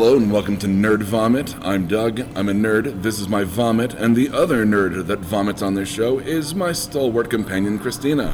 Hello 0.00 0.16
and 0.16 0.32
welcome 0.32 0.56
to 0.56 0.66
Nerd 0.66 1.02
Vomit. 1.02 1.54
I'm 1.60 1.86
Doug. 1.86 2.20
I'm 2.34 2.48
a 2.48 2.54
nerd. 2.54 3.02
This 3.02 3.20
is 3.20 3.28
my 3.28 3.44
vomit, 3.44 3.92
and 3.92 4.16
the 4.16 4.30
other 4.30 4.64
nerd 4.64 5.06
that 5.08 5.18
vomits 5.18 5.60
on 5.60 5.74
this 5.74 5.90
show 5.90 6.18
is 6.18 6.54
my 6.54 6.72
stalwart 6.72 7.28
companion, 7.28 7.78
Christina. 7.78 8.30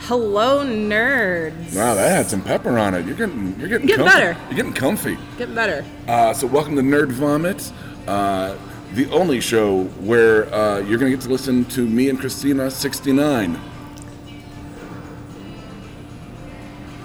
Hello, 0.00 0.66
nerds. 0.66 1.76
Wow, 1.76 1.94
that 1.94 2.10
had 2.10 2.26
some 2.26 2.42
pepper 2.42 2.76
on 2.76 2.94
it. 2.94 3.06
You're 3.06 3.14
getting, 3.14 3.54
you're 3.56 3.68
getting, 3.68 3.86
Getting 3.86 4.04
comfy. 4.04 4.18
better. 4.18 4.36
You're 4.48 4.56
getting 4.56 4.72
comfy. 4.72 5.18
Get 5.38 5.54
better. 5.54 5.84
Uh, 6.08 6.34
so, 6.34 6.48
welcome 6.48 6.74
to 6.74 6.82
Nerd 6.82 7.12
Vomit, 7.12 7.70
uh, 8.08 8.56
the 8.94 9.08
only 9.12 9.40
show 9.40 9.84
where 9.84 10.52
uh, 10.52 10.78
you're 10.80 10.98
going 10.98 11.12
to 11.12 11.16
get 11.16 11.20
to 11.20 11.30
listen 11.30 11.64
to 11.66 11.86
me 11.86 12.08
and 12.08 12.18
Christina 12.18 12.68
69. 12.68 13.60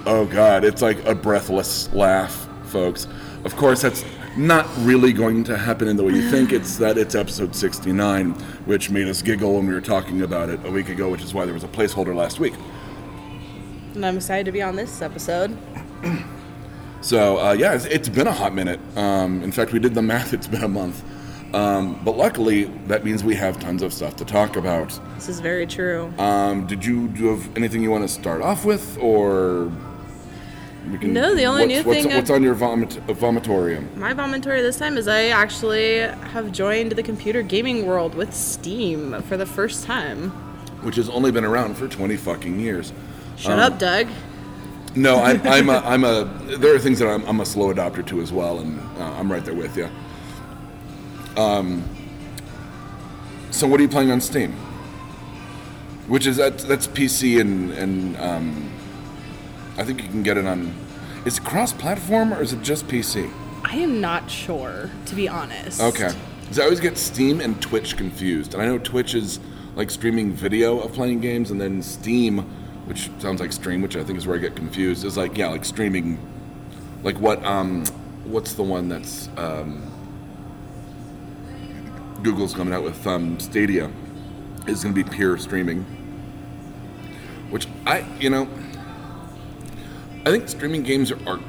Oh, 0.06 0.26
God, 0.26 0.64
it's 0.64 0.82
like 0.82 1.04
a 1.04 1.14
breathless 1.14 1.88
laugh, 1.92 2.48
folks. 2.64 3.06
Of 3.44 3.56
course, 3.56 3.82
that's 3.82 4.04
not 4.36 4.66
really 4.78 5.12
going 5.12 5.44
to 5.44 5.56
happen 5.56 5.88
in 5.88 5.96
the 5.96 6.04
way 6.04 6.12
you 6.12 6.30
think. 6.30 6.52
It's 6.52 6.76
that 6.78 6.98
it's 6.98 7.14
episode 7.14 7.54
69, 7.54 8.32
which 8.66 8.90
made 8.90 9.08
us 9.08 9.22
giggle 9.22 9.54
when 9.54 9.66
we 9.66 9.74
were 9.74 9.80
talking 9.80 10.22
about 10.22 10.48
it 10.48 10.64
a 10.64 10.70
week 10.70 10.88
ago, 10.88 11.10
which 11.10 11.22
is 11.22 11.34
why 11.34 11.44
there 11.44 11.54
was 11.54 11.64
a 11.64 11.68
placeholder 11.68 12.14
last 12.14 12.38
week. 12.38 12.54
And 13.94 14.06
I'm 14.06 14.16
excited 14.16 14.46
to 14.46 14.52
be 14.52 14.62
on 14.62 14.76
this 14.76 15.02
episode. 15.02 15.56
So 17.02 17.38
uh, 17.38 17.52
yeah, 17.52 17.74
it's, 17.74 17.84
it's 17.86 18.08
been 18.08 18.28
a 18.28 18.32
hot 18.32 18.54
minute. 18.54 18.78
Um, 18.96 19.42
in 19.42 19.50
fact, 19.50 19.72
we 19.72 19.80
did 19.80 19.92
the 19.92 20.02
math; 20.12 20.32
it's 20.32 20.46
been 20.46 20.62
a 20.62 20.68
month. 20.68 21.02
Um, 21.52 22.00
but 22.04 22.16
luckily, 22.16 22.64
that 22.86 23.04
means 23.04 23.22
we 23.22 23.34
have 23.34 23.60
tons 23.60 23.82
of 23.82 23.92
stuff 23.92 24.16
to 24.16 24.24
talk 24.24 24.56
about. 24.56 24.98
This 25.16 25.28
is 25.28 25.40
very 25.40 25.66
true. 25.66 26.14
Um, 26.16 26.66
did 26.66 26.84
you 26.84 27.08
do 27.08 27.24
you 27.24 27.28
have 27.30 27.56
anything 27.56 27.82
you 27.82 27.90
want 27.90 28.04
to 28.04 28.08
start 28.08 28.40
off 28.40 28.64
with, 28.64 28.96
or 28.98 29.70
we 30.90 30.98
can, 30.98 31.12
No, 31.12 31.34
the 31.34 31.44
only 31.44 31.62
what's, 31.62 31.68
new 31.68 31.82
what's, 31.90 32.02
thing 32.02 32.14
what's 32.14 32.30
I've- 32.30 32.36
on 32.36 32.42
your 32.42 32.54
vomit 32.54 32.96
uh, 32.98 33.14
vomitorium? 33.14 33.94
My 33.96 34.12
vomitory 34.14 34.60
this 34.62 34.78
time 34.78 34.96
is 34.96 35.06
I 35.08 35.26
actually 35.26 35.98
have 35.98 36.50
joined 36.52 36.92
the 36.92 37.02
computer 37.02 37.42
gaming 37.42 37.86
world 37.86 38.14
with 38.14 38.34
Steam 38.34 39.20
for 39.22 39.36
the 39.36 39.46
first 39.46 39.84
time. 39.84 40.30
Which 40.82 40.96
has 40.96 41.08
only 41.08 41.30
been 41.30 41.44
around 41.44 41.76
for 41.76 41.86
twenty 41.86 42.16
fucking 42.16 42.58
years. 42.58 42.92
Shut 43.36 43.58
up, 43.58 43.78
Doug. 43.78 44.08
No, 44.96 45.16
I, 45.18 45.32
I'm 45.44 45.70
a, 45.70 45.78
I'm 45.84 46.02
a. 46.04 46.24
There 46.58 46.74
are 46.74 46.78
things 46.78 46.98
that 46.98 47.06
I'm, 47.08 47.24
I'm 47.26 47.40
a 47.40 47.46
slow 47.46 47.72
adopter 47.72 48.04
to 48.08 48.20
as 48.20 48.32
well, 48.32 48.58
and 48.58 48.80
uh, 48.98 49.04
I'm 49.12 49.30
right 49.30 49.44
there 49.44 49.54
with 49.54 49.76
you. 49.76 49.88
Um. 51.36 51.84
So, 53.52 53.68
what 53.68 53.78
are 53.78 53.82
you 53.84 53.88
playing 53.88 54.10
on 54.10 54.20
Steam? 54.20 54.52
Which 56.08 56.26
is 56.26 56.36
that? 56.38 56.58
That's 56.58 56.88
PC 56.88 57.40
and 57.40 57.70
and 57.72 58.16
um, 58.16 58.72
I 59.76 59.84
think 59.84 60.02
you 60.02 60.08
can 60.08 60.22
get 60.22 60.36
it 60.36 60.46
on. 60.46 60.74
Is 61.24 61.38
it 61.38 61.44
cross-platform 61.44 62.34
or 62.34 62.42
is 62.42 62.52
it 62.52 62.62
just 62.62 62.86
PC? 62.88 63.32
I 63.64 63.76
am 63.76 64.00
not 64.00 64.30
sure, 64.30 64.90
to 65.06 65.14
be 65.14 65.28
honest. 65.28 65.80
Okay. 65.80 66.12
Because 66.40 66.58
I 66.58 66.64
always 66.64 66.80
get 66.80 66.98
Steam 66.98 67.40
and 67.40 67.60
Twitch 67.62 67.96
confused, 67.96 68.54
and 68.54 68.62
I 68.62 68.66
know 68.66 68.78
Twitch 68.78 69.14
is 69.14 69.40
like 69.74 69.90
streaming 69.90 70.32
video 70.32 70.80
of 70.80 70.92
playing 70.92 71.20
games, 71.20 71.50
and 71.50 71.60
then 71.60 71.82
Steam, 71.82 72.38
which 72.86 73.10
sounds 73.18 73.40
like 73.40 73.52
stream, 73.52 73.80
which 73.80 73.96
I 73.96 74.04
think 74.04 74.18
is 74.18 74.26
where 74.26 74.36
I 74.36 74.40
get 74.40 74.54
confused, 74.54 75.04
is 75.04 75.16
like 75.16 75.38
yeah, 75.38 75.48
like 75.48 75.64
streaming, 75.64 76.18
like 77.02 77.18
what 77.18 77.42
um, 77.44 77.86
what's 78.24 78.52
the 78.52 78.62
one 78.62 78.88
that's 78.88 79.30
um, 79.38 79.90
Google's 82.22 82.52
coming 82.52 82.74
out 82.74 82.82
with 82.82 83.06
um, 83.06 83.40
Stadia 83.40 83.90
is 84.66 84.82
going 84.82 84.94
to 84.94 85.04
be 85.04 85.08
pure 85.08 85.38
streaming, 85.38 85.84
which 87.48 87.66
I 87.86 88.04
you 88.20 88.28
know. 88.28 88.46
I 90.24 90.30
think 90.30 90.48
streaming 90.48 90.82
games 90.82 91.10
are, 91.10 91.18
are 91.28 91.40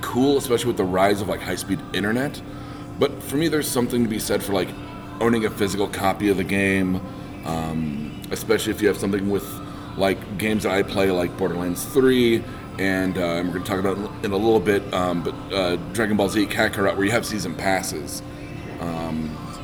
cool, 0.00 0.38
especially 0.38 0.68
with 0.68 0.76
the 0.76 0.84
rise 0.84 1.20
of 1.20 1.28
like 1.28 1.40
high-speed 1.40 1.80
internet. 1.92 2.40
But 2.98 3.22
for 3.22 3.36
me, 3.36 3.48
there's 3.48 3.68
something 3.68 4.02
to 4.02 4.08
be 4.08 4.18
said 4.18 4.42
for 4.42 4.52
like 4.52 4.68
owning 5.20 5.44
a 5.44 5.50
physical 5.50 5.86
copy 5.86 6.28
of 6.28 6.36
the 6.38 6.44
game, 6.44 7.00
um, 7.44 8.20
especially 8.30 8.72
if 8.72 8.80
you 8.80 8.88
have 8.88 8.96
something 8.96 9.28
with 9.30 9.46
like 9.96 10.38
games 10.38 10.62
that 10.64 10.72
I 10.72 10.82
play, 10.82 11.10
like 11.10 11.36
Borderlands 11.36 11.84
3, 11.86 12.42
and 12.78 13.16
uh, 13.16 13.42
we're 13.44 13.52
going 13.52 13.64
to 13.64 13.68
talk 13.70 13.78
about 13.80 13.98
it 13.98 14.24
in 14.26 14.32
a 14.32 14.36
little 14.36 14.60
bit. 14.60 14.82
Um, 14.94 15.22
but 15.22 15.34
uh, 15.52 15.76
Dragon 15.92 16.16
Ball 16.16 16.28
Z 16.28 16.46
Kakarot, 16.46 16.96
where 16.96 17.04
you 17.04 17.10
have 17.12 17.24
season 17.26 17.54
passes. 17.54 18.22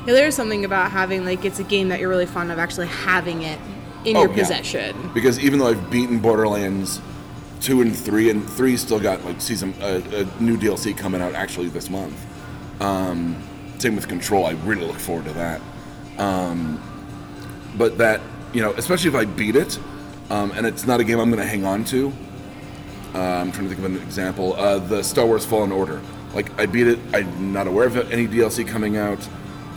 Yeah, 0.05 0.11
there's 0.15 0.35
something 0.35 0.65
about 0.65 0.91
having, 0.91 1.23
like, 1.23 1.45
it's 1.45 1.59
a 1.59 1.63
game 1.63 1.87
that 1.87 2.01
you're 2.01 2.09
really 2.09 2.25
fond 2.25 2.51
of 2.51 2.59
actually 2.59 2.87
having 2.87 3.43
it 3.43 3.57
in 4.03 4.17
Oh, 4.17 4.23
your 4.23 4.31
yeah. 4.31 4.35
possession. 4.39 5.11
because 5.13 5.39
even 5.39 5.59
though 5.59 5.67
I've 5.69 5.89
beaten 5.89 6.19
Borderlands 6.19 6.99
two 7.63 7.81
and 7.81 7.95
three, 7.95 8.29
and 8.29 8.47
three 8.47 8.77
still 8.77 8.99
got 8.99 9.23
like 9.25 9.41
season 9.41 9.73
uh, 9.81 10.01
a 10.11 10.43
new 10.43 10.57
DLC 10.57 10.95
coming 10.95 11.21
out 11.21 11.33
actually 11.33 11.69
this 11.69 11.89
month. 11.89 12.15
Um, 12.81 13.41
same 13.79 13.95
with 13.95 14.07
Control. 14.07 14.45
I 14.45 14.51
really 14.51 14.85
look 14.85 14.97
forward 14.97 15.25
to 15.25 15.33
that. 15.33 15.61
Um, 16.17 16.81
but 17.77 17.97
that 17.97 18.21
you 18.53 18.61
know, 18.61 18.71
especially 18.73 19.09
if 19.09 19.15
I 19.15 19.25
beat 19.25 19.55
it, 19.55 19.79
um, 20.29 20.51
and 20.51 20.67
it's 20.67 20.85
not 20.85 20.99
a 20.99 21.03
game 21.03 21.19
I'm 21.19 21.29
going 21.31 21.41
to 21.41 21.47
hang 21.47 21.65
on 21.65 21.83
to. 21.85 22.13
Uh, 23.15 23.19
I'm 23.19 23.51
trying 23.51 23.69
to 23.69 23.75
think 23.75 23.79
of 23.79 23.85
an 23.85 24.01
example. 24.01 24.55
Uh, 24.55 24.79
the 24.79 25.03
Star 25.03 25.25
Wars 25.25 25.45
Fallen 25.45 25.71
Order. 25.71 26.01
Like 26.33 26.57
I 26.59 26.65
beat 26.65 26.87
it. 26.87 26.99
I'm 27.13 27.53
not 27.53 27.67
aware 27.67 27.87
of 27.87 28.11
any 28.11 28.27
DLC 28.27 28.67
coming 28.67 28.97
out, 28.97 29.27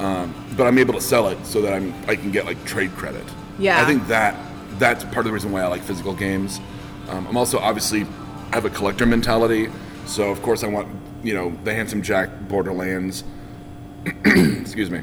um, 0.00 0.34
but 0.56 0.66
I'm 0.66 0.78
able 0.78 0.94
to 0.94 1.00
sell 1.00 1.28
it 1.28 1.44
so 1.46 1.62
that 1.62 1.72
I'm 1.72 1.94
I 2.08 2.16
can 2.16 2.32
get 2.32 2.46
like 2.46 2.62
trade 2.64 2.90
credit. 2.92 3.24
Yeah. 3.58 3.80
I 3.80 3.84
think 3.84 4.06
that 4.08 4.36
that's 4.78 5.04
part 5.04 5.18
of 5.18 5.24
the 5.26 5.32
reason 5.32 5.52
why 5.52 5.62
I 5.62 5.66
like 5.68 5.82
physical 5.82 6.14
games. 6.14 6.60
Um, 7.08 7.26
I'm 7.26 7.36
also 7.36 7.58
obviously 7.58 8.02
I 8.50 8.54
have 8.54 8.64
a 8.64 8.70
collector 8.70 9.06
mentality, 9.06 9.68
so 10.06 10.30
of 10.30 10.42
course 10.42 10.64
I 10.64 10.68
want 10.68 10.88
you 11.22 11.34
know 11.34 11.56
the 11.64 11.74
Handsome 11.74 12.02
Jack 12.02 12.28
Borderlands. 12.48 13.24
excuse 14.24 14.90
me. 14.90 15.02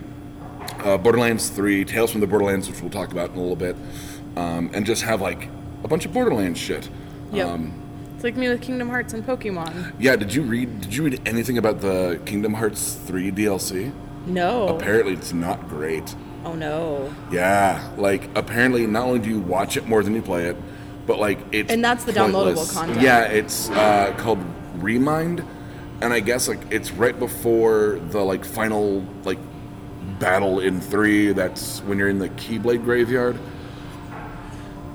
Uh, 0.83 0.97
Borderlands 0.97 1.49
3, 1.49 1.85
Tales 1.85 2.11
from 2.11 2.19
the 2.19 2.27
Borderlands, 2.27 2.69
which 2.69 2.81
we'll 2.81 2.89
talk 2.91 3.11
about 3.11 3.29
in 3.31 3.37
a 3.37 3.39
little 3.39 3.55
bit, 3.55 3.75
um, 4.35 4.69
and 4.73 4.85
just 4.85 5.03
have 5.03 5.21
like 5.21 5.47
a 5.83 5.87
bunch 5.87 6.05
of 6.05 6.11
Borderlands 6.13 6.59
shit. 6.59 6.89
Yep. 7.31 7.47
Um, 7.47 7.73
it's 8.15 8.23
like 8.23 8.35
me 8.35 8.49
with 8.49 8.61
Kingdom 8.61 8.89
Hearts 8.89 9.13
and 9.13 9.25
Pokemon. 9.25 9.93
yeah, 9.99 10.15
did 10.15 10.33
you 10.33 10.41
read? 10.41 10.81
Did 10.81 10.93
you 10.95 11.03
read 11.03 11.21
anything 11.27 11.57
about 11.57 11.81
the 11.81 12.21
Kingdom 12.25 12.53
Hearts 12.53 12.95
3 13.05 13.31
DLC? 13.31 13.93
No. 14.25 14.69
Apparently, 14.69 15.13
it's 15.13 15.33
not 15.33 15.67
great. 15.67 16.15
Oh, 16.45 16.53
no. 16.53 17.13
Yeah, 17.31 17.89
like 17.97 18.29
apparently, 18.35 18.85
not 18.87 19.05
only 19.05 19.19
do 19.19 19.29
you 19.29 19.39
watch 19.39 19.77
it 19.77 19.87
more 19.87 20.03
than 20.03 20.13
you 20.15 20.21
play 20.21 20.45
it, 20.47 20.57
but 21.05 21.19
like 21.19 21.39
it's 21.51 21.71
And 21.71 21.83
that's 21.83 22.03
the 22.05 22.11
downloadable 22.13 22.71
content. 22.73 23.01
Yeah, 23.01 23.25
it's 23.25 23.69
uh, 23.69 24.13
called 24.17 24.39
Remind, 24.75 25.43
and 26.01 26.13
I 26.13 26.19
guess 26.19 26.47
like 26.47 26.59
it's 26.71 26.91
right 26.91 27.17
before 27.17 27.99
the 28.09 28.21
like 28.21 28.45
final 28.45 29.05
like 29.23 29.39
battle 30.19 30.59
in 30.59 30.81
three. 30.81 31.31
That's 31.33 31.79
when 31.81 31.97
you're 31.97 32.09
in 32.09 32.19
the 32.19 32.29
Keyblade 32.29 32.83
graveyard, 32.83 33.37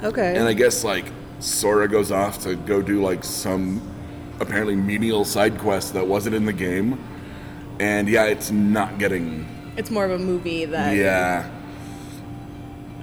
Okay. 0.02 0.36
and 0.36 0.46
I 0.48 0.52
guess 0.52 0.84
like 0.84 1.06
Sora 1.40 1.88
goes 1.88 2.10
off 2.10 2.42
to 2.44 2.54
go 2.56 2.82
do 2.82 3.02
like 3.02 3.24
some 3.24 3.80
apparently 4.40 4.76
menial 4.76 5.24
side 5.24 5.58
quest 5.58 5.94
that 5.94 6.06
wasn't 6.06 6.34
in 6.34 6.44
the 6.46 6.52
game, 6.52 6.98
and 7.80 8.08
yeah, 8.08 8.24
it's 8.24 8.50
not 8.50 8.98
getting 8.98 9.46
it's 9.76 9.90
more 9.90 10.04
of 10.04 10.10
a 10.10 10.18
movie 10.18 10.64
than. 10.64 10.96
yeah. 10.96 11.48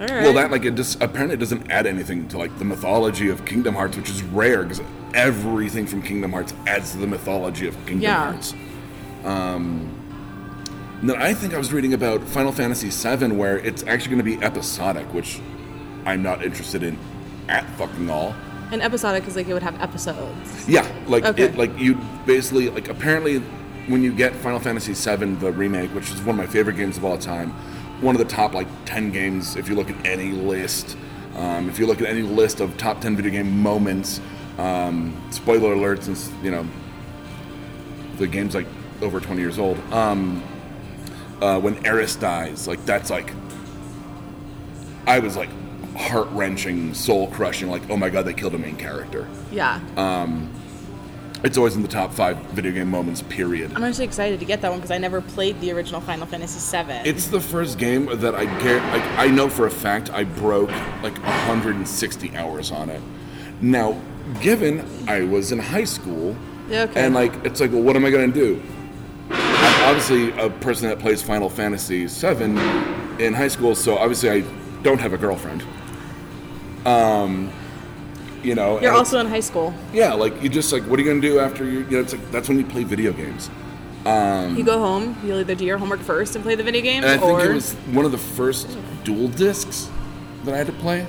All 0.00 0.06
right. 0.06 0.22
Well, 0.22 0.34
that 0.34 0.50
like 0.50 0.64
it 0.64 0.74
just 0.74 1.00
apparently 1.02 1.36
doesn't 1.36 1.70
add 1.70 1.86
anything 1.86 2.28
to 2.28 2.38
like 2.38 2.56
the 2.58 2.64
mythology 2.64 3.28
of 3.30 3.44
Kingdom 3.46 3.74
Hearts, 3.74 3.96
which 3.96 4.10
is 4.10 4.22
rare 4.22 4.62
because 4.62 4.82
everything 5.14 5.86
from 5.86 6.02
Kingdom 6.02 6.32
Hearts 6.32 6.52
adds 6.66 6.92
to 6.92 6.98
the 6.98 7.06
mythology 7.06 7.66
of 7.66 7.74
Kingdom 7.86 8.00
Yeah. 8.02 8.32
Hearts. 8.32 8.54
Um, 9.24 9.92
and 11.00 11.10
then 11.10 11.20
I 11.20 11.34
think 11.34 11.54
I 11.54 11.58
was 11.58 11.72
reading 11.72 11.94
about 11.94 12.22
Final 12.24 12.52
Fantasy 12.52 12.88
VII, 12.90 13.32
where 13.32 13.58
it's 13.58 13.82
actually 13.84 14.16
going 14.16 14.24
to 14.30 14.38
be 14.38 14.42
episodic, 14.44 15.12
which 15.12 15.40
I'm 16.04 16.22
not 16.22 16.42
interested 16.44 16.82
in 16.82 16.98
at 17.48 17.64
fucking 17.76 18.08
all. 18.10 18.34
And 18.72 18.82
episodic 18.82 19.26
is 19.28 19.36
like 19.36 19.46
it 19.48 19.52
would 19.54 19.62
have 19.62 19.80
episodes. 19.80 20.68
Yeah, 20.68 20.86
like 21.06 21.24
Okay. 21.24 21.44
it, 21.44 21.56
like 21.56 21.76
you 21.78 21.94
basically 22.26 22.68
like 22.70 22.88
apparently 22.88 23.38
when 23.88 24.02
you 24.02 24.12
get 24.12 24.34
Final 24.34 24.58
Fantasy 24.58 24.92
VII 24.92 25.34
the 25.36 25.52
remake, 25.52 25.90
which 25.94 26.10
is 26.10 26.20
one 26.20 26.30
of 26.30 26.36
my 26.36 26.46
favorite 26.46 26.76
games 26.76 26.96
of 26.96 27.04
all 27.04 27.16
time, 27.18 27.54
one 28.00 28.14
of 28.14 28.18
the 28.18 28.26
top 28.26 28.54
like 28.54 28.68
ten 28.84 29.10
games 29.10 29.56
if 29.56 29.68
you 29.68 29.74
look 29.74 29.90
at 29.90 30.06
any 30.06 30.32
list. 30.32 30.96
Um, 31.34 31.68
if 31.68 31.78
you 31.78 31.86
look 31.86 32.00
at 32.00 32.08
any 32.08 32.22
list 32.22 32.60
of 32.60 32.76
top 32.78 33.00
ten 33.00 33.16
video 33.16 33.30
game 33.30 33.60
moments, 33.60 34.20
um, 34.58 35.14
spoiler 35.30 35.72
alert, 35.72 36.02
since 36.02 36.30
you 36.42 36.50
know 36.50 36.66
the 38.16 38.26
game's 38.26 38.54
like 38.54 38.66
over 39.02 39.20
twenty 39.20 39.42
years 39.42 39.58
old. 39.58 39.78
Um, 39.92 40.42
uh, 41.40 41.60
when 41.60 41.84
Aeris 41.86 42.16
dies, 42.16 42.66
like 42.66 42.84
that's 42.86 43.10
like 43.10 43.32
I 45.06 45.18
was 45.18 45.36
like 45.36 45.50
heart 45.96 46.28
wrenching, 46.30 46.94
soul 46.94 47.28
crushing, 47.28 47.68
like 47.70 47.88
oh 47.90 47.96
my 47.96 48.08
god, 48.08 48.24
they 48.24 48.34
killed 48.34 48.54
a 48.54 48.58
main 48.58 48.76
character. 48.76 49.28
Yeah. 49.50 49.80
It's 51.46 51.56
always 51.56 51.76
in 51.76 51.82
the 51.82 51.86
top 51.88 52.12
five 52.12 52.36
video 52.46 52.72
game 52.72 52.90
moments, 52.90 53.22
period. 53.22 53.70
I'm 53.76 53.84
actually 53.84 54.06
excited 54.06 54.40
to 54.40 54.44
get 54.44 54.62
that 54.62 54.70
one 54.72 54.80
because 54.80 54.90
I 54.90 54.98
never 54.98 55.20
played 55.20 55.60
the 55.60 55.70
original 55.70 56.00
Final 56.00 56.26
Fantasy 56.26 56.58
VII. 56.58 57.08
It's 57.08 57.28
the 57.28 57.40
first 57.40 57.78
game 57.78 58.06
that 58.18 58.34
I 58.34 58.46
get. 58.64 58.82
Like, 58.92 59.04
I 59.16 59.28
know 59.28 59.48
for 59.48 59.64
a 59.66 59.70
fact 59.70 60.10
I 60.10 60.24
broke 60.24 60.70
like 61.04 61.16
160 61.22 62.36
hours 62.36 62.72
on 62.72 62.90
it. 62.90 63.00
Now, 63.60 63.96
given 64.40 64.84
I 65.08 65.22
was 65.22 65.52
in 65.52 65.60
high 65.60 65.84
school, 65.84 66.34
Yeah, 66.68 66.82
okay. 66.82 67.04
and 67.04 67.14
like 67.14 67.32
it's 67.44 67.60
like, 67.60 67.70
well, 67.70 67.82
what 67.82 67.94
am 67.94 68.04
I 68.04 68.10
gonna 68.10 68.26
do? 68.26 68.60
I'm 69.30 69.88
obviously 69.94 70.32
a 70.40 70.50
person 70.50 70.88
that 70.88 70.98
plays 70.98 71.22
Final 71.22 71.48
Fantasy 71.48 72.06
VII 72.06 73.24
in 73.24 73.34
high 73.34 73.46
school, 73.46 73.76
so 73.76 73.96
obviously 73.96 74.30
I 74.30 74.40
don't 74.82 74.98
have 74.98 75.12
a 75.12 75.16
girlfriend. 75.16 75.62
Um, 76.84 77.52
you 78.46 78.54
know, 78.54 78.80
You're 78.80 78.92
also 78.92 79.18
in 79.18 79.26
high 79.26 79.40
school. 79.40 79.74
yeah, 79.92 80.12
like 80.12 80.40
you 80.42 80.48
just 80.48 80.72
like, 80.72 80.84
what 80.84 80.98
are 80.98 81.02
you 81.02 81.08
gonna 81.08 81.20
do 81.20 81.38
after 81.40 81.64
you? 81.64 81.80
You 81.80 81.90
know, 81.90 82.00
it's 82.00 82.12
like 82.12 82.30
that's 82.30 82.48
when 82.48 82.58
you 82.58 82.64
play 82.64 82.84
video 82.84 83.12
games. 83.12 83.50
You 84.06 84.62
go 84.62 84.78
home, 84.78 85.18
you'll 85.24 85.40
either 85.40 85.56
do 85.56 85.64
your 85.64 85.78
homework 85.78 86.00
first 86.00 86.36
and 86.36 86.44
play 86.44 86.54
the 86.54 86.62
video 86.62 86.80
games, 86.80 87.04
And 87.04 87.14
I 87.14 87.18
think 87.18 87.40
or 87.40 87.44
it 87.44 87.54
was 87.54 87.72
one 87.92 88.04
of 88.04 88.12
the 88.12 88.18
first 88.18 88.78
dual 89.02 89.26
discs 89.28 89.90
that 90.44 90.54
I 90.54 90.58
had 90.58 90.68
to 90.68 90.72
play. 90.74 91.04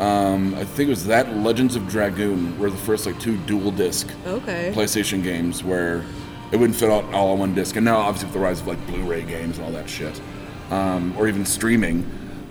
Um, 0.00 0.54
I 0.56 0.64
think 0.64 0.88
it 0.88 0.90
was 0.90 1.06
that 1.06 1.36
Legends 1.36 1.76
of 1.76 1.88
Dragoon 1.88 2.58
were 2.58 2.70
the 2.70 2.76
first 2.76 3.06
like 3.06 3.20
two 3.20 3.36
dual 3.46 3.70
disc 3.70 4.08
okay. 4.26 4.72
PlayStation 4.74 5.22
games 5.22 5.62
where 5.62 6.04
it 6.50 6.56
wouldn't 6.56 6.76
fit 6.76 6.90
all, 6.90 7.04
all 7.14 7.32
on 7.32 7.38
one 7.38 7.54
disc. 7.54 7.76
And 7.76 7.84
now, 7.84 7.98
obviously, 7.98 8.26
with 8.26 8.34
the 8.34 8.40
rise 8.40 8.60
of 8.60 8.66
like 8.66 8.84
Blu-ray 8.88 9.22
games 9.22 9.58
and 9.58 9.66
all 9.66 9.72
that 9.72 9.88
shit, 9.88 10.20
um, 10.70 11.14
or 11.16 11.28
even 11.28 11.44
streaming. 11.46 12.04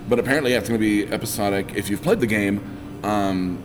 But 0.08 0.18
apparently, 0.18 0.52
yeah, 0.52 0.58
it's 0.58 0.68
going 0.68 0.80
to 0.80 0.84
be 0.84 1.12
episodic. 1.12 1.74
If 1.74 1.90
you've 1.90 2.02
played 2.02 2.20
the 2.20 2.26
game, 2.26 2.60
um, 3.04 3.62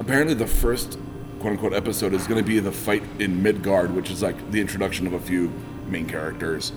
apparently 0.00 0.34
the 0.34 0.46
first 0.46 0.98
quote-unquote 1.40 1.74
episode 1.74 2.14
is 2.14 2.26
going 2.26 2.42
to 2.42 2.46
be 2.46 2.58
the 2.58 2.72
fight 2.72 3.02
in 3.18 3.42
Midgard, 3.42 3.94
which 3.94 4.10
is 4.10 4.22
like 4.22 4.50
the 4.50 4.60
introduction 4.60 5.06
of 5.06 5.12
a 5.12 5.20
few 5.20 5.52
main 5.88 6.06
characters, 6.06 6.72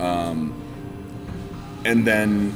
um, 0.00 0.54
and 1.84 2.06
then 2.06 2.54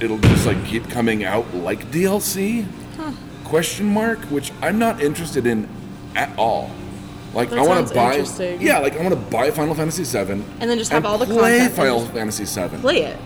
it'll 0.00 0.18
just 0.18 0.46
like 0.46 0.64
keep 0.66 0.88
coming 0.90 1.24
out 1.24 1.52
like 1.54 1.90
DLC 1.90 2.66
question 3.44 3.86
mark, 3.86 4.18
which 4.26 4.52
I'm 4.60 4.78
not 4.78 5.00
interested 5.00 5.46
in 5.46 5.68
at 6.14 6.36
all. 6.38 6.70
Like 7.34 7.50
That 7.50 7.58
I 7.60 7.62
want 7.66 7.88
to 7.88 7.94
buy, 7.94 8.16
yeah, 8.60 8.78
like 8.78 8.94
I 8.94 9.02
want 9.02 9.10
to 9.10 9.30
buy 9.30 9.50
Final 9.50 9.74
Fantasy 9.74 10.02
VII, 10.04 10.32
And 10.32 10.70
then 10.70 10.78
just 10.78 10.90
have 10.90 11.04
all 11.04 11.18
the 11.18 11.26
play 11.26 11.68
Final 11.68 12.00
Fantasy 12.06 12.44
VII. 12.44 12.78
Play 12.78 13.02
it. 13.02 13.18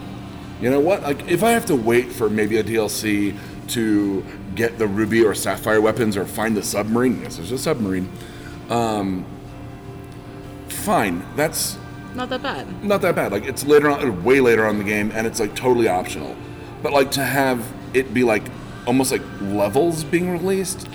You 0.61 0.71
know 0.71 0.81
what? 0.81 1.03
Like 1.03 1.29
if 1.29 1.43
I 1.43 1.53
have 1.53 1.67
to 1.67 1.77
wait 1.77 2.13
for 2.13 2.29
maybe 2.29 2.59
a 2.59 2.65
DLC 2.65 3.37
to 3.69 4.25
get 4.55 4.79
the 4.79 4.87
ruby 4.87 5.25
or 5.25 5.35
sapphire 5.35 5.81
weapons 5.81 6.17
or 6.17 6.25
find 6.25 6.57
the 6.57 6.63
submarine, 6.63 7.21
yes, 7.23 7.37
there's 7.37 7.53
a 7.53 7.59
submarine. 7.59 8.09
Um, 8.71 9.25
fine, 10.69 11.23
that's 11.37 11.79
Not 12.15 12.29
that 12.31 12.43
bad. 12.43 12.85
not 12.85 13.01
that 13.03 13.15
bad. 13.15 13.33
Like 13.33 13.45
it's 13.45 13.65
later 13.65 13.91
on, 13.91 14.07
uh, 14.09 14.13
way 14.23 14.41
later 14.41 14.65
on 14.67 14.73
in 14.77 14.79
the 14.79 14.85
game, 14.85 15.11
and 15.15 15.27
it's 15.27 15.41
like 15.41 15.55
totally 15.55 15.89
optional. 15.89 16.37
But 16.83 16.93
like 16.93 17.11
to 17.13 17.23
have 17.25 17.65
it 17.95 18.13
be 18.15 18.25
like 18.25 18.43
almost 18.87 19.13
like 19.13 19.23
levels 19.41 20.05
being 20.05 20.31
released. 20.31 20.89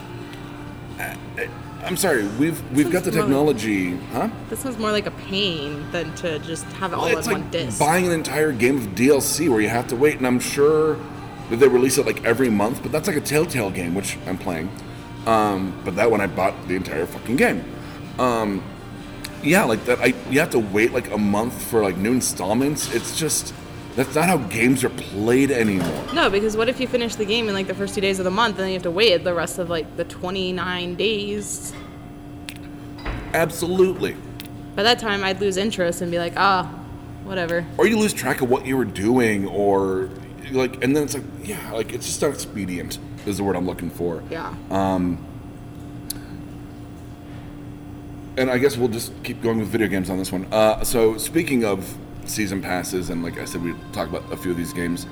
I- 0.99 1.15
I- 1.37 1.49
I'm 1.85 1.95
sorry, 1.95 2.27
we've 2.39 2.61
we've 2.73 2.91
got 2.91 3.03
the 3.03 3.11
technology, 3.11 3.95
huh? 4.11 4.29
This 4.49 4.59
sounds 4.59 4.77
more 4.77 4.91
like 4.91 5.05
a 5.05 5.11
pain 5.11 5.85
than 5.91 6.13
to 6.15 6.37
just 6.39 6.65
have 6.73 6.91
it 6.91 6.95
all 6.95 7.03
Well, 7.03 7.13
in 7.13 7.17
it's 7.19 7.27
one 7.27 7.41
like 7.43 7.51
disc. 7.51 7.79
buying 7.79 8.05
an 8.07 8.11
entire 8.11 8.51
game 8.51 8.77
of 8.77 8.83
DLC 8.95 9.47
where 9.47 9.61
you 9.61 9.69
have 9.69 9.87
to 9.87 9.95
wait, 9.95 10.17
and 10.17 10.27
I'm 10.27 10.39
sure 10.39 10.97
that 11.49 11.57
they 11.57 11.67
release 11.67 11.97
it 11.97 12.05
like 12.05 12.23
every 12.25 12.49
month, 12.49 12.83
but 12.83 12.91
that's 12.91 13.07
like 13.07 13.17
a 13.17 13.21
Telltale 13.21 13.71
game, 13.71 13.95
which 13.95 14.17
I'm 14.27 14.37
playing. 14.37 14.69
Um, 15.25 15.79
but 15.83 15.95
that 15.95 16.09
one 16.09 16.21
I 16.21 16.27
bought 16.27 16.67
the 16.67 16.75
entire 16.75 17.05
fucking 17.05 17.35
game. 17.35 17.63
Um, 18.17 18.63
yeah, 19.43 19.63
like 19.63 19.83
that. 19.85 19.99
I 19.99 20.13
you 20.29 20.39
have 20.39 20.49
to 20.51 20.59
wait 20.59 20.93
like 20.93 21.11
a 21.11 21.17
month 21.17 21.61
for 21.69 21.83
like 21.83 21.97
new 21.97 22.13
installments. 22.13 22.93
It's 22.93 23.17
just 23.17 23.53
that's 23.95 24.13
not 24.15 24.25
how 24.25 24.37
games 24.37 24.83
are 24.83 24.89
played 24.89 25.51
anymore. 25.51 26.05
No, 26.13 26.29
because 26.29 26.55
what 26.55 26.69
if 26.69 26.79
you 26.79 26.87
finish 26.87 27.15
the 27.15 27.25
game 27.25 27.47
in 27.47 27.53
like 27.53 27.67
the 27.67 27.73
first 27.73 27.95
two 27.95 28.01
days 28.01 28.19
of 28.19 28.25
the 28.25 28.31
month, 28.31 28.55
and 28.55 28.63
then 28.63 28.69
you 28.69 28.73
have 28.75 28.83
to 28.83 28.91
wait 28.91 29.23
the 29.23 29.33
rest 29.33 29.57
of 29.59 29.69
like 29.69 29.97
the 29.97 30.03
29 30.03 30.95
days? 30.95 31.73
Absolutely. 33.33 34.15
By 34.75 34.83
that 34.83 34.99
time, 34.99 35.23
I'd 35.23 35.41
lose 35.41 35.57
interest 35.57 36.01
and 36.01 36.11
be 36.11 36.19
like, 36.19 36.33
ah, 36.37 36.65
whatever. 37.23 37.65
Or 37.77 37.87
you 37.87 37.97
lose 37.97 38.13
track 38.13 38.41
of 38.41 38.49
what 38.49 38.65
you 38.65 38.77
were 38.77 38.85
doing, 38.85 39.47
or 39.47 40.09
like, 40.51 40.83
and 40.83 40.95
then 40.95 41.03
it's 41.03 41.13
like, 41.13 41.23
yeah, 41.43 41.71
like 41.71 41.93
it's 41.93 42.05
just 42.05 42.21
not 42.21 42.31
expedient. 42.31 42.99
Is 43.25 43.37
the 43.37 43.43
word 43.43 43.55
I'm 43.55 43.65
looking 43.65 43.89
for. 43.89 44.23
Yeah. 44.29 44.53
Um, 44.69 45.25
and 48.37 48.51
I 48.51 48.57
guess 48.57 48.77
we'll 48.77 48.87
just 48.87 49.11
keep 49.23 49.41
going 49.41 49.59
with 49.59 49.67
video 49.67 49.87
games 49.87 50.09
on 50.09 50.17
this 50.17 50.31
one. 50.31 50.45
Uh, 50.51 50.83
so 50.83 51.17
speaking 51.17 51.65
of 51.65 51.97
season 52.25 52.61
passes, 52.61 53.09
and 53.09 53.23
like 53.23 53.37
I 53.37 53.45
said, 53.45 53.63
we 53.63 53.73
talk 53.91 54.07
about 54.07 54.31
a 54.31 54.37
few 54.37 54.51
of 54.51 54.57
these 54.57 54.73
games 54.73 55.07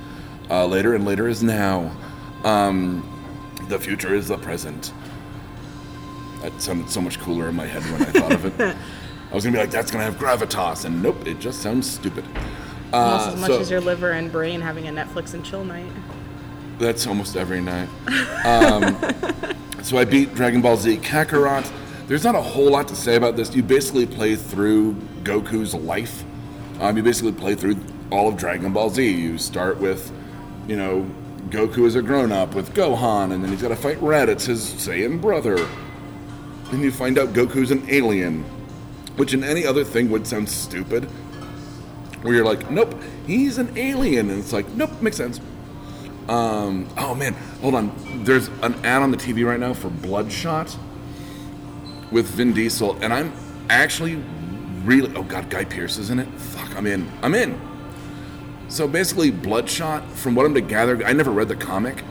uh, 0.50 0.66
later, 0.66 0.96
and 0.96 1.06
later 1.06 1.28
is 1.28 1.44
now. 1.44 1.92
Um, 2.44 3.12
the 3.68 3.80
future 3.80 4.14
is 4.14 4.28
the 4.28 4.38
present. 4.38 4.94
That 6.42 6.62
sounded 6.62 6.90
so 6.90 7.02
much 7.02 7.20
cooler 7.20 7.50
in 7.50 7.56
my 7.56 7.66
head 7.66 7.84
when 7.92 8.02
I 8.04 8.12
thought 8.12 8.32
of 8.32 8.60
it. 8.60 8.78
I 9.32 9.34
was 9.34 9.44
gonna 9.44 9.58
be 9.58 9.62
like, 9.62 9.72
that's 9.72 9.90
gonna 9.90 10.04
have 10.04 10.16
gravitas, 10.16 10.86
and 10.86 11.02
nope, 11.02 11.26
it 11.26 11.40
just 11.40 11.62
sounds 11.62 11.90
stupid. 11.90 12.24
Almost 12.96 13.28
Uh, 13.30 13.34
as 13.34 13.40
much 13.42 13.50
so- 13.52 13.60
as 13.60 13.70
your 13.72 13.82
liver 13.82 14.12
and 14.12 14.32
brain 14.32 14.62
having 14.62 14.88
a 14.88 14.92
Netflix 14.92 15.34
and 15.34 15.44
chill 15.44 15.64
night. 15.64 15.86
That's 16.80 17.08
almost 17.08 17.36
every 17.36 17.62
night. 17.62 17.90
Um, 18.46 18.96
so 19.82 19.98
I 19.98 20.06
beat 20.06 20.36
Dragon 20.36 20.62
Ball 20.62 20.78
Z 20.78 20.98
Kakarot. 20.98 21.68
There's 22.08 22.24
not 22.24 22.36
a 22.36 22.42
whole 22.42 22.70
lot 22.70 22.88
to 22.90 22.96
say 22.96 23.16
about 23.16 23.36
this. 23.36 23.56
You 23.56 23.64
basically 23.64 24.06
play 24.06 24.36
through 24.36 24.94
Goku's 25.24 25.74
life. 25.74 26.24
Um, 26.80 26.96
you 26.96 27.02
basically 27.02 27.32
play 27.32 27.56
through 27.56 27.78
all 28.12 28.28
of 28.28 28.38
Dragon 28.38 28.72
Ball 28.72 28.92
Z. 28.92 29.04
You 29.10 29.40
start 29.40 29.80
with, 29.80 30.12
you 30.68 30.76
know, 30.76 31.10
Goku 31.50 31.88
as 31.88 31.96
a 31.96 32.04
grown 32.04 32.32
up 32.32 32.54
with 32.54 32.74
Gohan, 32.76 33.32
and 33.34 33.44
then 33.44 33.50
he's 33.50 33.62
got 33.64 33.70
to 33.70 33.76
fight 33.76 34.00
Red. 34.02 34.30
It's 34.30 34.46
his 34.46 34.64
Saiyan 34.66 35.20
brother. 35.22 35.58
Then 36.70 36.82
you 36.82 36.92
find 36.92 37.18
out 37.18 37.30
Goku's 37.34 37.72
an 37.72 37.84
alien, 37.90 38.44
which 39.18 39.34
in 39.34 39.44
any 39.44 39.66
other 39.66 39.84
thing 39.84 40.10
would 40.12 40.28
sound 40.28 40.50
stupid. 40.50 41.10
Where 42.26 42.34
you're 42.34 42.44
like, 42.44 42.72
nope, 42.72 43.00
he's 43.28 43.60
an 43.60 43.78
alien. 43.78 44.32
And 44.32 44.40
it's 44.40 44.52
like, 44.52 44.68
nope, 44.70 44.90
makes 45.00 45.16
sense. 45.16 45.40
Um, 46.28 46.90
oh 46.98 47.14
man, 47.14 47.34
hold 47.62 47.76
on. 47.76 48.24
There's 48.24 48.48
an 48.64 48.74
ad 48.84 49.04
on 49.04 49.12
the 49.12 49.18
TV 49.18 49.46
right 49.46 49.60
now 49.60 49.76
for 49.76 49.92
Bloodshot 49.92 50.76
with 52.12 52.26
Vin 52.26 52.52
Diesel, 52.54 52.98
and 53.04 53.14
I'm 53.14 53.32
actually 53.70 54.16
really. 54.84 55.16
Oh 55.16 55.22
god, 55.22 55.52
Guy 55.52 55.66
Pearce 55.66 56.00
is 56.00 56.10
in 56.10 56.18
it. 56.18 56.28
Fuck, 56.30 56.76
I'm 56.76 56.88
in. 56.88 57.08
I'm 57.22 57.36
in. 57.36 57.62
So 58.70 58.88
basically, 58.88 59.30
Bloodshot, 59.30 60.10
from 60.10 60.34
what 60.34 60.48
I'm 60.48 60.56
to 60.56 60.62
gather, 60.62 61.06
I 61.06 61.14
never 61.14 61.30
read 61.30 61.48
the 61.48 61.56
comic, 61.56 62.04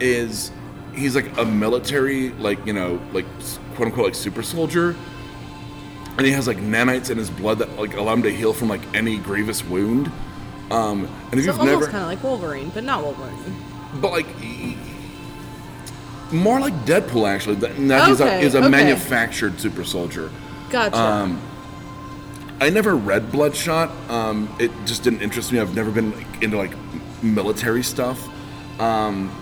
is 0.00 0.50
he's 0.94 1.14
like 1.14 1.36
a 1.36 1.44
military, 1.44 2.30
like 2.30 2.64
you 2.64 2.72
know, 2.72 2.98
like 3.12 3.26
quote 3.74 3.88
unquote, 3.88 4.06
like 4.06 4.14
super 4.14 4.42
soldier, 4.42 4.96
and 6.18 6.26
he 6.26 6.32
has 6.32 6.46
like 6.46 6.58
nanites 6.58 7.10
in 7.10 7.18
his 7.18 7.30
blood 7.30 7.58
that 7.58 7.78
like 7.78 7.94
allow 7.94 8.12
him 8.12 8.22
to 8.24 8.30
heal 8.30 8.52
from 8.52 8.68
like 8.68 8.82
any 8.94 9.16
grievous 9.18 9.64
wound. 9.64 10.10
Um, 10.70 11.08
and 11.32 11.34
if 11.34 11.44
So 11.44 11.50
you've 11.52 11.60
almost 11.60 11.80
never, 11.80 11.86
kind 11.86 12.02
of 12.02 12.08
like 12.08 12.22
Wolverine, 12.22 12.70
but 12.70 12.84
not 12.84 13.02
Wolverine. 13.02 13.56
but 14.00 14.12
like 14.12 14.26
more 16.32 16.60
like 16.60 16.74
Deadpool 16.84 17.28
actually. 17.28 17.56
That, 17.56 17.76
that 17.88 18.08
he's 18.08 18.20
a, 18.20 18.24
Okay, 18.24 18.42
is 18.44 18.54
a 18.54 18.58
okay. 18.58 18.68
manufactured 18.68 19.60
super 19.60 19.84
soldier. 19.84 20.30
Gotcha. 20.70 20.96
Um, 20.96 21.40
I 22.60 22.70
never 22.70 22.94
read 22.94 23.32
Bloodshot. 23.32 23.90
Um, 24.10 24.54
it 24.60 24.70
just 24.84 25.02
didn't 25.02 25.22
interest 25.22 25.50
me. 25.50 25.58
I've 25.58 25.74
never 25.74 25.90
been 25.90 26.12
like, 26.12 26.42
into 26.42 26.56
like 26.56 26.72
military 27.22 27.82
stuff. 27.82 28.28
Um, 28.80 29.34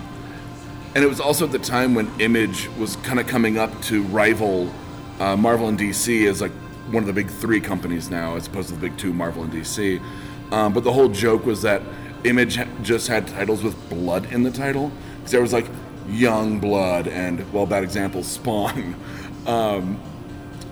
and 0.95 1.05
it 1.05 1.09
was 1.09 1.21
also 1.21 1.45
at 1.45 1.53
the 1.53 1.59
time 1.59 1.95
when 1.95 2.11
Image 2.21 2.69
was 2.79 2.97
kind 2.97 3.21
of 3.21 3.27
coming 3.27 3.59
up 3.59 3.83
to 3.83 4.03
rival 4.05 4.73
uh, 5.21 5.37
Marvel 5.37 5.69
and 5.69 5.79
DC 5.79 6.23
is 6.23 6.41
like 6.41 6.53
one 6.91 7.03
of 7.03 7.07
the 7.07 7.13
big 7.13 7.29
three 7.29 7.61
companies 7.61 8.11
now, 8.11 8.37
as 8.37 8.47
opposed 8.47 8.69
to 8.69 8.75
the 8.75 8.81
big 8.81 8.97
two, 8.97 9.13
Marvel 9.13 9.43
and 9.45 9.53
DC. 9.53 10.01
Um, 10.53 10.73
but 10.73 10.85
the 10.85 10.93
whole 10.93 11.09
joke 11.09 11.45
was 11.45 11.63
that 11.63 11.83
Image 12.25 12.59
just 12.83 13.09
had 13.09 13.29
titles 13.29 13.63
with 13.63 13.89
blood 13.89 14.33
in 14.33 14.43
the 14.43 14.51
title 14.51 14.91
because 15.19 15.31
there 15.31 15.41
was 15.43 15.53
like 15.53 15.67
Young 16.09 16.59
Blood 16.59 17.07
and, 17.07 17.53
well, 17.53 17.67
bad 17.67 17.85
example, 17.85 18.23
Spawn. 18.23 18.97
Um, 19.47 19.99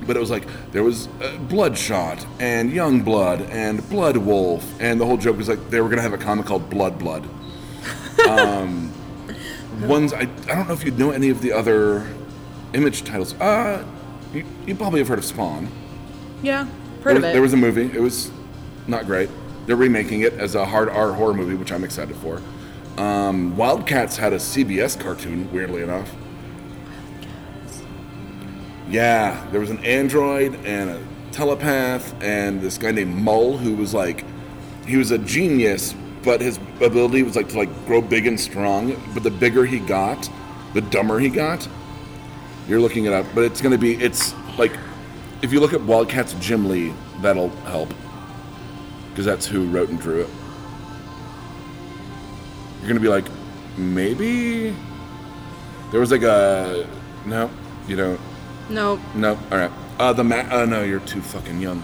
but 0.06 0.16
it 0.16 0.20
was 0.20 0.30
like 0.30 0.46
there 0.72 0.82
was 0.82 1.08
uh, 1.22 1.34
Bloodshot 1.48 2.26
and 2.40 2.70
Young 2.70 3.00
Blood 3.00 3.40
and 3.50 3.88
Blood 3.88 4.18
Wolf, 4.18 4.70
and 4.80 5.00
the 5.00 5.06
whole 5.06 5.16
joke 5.16 5.38
was 5.38 5.48
like 5.48 5.70
they 5.70 5.80
were 5.80 5.88
gonna 5.88 6.02
have 6.02 6.12
a 6.12 6.18
comic 6.18 6.44
called 6.44 6.68
Blood 6.68 6.98
Blood. 6.98 7.26
Um, 8.28 8.92
ones 9.80 10.12
I, 10.12 10.20
I 10.20 10.26
don't 10.26 10.68
know 10.68 10.74
if 10.74 10.84
you 10.84 10.90
know 10.90 11.10
any 11.10 11.30
of 11.30 11.40
the 11.40 11.52
other 11.52 12.06
image 12.74 13.04
titles. 13.04 13.32
Uh, 13.40 13.82
you, 14.32 14.44
you 14.66 14.74
probably 14.74 15.00
have 15.00 15.08
heard 15.08 15.18
of 15.18 15.24
Spawn. 15.24 15.68
yeah, 16.42 16.64
There 16.64 17.02
heard 17.02 17.14
was, 17.14 17.24
of 17.24 17.24
it. 17.30 17.32
there 17.32 17.42
was 17.42 17.52
a 17.52 17.56
movie. 17.56 17.90
It 17.92 18.00
was 18.00 18.30
not 18.86 19.06
great. 19.06 19.28
They're 19.66 19.76
remaking 19.76 20.20
it 20.20 20.34
as 20.34 20.54
a 20.54 20.64
hard 20.64 20.88
R 20.88 21.12
horror 21.12 21.34
movie, 21.34 21.54
which 21.54 21.72
I'm 21.72 21.84
excited 21.84 22.16
for. 22.16 22.40
Um, 22.98 23.56
Wildcats 23.56 24.16
had 24.16 24.32
a 24.32 24.36
CBS 24.36 24.98
cartoon, 24.98 25.50
weirdly 25.52 25.82
enough. 25.82 26.14
Yeah, 28.88 29.44
there 29.50 29.60
was 29.60 29.70
an 29.70 29.84
android 29.84 30.54
and 30.64 30.90
a 30.90 31.02
telepath 31.32 32.14
and 32.22 32.60
this 32.60 32.78
guy 32.78 32.92
named 32.92 33.14
Mull 33.14 33.58
who 33.58 33.74
was 33.74 33.92
like, 33.92 34.24
he 34.86 34.96
was 34.96 35.10
a 35.10 35.18
genius, 35.18 35.94
but 36.22 36.40
his 36.40 36.58
ability 36.80 37.22
was 37.24 37.34
like 37.36 37.48
to 37.48 37.58
like 37.58 37.86
grow 37.86 38.00
big 38.00 38.26
and 38.26 38.38
strong. 38.38 38.96
But 39.12 39.24
the 39.24 39.30
bigger 39.30 39.64
he 39.64 39.80
got, 39.80 40.30
the 40.74 40.80
dumber 40.80 41.18
he 41.18 41.28
got. 41.28 41.68
You're 42.68 42.80
looking 42.80 43.04
it 43.04 43.12
up, 43.12 43.26
but 43.34 43.44
it's 43.44 43.60
gonna 43.60 43.78
be 43.78 43.94
it's 43.94 44.34
like 44.58 44.72
if 45.42 45.52
you 45.52 45.60
look 45.60 45.72
at 45.72 45.80
Wildcats 45.82 46.34
Jim 46.40 46.68
Lee, 46.68 46.92
that'll 47.20 47.50
help. 47.66 47.92
because 49.10 49.24
that's 49.24 49.46
who 49.46 49.66
wrote 49.68 49.88
and 49.88 50.00
drew 50.00 50.20
it. 50.22 50.28
You're 52.80 52.88
gonna 52.88 53.00
be 53.00 53.08
like, 53.08 53.26
maybe 53.76 54.74
there 55.90 56.00
was 56.00 56.10
like 56.10 56.22
a 56.22 56.86
no, 57.24 57.50
you 57.88 57.96
don't. 57.96 58.20
Nope. 58.68 59.00
No, 59.14 59.38
all 59.50 59.58
right. 59.58 59.70
Uh, 59.98 60.12
the 60.12 60.24
Ma- 60.24 60.46
uh, 60.50 60.64
no, 60.66 60.82
you're 60.82 61.00
too 61.00 61.20
fucking 61.22 61.60
young. 61.60 61.82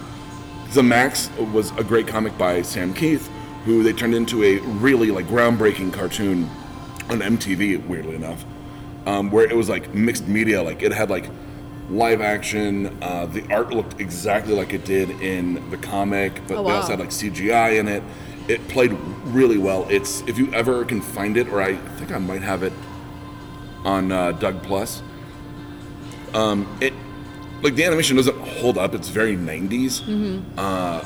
The 0.75 0.83
Maxx 0.83 1.31
was 1.53 1.71
a 1.79 1.85
great 1.85 2.07
comic 2.07 2.37
by 2.37 2.63
Sam 2.63 2.93
Kieth, 2.95 3.29
who 3.65 3.83
they 3.83 3.93
turned 3.93 4.15
into 4.15 4.43
a 4.43 4.59
really 4.59 5.11
like 5.11 5.27
groundbreaking 5.27 5.93
cartoon 5.93 6.49
on 7.09 7.21
MTV. 7.21 7.87
Weirdly 7.87 8.17
enough, 8.17 8.45
um, 9.07 9.31
where 9.31 9.45
it 9.45 9.57
was 9.57 9.69
like 9.69 9.95
mixed 9.95 10.27
media. 10.29 10.63
Like 10.63 10.83
it 10.83 10.93
had 10.93 11.11
like 11.11 11.29
live 11.91 12.21
action. 12.21 12.97
Uh, 13.03 13.27
the 13.27 13.43
art 13.53 13.73
looked 13.73 14.01
exactly 14.01 14.55
like 14.55 14.73
it 14.73 14.85
did 14.85 15.11
in 15.23 15.69
the 15.71 15.77
comic, 15.77 16.35
but 16.49 16.57
Oh, 16.59 16.65
they 16.65 16.71
also 16.73 16.91
had 16.91 17.01
like 17.01 17.11
CGI 17.11 17.79
in 17.79 17.89
it. 17.89 18.03
It 18.49 18.67
played 18.69 18.93
really 19.25 19.59
well. 19.59 19.87
It's 19.91 20.23
if 20.27 20.39
you 20.39 20.53
ever 20.53 20.85
can 20.85 21.01
find 21.01 21.37
it, 21.37 21.49
or 21.49 21.61
I 21.63 21.77
think 21.77 22.11
I 22.13 22.19
might 22.19 22.43
have 22.43 22.63
it 22.63 22.73
on 23.85 24.13
uh, 24.13 24.33
Doug 24.33 24.63
Plus 24.63 25.03
Um, 26.35 26.67
it 26.81 26.93
like 27.63 27.75
the 27.77 27.85
animation 27.85 28.17
doesn't 28.17 28.37
hold 28.39 28.77
up 28.79 28.93
it's 28.95 29.09
very 29.09 29.37
90s 29.37 30.03
uh, 30.59 31.05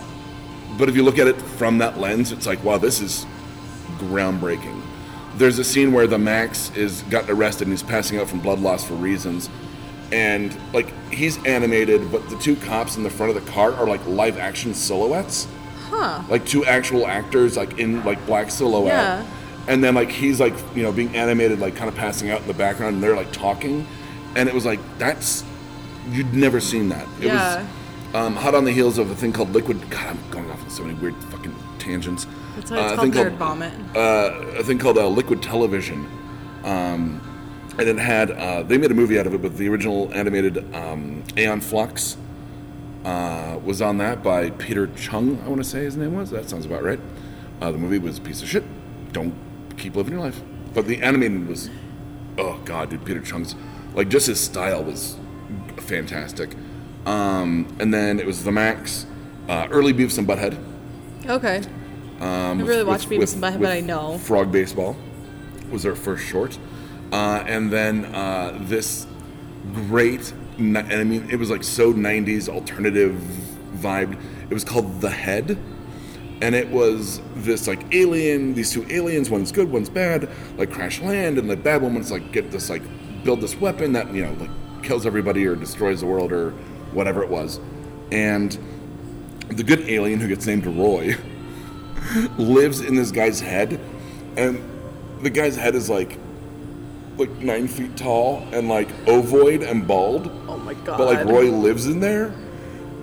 but 0.78 0.88
if 0.88 0.96
you 0.96 1.02
look 1.02 1.18
at 1.18 1.26
it 1.26 1.36
from 1.58 1.78
that 1.78 1.98
lens 1.98 2.32
it's 2.32 2.46
like 2.46 2.62
wow 2.64 2.78
this 2.78 3.00
is 3.00 3.26
groundbreaking 3.98 4.80
there's 5.36 5.58
a 5.58 5.64
scene 5.64 5.92
where 5.92 6.06
the 6.06 6.18
max 6.18 6.70
is 6.76 7.02
gotten 7.02 7.30
arrested 7.30 7.66
and 7.66 7.72
he's 7.72 7.82
passing 7.82 8.18
out 8.18 8.28
from 8.28 8.40
blood 8.40 8.58
loss 8.60 8.84
for 8.84 8.94
reasons. 8.94 9.48
And 10.12 10.56
like 10.72 10.92
he's 11.10 11.36
animated 11.44 12.10
but 12.12 12.28
the 12.30 12.38
two 12.38 12.56
cops 12.56 12.96
in 12.96 13.02
the 13.02 13.10
front 13.10 13.36
of 13.36 13.44
the 13.44 13.50
car 13.50 13.72
are 13.74 13.86
like 13.86 14.04
live 14.06 14.38
action 14.38 14.72
silhouettes. 14.74 15.46
Huh. 15.88 16.20
like 16.28 16.44
two 16.44 16.64
actual 16.64 17.06
actors 17.06 17.56
like 17.56 17.78
in 17.78 18.04
like 18.04 18.24
black 18.26 18.50
silhouette. 18.50 18.92
Yeah. 18.94 19.26
and 19.68 19.82
then 19.84 19.94
like 19.94 20.10
he's 20.10 20.40
like 20.40 20.54
you 20.74 20.82
know 20.82 20.92
being 20.92 21.14
animated 21.16 21.58
like 21.60 21.76
kind 21.76 21.88
of 21.88 21.94
passing 21.94 22.30
out 22.30 22.40
in 22.40 22.46
the 22.46 22.54
background 22.54 22.94
and 22.94 23.02
they're 23.02 23.16
like 23.16 23.32
talking. 23.32 23.86
And 24.36 24.48
it 24.48 24.54
was 24.54 24.64
like 24.64 24.80
that's 24.98 25.44
you'd 26.10 26.32
never 26.34 26.60
seen 26.60 26.88
that. 26.90 27.06
It 27.20 27.26
Yeah. 27.26 27.60
was 27.62 28.14
um, 28.14 28.36
hot 28.36 28.54
on 28.54 28.64
the 28.64 28.72
heels 28.72 28.98
of 28.98 29.10
a 29.10 29.14
thing 29.16 29.32
called 29.32 29.52
liquid. 29.52 29.78
God 29.90 30.06
i'm 30.06 30.30
going 30.30 30.50
off 30.50 30.62
on 30.62 30.70
so 30.70 30.84
many 30.84 30.94
weird 30.98 31.16
fucking 31.24 31.54
tangents 31.78 32.26
That's 32.56 32.70
why 32.70 32.78
it's 32.78 32.92
Uh, 32.92 32.96
called 32.96 33.12
nerd 33.14 33.36
vomit. 33.36 33.72
uh, 33.94 34.58
a 34.58 34.64
thing 34.64 34.78
called 34.78 34.98
uh, 34.98 35.06
liquid 35.06 35.42
television 35.42 36.06
um, 36.64 37.20
and 37.78 37.88
it 37.88 37.98
had 37.98 38.30
uh, 38.32 38.62
they 38.62 38.78
made 38.78 38.90
a 38.90 38.94
movie 38.94 39.18
out 39.18 39.26
of 39.26 39.34
it 39.34 39.42
but 39.42 39.56
the 39.56 39.68
original 39.68 40.10
animated 40.14 40.74
um, 40.74 41.22
aeon 41.36 41.60
flux 41.60 42.16
uh, 43.04 43.58
was 43.64 43.80
on 43.80 43.98
that 43.98 44.20
by 44.22 44.50
Peter 44.50 44.88
Chung, 44.96 45.40
I 45.44 45.48
want 45.48 45.62
to 45.62 45.68
say 45.68 45.84
his 45.84 45.96
name 45.96 46.16
was. 46.16 46.30
That 46.30 46.48
sounds 46.50 46.66
about 46.66 46.82
right. 46.82 46.98
Uh, 47.60 47.70
the 47.70 47.78
movie 47.78 48.00
was 48.00 48.18
a 48.18 48.20
piece 48.20 48.42
of 48.42 48.48
shit. 48.48 48.64
Don't 49.12 49.32
keep 49.76 49.94
living 49.94 50.14
your 50.14 50.22
life. 50.22 50.40
But 50.74 50.88
the 50.88 51.00
animated 51.02 51.46
was, 51.46 51.70
oh 52.36 52.58
god, 52.64 52.90
dude, 52.90 53.04
Peter 53.04 53.20
Chung's 53.20 53.54
like 53.94 54.08
just 54.08 54.26
his 54.26 54.40
style 54.40 54.82
was 54.82 55.16
fantastic. 55.76 56.56
Um, 57.06 57.68
and 57.78 57.94
then 57.94 58.18
it 58.18 58.26
was 58.26 58.42
the 58.42 58.50
Maxx, 58.50 59.06
uh, 59.48 59.68
early 59.70 59.94
Beavis 59.94 60.18
and 60.18 60.26
Butthead. 60.26 60.58
Okay. 61.26 61.62
Um, 62.20 62.60
I 62.60 62.62
really 62.62 62.78
with- 62.78 62.86
watched 62.86 63.08
Beavis 63.08 63.34
and 63.34 63.42
Butthead, 63.42 63.60
but 63.60 63.72
I 63.72 63.80
know. 63.80 64.18
Frog 64.18 64.50
Baseball 64.50 64.96
was 65.70 65.82
their 65.82 65.96
first 65.96 66.24
short. 66.24 66.58
Uh, 67.12 67.44
and 67.46 67.70
then 67.70 68.06
uh, 68.06 68.56
this 68.62 69.06
great. 69.88 70.32
And 70.58 70.78
I 70.78 71.04
mean, 71.04 71.28
it 71.30 71.36
was 71.36 71.50
like 71.50 71.62
so 71.62 71.92
90s 71.92 72.48
alternative 72.48 73.14
vibe. 73.74 74.18
It 74.50 74.54
was 74.54 74.64
called 74.64 75.00
The 75.00 75.10
Head. 75.10 75.58
And 76.42 76.54
it 76.54 76.68
was 76.68 77.20
this 77.34 77.66
like 77.66 77.94
alien, 77.94 78.54
these 78.54 78.70
two 78.70 78.86
aliens, 78.90 79.30
one's 79.30 79.50
good, 79.52 79.70
one's 79.70 79.88
bad, 79.88 80.28
like 80.58 80.70
crash 80.70 81.00
land, 81.00 81.38
and 81.38 81.48
the 81.48 81.56
bad 81.56 81.80
one 81.80 81.94
wants 81.94 82.10
like 82.10 82.30
get 82.30 82.50
this 82.50 82.68
like 82.68 82.82
build 83.24 83.40
this 83.40 83.56
weapon 83.56 83.92
that, 83.94 84.12
you 84.12 84.22
know, 84.22 84.32
like 84.34 84.50
kills 84.82 85.06
everybody 85.06 85.46
or 85.46 85.56
destroys 85.56 86.00
the 86.00 86.06
world 86.06 86.32
or 86.32 86.50
whatever 86.92 87.22
it 87.22 87.30
was. 87.30 87.58
And 88.12 88.56
the 89.48 89.64
good 89.64 89.88
alien 89.88 90.20
who 90.20 90.28
gets 90.28 90.46
named 90.46 90.66
Roy 90.66 91.14
lives 92.38 92.80
in 92.80 92.94
this 92.94 93.10
guy's 93.10 93.40
head, 93.40 93.80
and 94.36 94.62
the 95.22 95.30
guy's 95.30 95.56
head 95.56 95.74
is 95.74 95.88
like 95.90 96.18
like 97.18 97.30
nine 97.38 97.66
feet 97.66 97.96
tall 97.96 98.46
and 98.52 98.68
like 98.68 98.88
ovoid 99.06 99.62
and 99.62 99.86
bald. 99.86 100.30
Oh 100.48 100.58
my 100.58 100.74
god. 100.74 100.98
But 100.98 101.06
like 101.06 101.26
Roy 101.26 101.50
lives 101.50 101.86
in 101.86 102.00
there, 102.00 102.26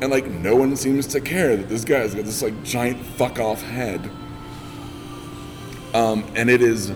and 0.02 0.10
like 0.10 0.26
no 0.28 0.56
one 0.56 0.76
seems 0.76 1.08
to 1.08 1.22
care 1.22 1.56
that 1.58 1.70
this 1.70 1.84
guy's 1.84 2.14
got 2.14 2.26
this 2.26 2.42
like 2.42 2.64
giant 2.64 3.04
fuck 3.06 3.40
off 3.40 3.62
head. 3.62 4.10
Um, 5.94 6.26
and 6.36 6.50
it 6.50 6.62
is 6.62 6.92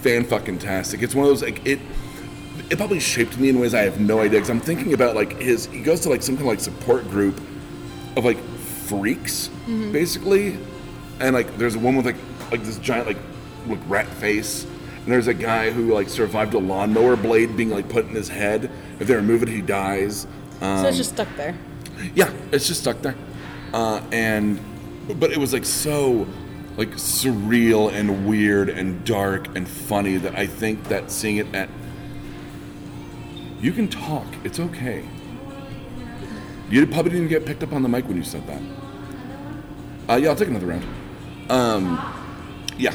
fan 0.00 0.24
fucking 0.24 0.58
tastic. 0.58 1.02
It's 1.02 1.14
one 1.14 1.24
of 1.24 1.30
those 1.30 1.42
like 1.42 1.64
it. 1.66 1.80
It 2.70 2.78
probably 2.78 3.00
shaped 3.00 3.38
me 3.38 3.50
in 3.50 3.58
ways 3.58 3.74
I 3.74 3.82
have 3.82 4.00
no 4.00 4.20
idea. 4.20 4.40
Cause 4.40 4.48
I'm 4.48 4.60
thinking 4.60 4.94
about 4.94 5.14
like 5.14 5.40
his. 5.40 5.66
He 5.66 5.82
goes 5.82 6.00
to 6.00 6.08
like 6.08 6.22
some 6.22 6.36
kind 6.36 6.48
of 6.48 6.52
like 6.52 6.60
support 6.60 7.08
group 7.10 7.40
of 8.16 8.24
like 8.24 8.38
freaks, 8.86 9.48
basically, 9.92 10.58
and 11.20 11.34
like 11.34 11.56
there's 11.58 11.74
a 11.74 11.78
woman 11.78 12.02
with 12.02 12.06
like 12.06 12.50
like 12.50 12.62
this 12.62 12.78
giant 12.78 13.06
like 13.06 13.18
like 13.66 13.80
rat 13.88 14.06
face, 14.06 14.64
and 14.64 15.06
there's 15.06 15.26
a 15.26 15.34
guy 15.34 15.70
who 15.70 15.92
like 15.92 16.08
survived 16.08 16.54
a 16.54 16.58
lawnmower 16.58 17.16
blade 17.16 17.56
being 17.56 17.70
like 17.70 17.88
put 17.88 18.06
in 18.06 18.14
his 18.14 18.28
head. 18.28 18.70
If 19.00 19.08
they 19.08 19.14
remove 19.14 19.42
it, 19.42 19.48
he 19.48 19.62
dies. 19.62 20.26
Um, 20.60 20.80
so 20.80 20.88
it's 20.88 20.96
just 20.96 21.14
stuck 21.14 21.28
there. 21.36 21.56
yeah, 22.14 22.32
it's 22.52 22.66
just 22.66 22.80
stuck 22.80 23.00
there. 23.02 23.16
Uh, 23.72 24.00
and 24.12 24.60
but 25.18 25.32
it 25.32 25.38
was 25.38 25.52
like 25.52 25.64
so 25.64 26.26
like 26.76 26.90
surreal 26.90 27.92
and 27.92 28.26
weird 28.26 28.68
and 28.68 29.04
dark 29.04 29.54
and 29.56 29.68
funny 29.68 30.16
that 30.16 30.36
I 30.36 30.46
think 30.46 30.88
that 30.88 31.10
seeing 31.10 31.36
it 31.36 31.54
at 31.54 31.68
you 33.60 33.72
can 33.72 33.88
talk, 33.88 34.26
it's 34.44 34.60
okay. 34.60 35.04
You 36.68 36.86
probably 36.86 37.12
didn't 37.12 37.28
get 37.28 37.46
picked 37.46 37.62
up 37.62 37.72
on 37.72 37.82
the 37.82 37.88
mic 37.88 38.06
when 38.06 38.16
you 38.16 38.24
said 38.24 38.46
that. 38.46 38.60
Uh, 40.08 40.16
yeah, 40.16 40.28
I'll 40.30 40.36
take 40.36 40.48
another 40.48 40.66
round. 40.66 40.84
Um, 41.48 41.98
yeah, 42.78 42.94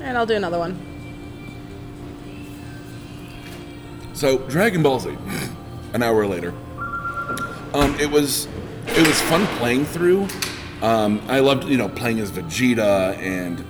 And 0.00 0.16
I'll 0.16 0.26
do 0.26 0.34
another 0.34 0.58
one. 0.58 0.76
So 4.14 4.38
Dragon 4.48 4.82
Ball 4.82 4.98
Z, 5.00 5.16
an 5.92 6.02
hour 6.02 6.26
later. 6.26 6.52
Um, 7.74 7.94
it 8.00 8.10
was 8.10 8.48
it 8.86 9.06
was 9.06 9.20
fun 9.22 9.46
playing 9.58 9.84
through. 9.84 10.26
Um, 10.82 11.20
I 11.28 11.40
loved 11.40 11.64
you 11.64 11.76
know 11.76 11.88
playing 11.88 12.20
as 12.20 12.30
Vegeta 12.30 13.16
and 13.18 13.64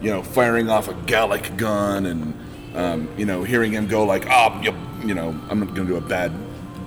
you 0.00 0.10
know 0.10 0.22
firing 0.22 0.70
off 0.70 0.88
a 0.88 0.94
Galick 0.94 1.56
gun 1.56 2.06
and 2.06 2.34
um, 2.74 3.08
you 3.16 3.26
know 3.26 3.44
hearing 3.44 3.72
him 3.72 3.86
go 3.86 4.04
like 4.04 4.26
ah 4.28 4.60
you, 4.62 4.74
you 5.04 5.14
know 5.14 5.38
I'm 5.50 5.60
not 5.60 5.74
gonna 5.74 5.86
do 5.86 5.96
a 5.96 6.00
bad 6.00 6.32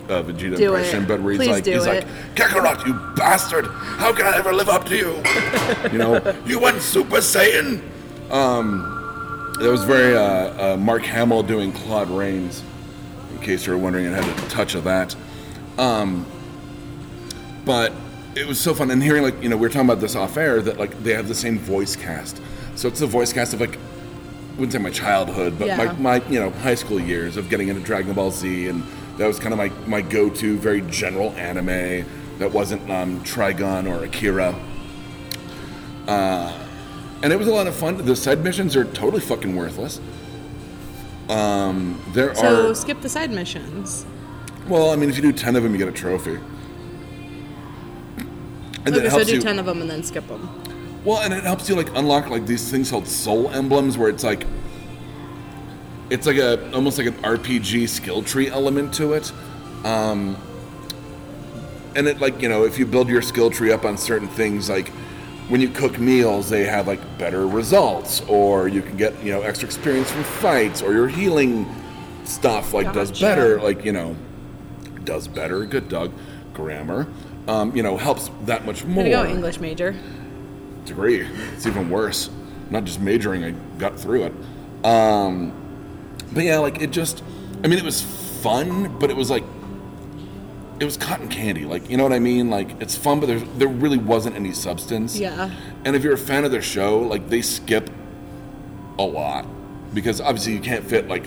uh, 0.09 0.23
Vegeta 0.23 0.57
Do 0.57 0.75
impression, 0.75 1.03
it. 1.03 1.07
but 1.07 1.21
where 1.21 1.33
he's 1.33 1.39
Please 1.39 1.49
like 1.49 1.65
he's 1.65 1.85
it. 1.85 2.05
like 2.05 2.07
Kakarot, 2.35 2.85
you 2.85 2.93
bastard! 3.15 3.65
How 3.67 4.13
can 4.13 4.25
I 4.25 4.37
ever 4.37 4.53
live 4.53 4.69
up 4.69 4.85
to 4.85 4.95
you? 4.95 5.15
you 5.91 5.97
know 5.97 6.35
you 6.45 6.59
went 6.59 6.81
Super 6.81 7.17
Saiyan. 7.17 7.81
Um 8.31 8.91
that 9.59 9.71
was 9.71 9.85
very 9.85 10.17
uh, 10.17 10.73
uh, 10.73 10.77
Mark 10.77 11.03
Hamill 11.03 11.41
doing 11.41 11.71
Claude 11.71 12.09
Rains, 12.09 12.61
in 13.31 13.39
case 13.39 13.65
you 13.65 13.71
were 13.71 13.77
wondering. 13.77 14.05
It 14.05 14.11
had 14.11 14.25
a 14.25 14.49
touch 14.49 14.75
of 14.75 14.83
that. 14.83 15.15
Um, 15.77 16.25
but 17.63 17.93
it 18.35 18.45
was 18.45 18.59
so 18.59 18.73
fun. 18.73 18.91
And 18.91 19.01
hearing, 19.01 19.23
like, 19.23 19.41
you 19.41 19.47
know, 19.47 19.55
we 19.55 19.61
were 19.61 19.69
talking 19.69 19.87
about 19.87 20.01
this 20.01 20.15
off 20.15 20.35
air, 20.35 20.61
that, 20.61 20.77
like, 20.77 21.01
they 21.03 21.13
have 21.13 21.29
the 21.29 21.35
same 21.35 21.57
voice 21.57 21.95
cast. 21.95 22.41
So 22.75 22.89
it's 22.89 22.99
the 22.99 23.07
voice 23.07 23.31
cast 23.31 23.53
of, 23.53 23.61
like, 23.61 23.77
I 23.77 24.51
wouldn't 24.57 24.73
say 24.73 24.77
my 24.79 24.89
childhood, 24.89 25.57
but 25.57 25.69
my, 25.77 25.93
my, 25.93 26.27
you 26.29 26.39
know, 26.39 26.49
high 26.49 26.75
school 26.75 26.99
years 26.99 27.37
of 27.37 27.49
getting 27.49 27.69
into 27.69 27.81
Dragon 27.81 28.13
Ball 28.13 28.31
Z. 28.31 28.67
And 28.67 28.83
that 29.17 29.27
was 29.27 29.39
kind 29.39 29.53
of 29.53 29.57
my, 29.57 29.69
my 29.87 30.01
go 30.01 30.29
to, 30.29 30.57
very 30.57 30.81
general 30.81 31.31
anime 31.31 32.05
that 32.39 32.51
wasn't 32.51 32.89
um, 32.89 33.23
Trigun 33.23 33.89
or 33.89 34.03
Akira. 34.03 34.53
and 36.07 37.31
it 37.33 37.37
was 37.39 37.47
a 37.47 37.51
lot 37.53 37.67
of 37.67 37.75
fun. 37.75 37.97
The 38.05 38.15
side 38.15 38.43
missions 38.43 38.75
are 38.75 38.85
totally 38.85 39.21
fucking 39.21 39.55
worthless. 39.55 39.99
Um, 41.29 42.01
there 42.13 42.35
So 42.35 42.69
are 42.69 42.75
skip 42.75 43.01
the 43.01 43.09
side 43.09 43.31
missions. 43.31 44.05
well, 44.67 44.91
I 44.91 44.95
mean, 44.95 45.09
if 45.09 45.15
you 45.15 45.21
do 45.23 45.31
ten 45.33 45.55
of 45.55 45.63
them, 45.63 45.71
you 45.71 45.77
get 45.79 45.87
a 45.87 45.91
trophy. 45.91 46.37
And 48.85 48.95
Okay, 48.95 49.09
so 49.09 49.23
do 49.23 49.33
you. 49.35 49.41
ten 49.41 49.57
of 49.57 49.65
them 49.65 49.81
and 49.81 49.89
then 49.89 50.03
skip 50.03 50.27
them. 50.27 50.47
Well, 51.03 51.21
and 51.21 51.33
it 51.33 51.43
helps 51.43 51.67
you 51.69 51.75
like 51.75 51.89
unlock 51.95 52.29
like 52.29 52.45
these 52.45 52.69
things 52.69 52.91
called 52.91 53.07
soul 53.07 53.49
emblems, 53.49 53.97
where 53.97 54.09
it's 54.09 54.23
like 54.23 54.45
it's 56.09 56.27
like 56.27 56.37
a 56.37 56.71
almost 56.73 56.97
like 56.97 57.07
an 57.07 57.15
RPG 57.15 57.89
skill 57.89 58.21
tree 58.21 58.49
element 58.49 58.93
to 58.95 59.13
it. 59.13 59.31
Um, 59.83 60.37
and 61.95 62.07
it 62.07 62.19
like 62.19 62.41
you 62.41 62.49
know 62.49 62.65
if 62.65 62.77
you 62.77 62.85
build 62.85 63.09
your 63.09 63.21
skill 63.21 63.49
tree 63.49 63.71
up 63.71 63.85
on 63.85 63.97
certain 63.97 64.27
things 64.27 64.69
like 64.69 64.89
when 65.47 65.61
you 65.61 65.69
cook 65.69 65.97
meals 65.99 66.49
they 66.49 66.65
have 66.65 66.87
like 66.87 66.99
better 67.17 67.47
results 67.47 68.21
or 68.27 68.67
you 68.67 68.81
can 68.81 68.97
get 68.97 69.23
you 69.23 69.31
know 69.31 69.41
extra 69.41 69.65
experience 69.65 70.11
from 70.11 70.23
fights 70.23 70.81
or 70.81 70.91
your 70.91 71.07
healing 71.07 71.65
stuff 72.25 72.73
like 72.73 72.91
does 72.91 73.17
better 73.21 73.61
like 73.61 73.85
you 73.85 73.93
know 73.93 74.15
does 75.05 75.27
better 75.27 75.63
good 75.63 75.87
dog 75.87 76.11
grammar 76.53 77.07
um, 77.47 77.75
you 77.75 77.83
know, 77.83 77.97
helps 77.97 78.31
that 78.45 78.65
much 78.65 78.83
more. 78.85 79.03
Go, 79.03 79.25
English 79.25 79.59
major. 79.59 79.95
degree. 80.85 81.27
It's 81.53 81.65
even 81.65 81.89
worse. 81.89 82.29
Not 82.69 82.83
just 82.85 82.99
majoring, 82.99 83.43
I 83.43 83.51
got 83.77 83.99
through 83.99 84.25
it. 84.25 84.33
Um, 84.85 85.53
but 86.35 86.43
yeah, 86.43 86.59
like 86.59 86.79
it 86.81 86.91
just, 86.91 87.23
I 87.63 87.67
mean, 87.67 87.79
it 87.79 87.83
was 87.85 88.03
fun, 88.43 88.99
but 88.99 89.09
it 89.09 89.15
was 89.15 89.31
like, 89.31 89.43
it 90.79 90.85
was 90.85 90.97
cotton 90.97 91.29
candy. 91.29 91.65
Like, 91.65 91.89
you 91.89 91.97
know 91.97 92.03
what 92.03 92.13
I 92.13 92.19
mean? 92.19 92.49
Like, 92.49 92.81
it's 92.81 92.95
fun, 92.95 93.19
but 93.21 93.27
there, 93.27 93.39
there 93.39 93.67
really 93.69 93.97
wasn't 93.97 94.35
any 94.35 94.51
substance. 94.51 95.17
Yeah. 95.17 95.49
And 95.85 95.95
if 95.95 96.03
you're 96.03 96.13
a 96.13 96.17
fan 96.17 96.43
of 96.43 96.51
their 96.51 96.61
show, 96.61 96.99
like, 96.99 97.29
they 97.29 97.41
skip 97.41 97.89
a 98.99 99.03
lot. 99.03 99.47
Because 99.93 100.19
obviously 100.19 100.51
you 100.53 100.59
can't 100.59 100.83
fit, 100.85 101.07
like, 101.07 101.23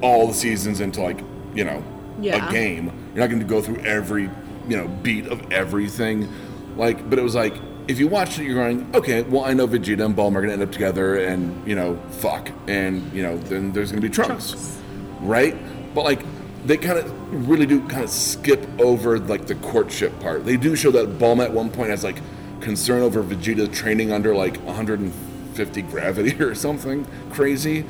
all 0.00 0.28
the 0.28 0.34
seasons 0.34 0.80
into, 0.80 1.02
like, 1.02 1.18
you 1.54 1.64
know, 1.64 1.82
Yeah. 2.20 2.48
a 2.48 2.52
game. 2.52 2.92
You're 3.14 3.24
not 3.24 3.30
going 3.30 3.40
to 3.40 3.44
go 3.46 3.60
through 3.60 3.78
every, 3.84 4.30
you 4.68 4.76
know, 4.76 4.86
beat 5.02 5.26
of 5.26 5.52
everything. 5.52 6.28
Like, 6.76 7.10
but 7.10 7.18
it 7.18 7.22
was 7.22 7.34
like, 7.34 7.54
if 7.88 8.00
you 8.00 8.08
watched 8.08 8.38
it, 8.38 8.44
you're 8.44 8.54
going, 8.54 8.88
okay, 8.94 9.22
well, 9.22 9.44
I 9.44 9.52
know 9.52 9.66
Vegeta 9.66 10.04
and 10.04 10.16
Bulma 10.16 10.36
are 10.36 10.42
going 10.42 10.48
to 10.48 10.52
end 10.54 10.62
up 10.62 10.72
together 10.72 11.16
and, 11.16 11.66
you 11.66 11.76
know, 11.76 11.96
fuck. 12.10 12.50
And, 12.66 13.12
you 13.12 13.22
know, 13.22 13.38
then 13.38 13.72
there's 13.72 13.92
going 13.92 14.02
to 14.02 14.08
be 14.08 14.12
Trunks. 14.12 14.50
Trunks. 14.50 14.78
Right? 15.20 15.56
But, 15.94 16.04
like, 16.04 16.24
they 16.64 16.76
kind 16.76 16.98
of 16.98 17.48
really 17.48 17.66
do 17.66 17.86
kind 17.86 18.02
of 18.02 18.10
skip 18.10 18.66
over, 18.80 19.18
like, 19.18 19.46
the 19.46 19.54
courtship 19.56 20.18
part. 20.20 20.44
They 20.44 20.56
do 20.56 20.74
show 20.74 20.90
that 20.90 21.18
Bulma 21.18 21.44
at 21.44 21.52
one 21.52 21.70
point 21.70 21.90
has, 21.90 22.02
like, 22.02 22.20
concern 22.60 23.02
over 23.02 23.22
Vegeta 23.22 23.72
training 23.72 24.12
under, 24.12 24.34
like, 24.34 24.56
150 24.62 25.82
gravity 25.82 26.42
or 26.42 26.54
something 26.54 27.06
crazy. 27.30 27.84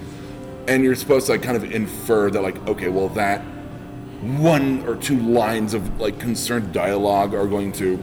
And 0.69 0.85
you're 0.85 0.95
supposed 0.95 1.27
to, 1.27 1.33
like, 1.33 1.43
kind 1.43 1.57
of 1.57 1.73
infer 1.73 2.31
that, 2.31 2.43
like, 2.43 2.57
okay, 2.69 2.89
well, 2.89 3.09
that 3.11 3.41
one 4.21 4.85
or 4.87 4.97
two 4.97 5.19
lines 5.19 5.75
of 5.75 6.01
like 6.01 6.19
concerned 6.19 6.73
dialogue 6.73 7.35
are 7.35 7.47
going 7.47 7.71
to 7.71 8.03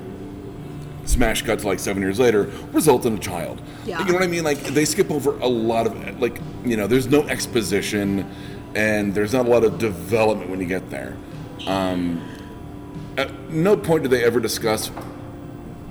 smash 1.06 1.42
cut 1.42 1.60
to 1.60 1.68
like 1.68 1.80
seven 1.80 2.02
years 2.02 2.20
later 2.20 2.52
result 2.72 3.06
in 3.06 3.16
a 3.16 3.20
child. 3.20 3.62
Yeah. 3.86 4.00
you 4.00 4.08
know 4.08 4.14
what 4.14 4.24
i 4.24 4.28
mean? 4.28 4.44
Like 4.44 4.60
they 4.60 4.86
skip 4.86 5.12
over 5.12 5.38
a 5.40 5.48
lot 5.48 5.88
of 5.88 6.20
like 6.20 6.40
you 6.64 6.78
know 6.78 6.88
there's 6.88 7.08
no 7.08 7.24
exposition 7.24 8.30
and 8.76 9.14
there's 9.14 9.34
not 9.34 9.46
a 9.46 9.50
lot 9.50 9.64
of 9.64 9.78
development 9.78 10.50
when 10.50 10.60
you 10.60 10.66
get 10.66 10.90
there. 10.90 11.18
Um, 11.68 12.22
at 13.18 13.32
no 13.50 13.78
point 13.78 14.04
do 14.04 14.10
they 14.10 14.24
ever 14.24 14.40
discuss 14.40 14.88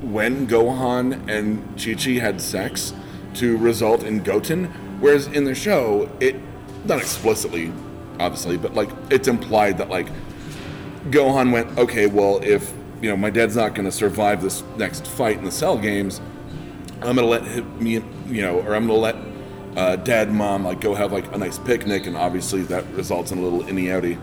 when 0.00 0.49
gohan 0.49 1.28
and 1.28 1.62
chi-chi 1.78 2.19
had 2.19 2.40
sex 2.40 2.92
to 3.35 3.57
result 3.57 4.02
in 4.02 4.21
goten 4.21 4.64
whereas 5.00 5.28
in 5.28 5.45
the 5.45 5.54
show 5.54 6.11
it 6.19 6.35
not 6.85 6.99
explicitly 6.99 7.73
obviously 8.19 8.57
but 8.57 8.75
like 8.75 8.90
it's 9.11 9.28
implied 9.28 9.78
that 9.78 9.88
like 9.88 10.09
Gohan 11.11 11.50
went, 11.50 11.76
okay, 11.78 12.07
well, 12.07 12.40
if 12.42 12.73
you 13.02 13.11
know 13.11 13.16
my 13.16 13.30
dad's 13.30 13.56
not 13.56 13.75
going 13.75 13.85
to 13.85 13.92
survive 13.92 14.40
this 14.40 14.62
next 14.76 15.06
fight 15.06 15.37
in 15.37 15.44
the 15.44 15.50
Cell 15.50 15.76
games, 15.76 16.21
I'm 17.02 17.16
going 17.16 17.16
to 17.16 17.25
let 17.26 17.44
him, 17.44 17.82
me, 17.82 18.02
you 18.28 18.42
know, 18.42 18.61
or 18.61 18.75
I'm 18.75 18.87
going 18.87 18.88
to 18.88 18.94
let 18.94 19.16
uh, 19.76 19.97
dad 19.97 20.28
and 20.28 20.37
mom 20.37 20.64
like 20.64 20.80
go 20.80 20.94
have 20.94 21.12
like 21.12 21.32
a 21.35 21.38
nice 21.38 21.59
picnic, 21.59 22.06
and 22.06 22.16
obviously 22.16 22.62
that 22.62 22.87
results 22.92 23.32
in 23.32 23.38
a 23.38 23.42
little 23.42 23.66
inny 23.68 23.87
outy, 23.87 24.16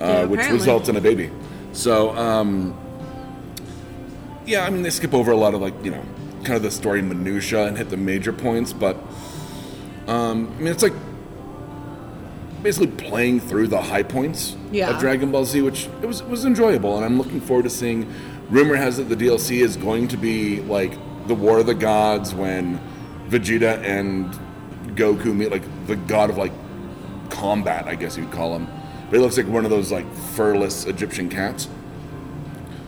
uh, 0.00 0.04
Yeah, 0.04 0.24
which 0.24 0.46
results 0.50 0.88
in 0.88 0.96
a 0.96 1.00
baby. 1.00 1.30
So, 1.72 2.16
um, 2.16 2.76
yeah, 4.44 4.64
I 4.64 4.70
mean 4.70 4.82
they 4.82 4.90
skip 4.90 5.14
over 5.14 5.30
a 5.30 5.36
lot 5.36 5.54
of 5.54 5.60
like 5.60 5.74
you 5.84 5.90
know 5.90 6.02
kind 6.44 6.56
of 6.56 6.62
the 6.62 6.70
story 6.70 7.02
minutia 7.02 7.66
and 7.66 7.76
hit 7.76 7.88
the 7.88 7.96
major 7.96 8.32
points, 8.32 8.72
but 8.72 8.96
um, 10.06 10.52
I 10.56 10.58
mean 10.58 10.68
it's 10.68 10.82
like 10.82 10.94
basically 12.62 12.88
playing 12.88 13.40
through 13.40 13.68
the 13.68 13.80
high 13.80 14.02
points 14.02 14.56
Yeah. 14.72 14.90
of 14.90 14.98
Dragon 15.00 15.30
Ball 15.30 15.44
Z, 15.44 15.62
which 15.62 15.88
it 16.02 16.06
was 16.06 16.22
was 16.22 16.44
enjoyable, 16.44 16.96
and 16.96 17.04
I'm 17.04 17.18
looking 17.18 17.40
forward 17.40 17.64
to 17.64 17.70
seeing. 17.70 18.06
Rumor 18.50 18.76
has 18.76 18.98
it 18.98 19.08
the 19.10 19.16
DLC 19.16 19.60
is 19.60 19.76
going 19.76 20.08
to 20.08 20.16
be 20.16 20.60
like 20.62 20.92
the 21.26 21.34
War 21.34 21.58
of 21.58 21.66
the 21.66 21.74
Gods 21.74 22.34
when 22.34 22.80
Vegeta 23.28 23.82
and 23.84 24.32
Goku 24.96 25.34
meet, 25.36 25.50
like 25.50 25.62
the 25.86 25.96
god 25.96 26.30
of 26.30 26.38
like 26.38 26.52
combat, 27.28 27.86
I 27.86 27.94
guess 27.94 28.16
you'd 28.16 28.30
call 28.30 28.56
him. 28.56 28.66
But 29.10 29.16
he 29.16 29.22
looks 29.22 29.36
like 29.36 29.46
one 29.46 29.64
of 29.64 29.70
those 29.70 29.92
like 29.92 30.10
furless 30.34 30.86
Egyptian 30.86 31.28
cats, 31.28 31.68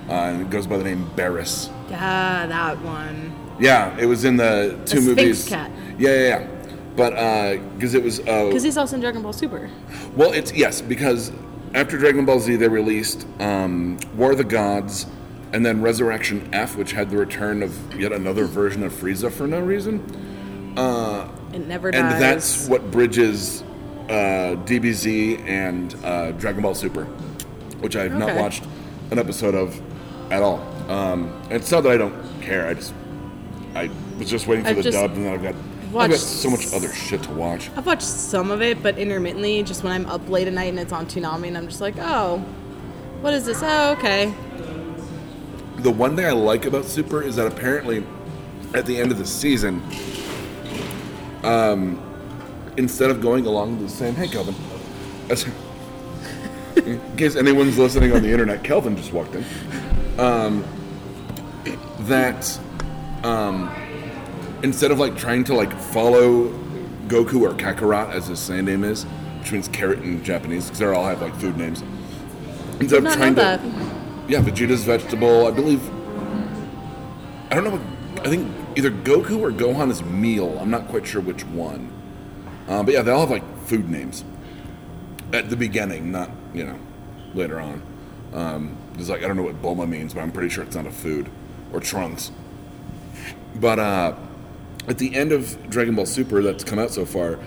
uh, 0.08 0.12
and 0.12 0.40
it 0.42 0.50
goes 0.50 0.66
by 0.66 0.76
the 0.78 0.84
name 0.84 1.08
Beerus. 1.14 1.70
Yeah, 1.90 2.46
that 2.46 2.80
one. 2.82 3.32
Yeah, 3.60 3.96
it 3.98 4.06
was 4.06 4.24
in 4.24 4.36
the 4.38 4.78
two 4.86 5.00
Sphinx 5.02 5.06
movies. 5.06 5.48
cat. 5.48 5.70
Yeah, 5.98 6.10
yeah, 6.14 6.28
yeah. 6.28 6.46
But 6.96 7.10
because 7.74 7.94
it 7.94 8.02
was 8.02 8.20
uh, 8.20 8.46
Because 8.46 8.62
he's 8.62 8.76
also 8.76 8.96
in 8.96 9.00
Dragon 9.00 9.22
Ball 9.22 9.32
Super. 9.32 9.70
well, 10.16 10.32
it's 10.32 10.52
yes, 10.52 10.80
because 10.80 11.32
after 11.74 11.96
Dragon 11.98 12.24
Ball 12.24 12.40
Z, 12.40 12.56
they 12.56 12.68
released 12.68 13.26
um, 13.38 13.98
War 14.16 14.32
of 14.32 14.38
the 14.38 14.44
Gods, 14.44 15.06
and 15.52 15.64
then 15.64 15.82
Resurrection 15.82 16.48
F, 16.52 16.76
which 16.76 16.92
had 16.92 17.10
the 17.10 17.16
return 17.16 17.62
of 17.62 17.94
yet 17.94 18.12
another 18.12 18.44
version 18.44 18.82
of 18.82 18.92
Frieza 18.92 19.30
for 19.30 19.46
no 19.46 19.60
reason, 19.60 20.00
It 21.52 21.66
never 21.66 21.88
and 21.88 22.20
that's 22.20 22.68
what 22.68 22.90
bridges 22.90 23.62
uh, 24.08 24.56
DBZ 24.66 25.40
and 25.46 25.94
uh, 26.04 26.32
Dragon 26.32 26.62
Ball 26.62 26.74
Super, 26.74 27.04
which 27.80 27.96
I 27.96 28.02
have 28.04 28.18
not 28.18 28.34
watched 28.36 28.64
an 29.10 29.18
episode 29.18 29.54
of 29.54 29.80
at 30.32 30.42
all. 30.42 30.60
Um, 30.88 31.40
it's 31.50 31.70
not 31.70 31.82
that 31.82 31.92
I 31.92 31.96
don't 31.96 32.40
care. 32.40 32.66
I 32.66 32.74
just 32.74 32.94
I 33.74 33.90
was 34.18 34.28
just 34.28 34.46
waiting 34.46 34.64
for 34.64 34.70
I've 34.70 34.76
the 34.76 34.82
just 34.82 34.98
dub, 34.98 35.12
and 35.12 35.26
then 35.26 35.34
I've 35.34 35.42
got 35.42 35.54
I've 35.96 36.10
got 36.10 36.18
so 36.18 36.50
much 36.50 36.72
other 36.72 36.92
shit 36.92 37.22
to 37.24 37.30
watch. 37.32 37.70
I've 37.76 37.86
watched 37.86 38.02
some 38.02 38.50
of 38.50 38.62
it, 38.62 38.82
but 38.82 38.98
intermittently, 38.98 39.62
just 39.62 39.82
when 39.82 39.92
I'm 39.92 40.06
up 40.06 40.28
late 40.28 40.46
at 40.46 40.52
night 40.52 40.68
and 40.70 40.78
it's 40.78 40.92
on 40.92 41.06
Toonami, 41.06 41.48
and 41.48 41.56
I'm 41.58 41.68
just 41.68 41.80
like, 41.80 41.94
oh, 41.98 42.38
what 43.20 43.34
is 43.34 43.44
this? 43.46 43.60
Oh, 43.62 43.92
okay. 43.92 44.32
The 45.78 45.90
one 45.90 46.14
thing 46.16 46.26
I 46.26 46.32
like 46.32 46.66
about 46.66 46.84
Super 46.84 47.22
is 47.22 47.36
that 47.36 47.46
apparently 47.46 48.04
at 48.74 48.86
the 48.86 48.98
end 49.00 49.10
of 49.12 49.18
the 49.18 49.26
season, 49.26 49.82
um, 51.42 52.00
instead 52.76 53.10
of 53.10 53.20
going 53.20 53.46
along 53.46 53.82
the 53.82 53.88
same, 53.88 54.14
hey 54.14 54.28
Kelvin, 54.28 54.54
as- 55.30 55.46
in 56.76 57.00
case 57.16 57.36
anyone's 57.36 57.78
listening 57.78 58.12
on 58.12 58.22
the 58.22 58.30
internet, 58.30 58.62
Kelvin 58.62 58.96
just 58.96 59.12
walked 59.12 59.34
in. 59.34 59.44
Um, 60.18 60.64
that 62.00 62.58
um, 63.24 63.70
instead 64.62 64.90
of 64.90 64.98
like 64.98 65.16
trying 65.16 65.44
to 65.44 65.54
like 65.54 65.72
follow 65.72 66.48
Goku 67.08 67.42
or 67.42 67.54
Kakarot 67.54 68.12
as 68.12 68.28
his 68.28 68.38
Saiyan 68.38 68.64
name 68.64 68.84
is, 68.84 69.04
which 69.40 69.52
means 69.52 69.68
carrot 69.68 70.00
in 70.00 70.22
Japanese, 70.22 70.64
because 70.64 70.78
they 70.78 70.86
all 70.86 71.04
have 71.04 71.22
like 71.22 71.34
food 71.36 71.56
names. 71.56 71.82
Instead 72.80 73.04
of 73.04 73.12
trying 73.12 73.34
to 73.34 73.40
that. 73.40 73.60
yeah, 74.28 74.40
Vegeta's 74.40 74.84
vegetable. 74.84 75.46
I 75.46 75.50
believe. 75.50 75.82
I 77.50 77.56
don't 77.56 77.64
know. 77.64 77.70
What, 77.72 78.26
I 78.26 78.30
think 78.30 78.50
either 78.76 78.90
Goku 78.90 79.40
or 79.40 79.50
Gohan 79.50 79.90
is 79.90 80.02
meal. 80.02 80.58
I'm 80.60 80.70
not 80.70 80.88
quite 80.88 81.06
sure 81.06 81.20
which 81.20 81.44
one. 81.46 81.92
Uh, 82.68 82.82
but 82.82 82.94
yeah, 82.94 83.02
they 83.02 83.10
all 83.10 83.20
have 83.20 83.30
like 83.30 83.58
food 83.66 83.90
names 83.90 84.24
at 85.32 85.50
the 85.50 85.56
beginning, 85.56 86.12
not 86.12 86.30
you 86.54 86.64
know 86.64 86.78
later 87.34 87.60
on. 87.60 87.82
Um, 88.32 88.76
it's 88.94 89.08
like 89.08 89.22
I 89.22 89.26
don't 89.26 89.36
know 89.36 89.42
what 89.42 89.60
Bulma 89.60 89.88
means, 89.88 90.14
but 90.14 90.20
I'm 90.20 90.32
pretty 90.32 90.48
sure 90.48 90.64
it's 90.64 90.76
not 90.76 90.86
a 90.86 90.90
food 90.90 91.28
or 91.72 91.80
Trunks. 91.80 92.30
But 93.56 93.78
uh, 93.78 94.14
at 94.88 94.98
the 94.98 95.14
end 95.14 95.32
of 95.32 95.70
Dragon 95.70 95.94
Ball 95.94 96.06
Super 96.06 96.42
that's 96.42 96.64
come 96.64 96.78
out 96.78 96.90
so 96.90 97.04
far, 97.04 97.38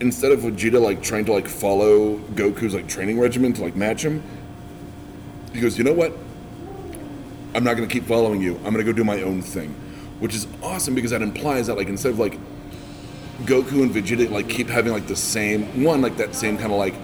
instead 0.00 0.32
of 0.32 0.40
Vegeta 0.40 0.80
like 0.80 1.02
trying 1.02 1.24
to 1.26 1.32
like 1.32 1.48
follow 1.48 2.18
Goku's 2.34 2.74
like 2.74 2.88
training 2.88 3.18
regimen 3.18 3.52
to 3.54 3.62
like 3.62 3.76
match 3.76 4.04
him, 4.04 4.22
he 5.52 5.60
goes, 5.60 5.76
you 5.76 5.84
know 5.84 5.92
what? 5.92 6.12
I'm 7.54 7.64
not 7.64 7.76
going 7.76 7.88
to 7.88 7.92
keep 7.92 8.04
following 8.04 8.40
you. 8.40 8.56
I'm 8.58 8.72
going 8.72 8.76
to 8.76 8.84
go 8.84 8.92
do 8.92 9.04
my 9.04 9.22
own 9.22 9.42
thing, 9.42 9.74
which 10.20 10.34
is 10.34 10.46
awesome 10.62 10.94
because 10.94 11.10
that 11.10 11.22
implies 11.22 11.66
that 11.66 11.76
like 11.76 11.88
instead 11.88 12.12
of 12.12 12.18
like 12.18 12.38
Goku 13.42 13.82
and 13.82 13.90
Vegeta 13.90 14.30
like 14.30 14.48
keep 14.48 14.68
having 14.68 14.92
like 14.92 15.06
the 15.06 15.16
same 15.16 15.82
one 15.82 16.00
like 16.00 16.16
that 16.16 16.34
same 16.34 16.58
kind 16.58 16.72
of 16.72 16.78
like 16.78 16.94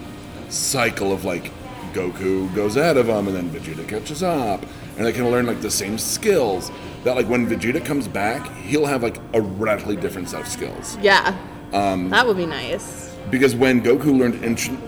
cycle 0.49 1.11
of 1.11 1.25
like 1.25 1.51
Goku 1.93 2.53
goes 2.53 2.75
ahead 2.75 2.97
of 2.97 3.07
him 3.07 3.27
and 3.27 3.35
then 3.35 3.49
Vegeta 3.49 3.87
catches 3.87 4.21
up 4.21 4.61
and 4.97 5.05
they 5.05 5.11
kind 5.11 5.25
of 5.25 5.31
learn 5.31 5.45
like 5.45 5.61
the 5.61 5.71
same 5.71 5.97
skills. 5.97 6.71
That 7.05 7.15
like 7.15 7.29
when 7.29 7.47
Vegeta 7.47 7.85
comes 7.85 8.07
back, 8.07 8.51
he'll 8.63 8.87
have 8.87 9.03
like 9.03 9.17
a 9.33 9.39
radically 9.39 9.95
different 9.95 10.27
set 10.27 10.41
of 10.41 10.47
skills. 10.47 10.97
Yeah. 10.97 11.37
Um, 11.71 12.09
that 12.09 12.25
would 12.25 12.35
be 12.35 12.47
nice. 12.47 13.15
Because 13.29 13.55
when 13.55 13.81
Goku 13.81 14.17
learned 14.17 14.43
instant, 14.43 14.79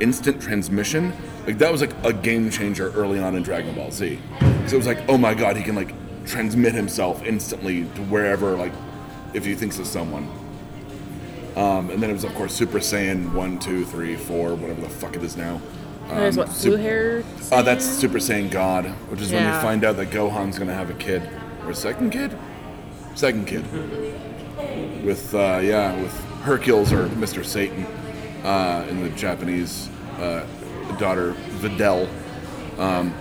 instant 0.00 0.40
transmission, 0.40 1.12
like 1.46 1.58
that 1.58 1.70
was 1.70 1.82
like 1.82 1.92
a 2.04 2.12
game 2.14 2.50
changer 2.50 2.90
early 2.92 3.18
on 3.18 3.36
in 3.36 3.42
Dragon 3.42 3.74
Ball 3.74 3.90
Z. 3.90 4.18
So 4.66 4.76
it 4.76 4.78
was 4.78 4.86
like, 4.86 5.06
oh 5.10 5.18
my 5.18 5.34
god, 5.34 5.58
he 5.58 5.62
can 5.62 5.74
like 5.74 5.92
transmit 6.24 6.74
himself 6.74 7.22
instantly 7.22 7.84
to 7.84 8.02
wherever, 8.04 8.56
like, 8.56 8.72
if 9.34 9.44
he 9.44 9.54
thinks 9.54 9.78
of 9.78 9.86
someone. 9.86 10.26
Um, 11.54 11.90
and 11.90 12.02
then 12.02 12.08
it 12.08 12.14
was 12.14 12.24
of 12.24 12.34
course 12.34 12.54
Super 12.54 12.78
Saiyan 12.78 13.34
1, 13.34 13.58
2, 13.58 13.84
3, 13.84 14.16
4, 14.16 14.54
whatever 14.54 14.80
the 14.80 14.88
fuck 14.88 15.14
it 15.14 15.22
is 15.22 15.36
now. 15.36 15.60
There's 16.08 16.36
what, 16.36 16.48
Sup- 16.48 16.70
blue 16.72 16.76
hair? 16.76 17.24
Uh, 17.50 17.62
that's 17.62 17.84
Super 17.84 18.18
Saiyan 18.18 18.50
God, 18.50 18.86
which 19.10 19.20
is 19.20 19.32
when 19.32 19.44
you 19.44 19.60
find 19.60 19.84
out 19.84 19.96
that 19.96 20.10
Gohan's 20.10 20.58
gonna 20.58 20.74
have 20.74 20.90
a 20.90 20.94
kid. 20.94 21.28
Or 21.64 21.70
a 21.70 21.74
second 21.74 22.10
kid? 22.10 22.36
Second 23.14 23.46
kid. 23.46 23.64
With, 25.04 25.34
uh, 25.34 25.60
yeah, 25.62 26.00
with 26.00 26.12
Hercules 26.42 26.92
or 26.92 27.06
Mr. 27.08 27.44
Satan 27.44 27.84
uh, 28.44 28.86
in 28.88 29.02
the 29.02 29.10
Japanese 29.10 29.88
uh, 30.18 30.46
daughter, 30.98 31.34
Videl. 31.60 32.08
Um, 32.78 33.14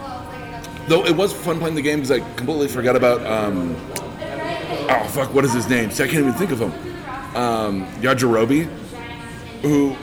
Though 0.87 1.03
it 1.03 1.15
was 1.15 1.33
fun 1.33 1.57
playing 1.57 1.73
the 1.73 1.81
game 1.81 1.99
because 1.99 2.11
I 2.11 2.19
completely 2.35 2.67
forgot 2.67 2.95
about. 2.95 3.25
Um, 3.25 3.75
oh 3.89 5.09
fuck! 5.11 5.33
What 5.33 5.43
is 5.43 5.51
his 5.51 5.67
name? 5.67 5.89
See, 5.89 6.03
I 6.03 6.07
can't 6.07 6.19
even 6.19 6.33
think 6.33 6.51
of 6.51 6.59
him. 6.61 6.71
Um, 7.35 7.87
Yajirobe, 8.01 8.65
who, 9.63 9.95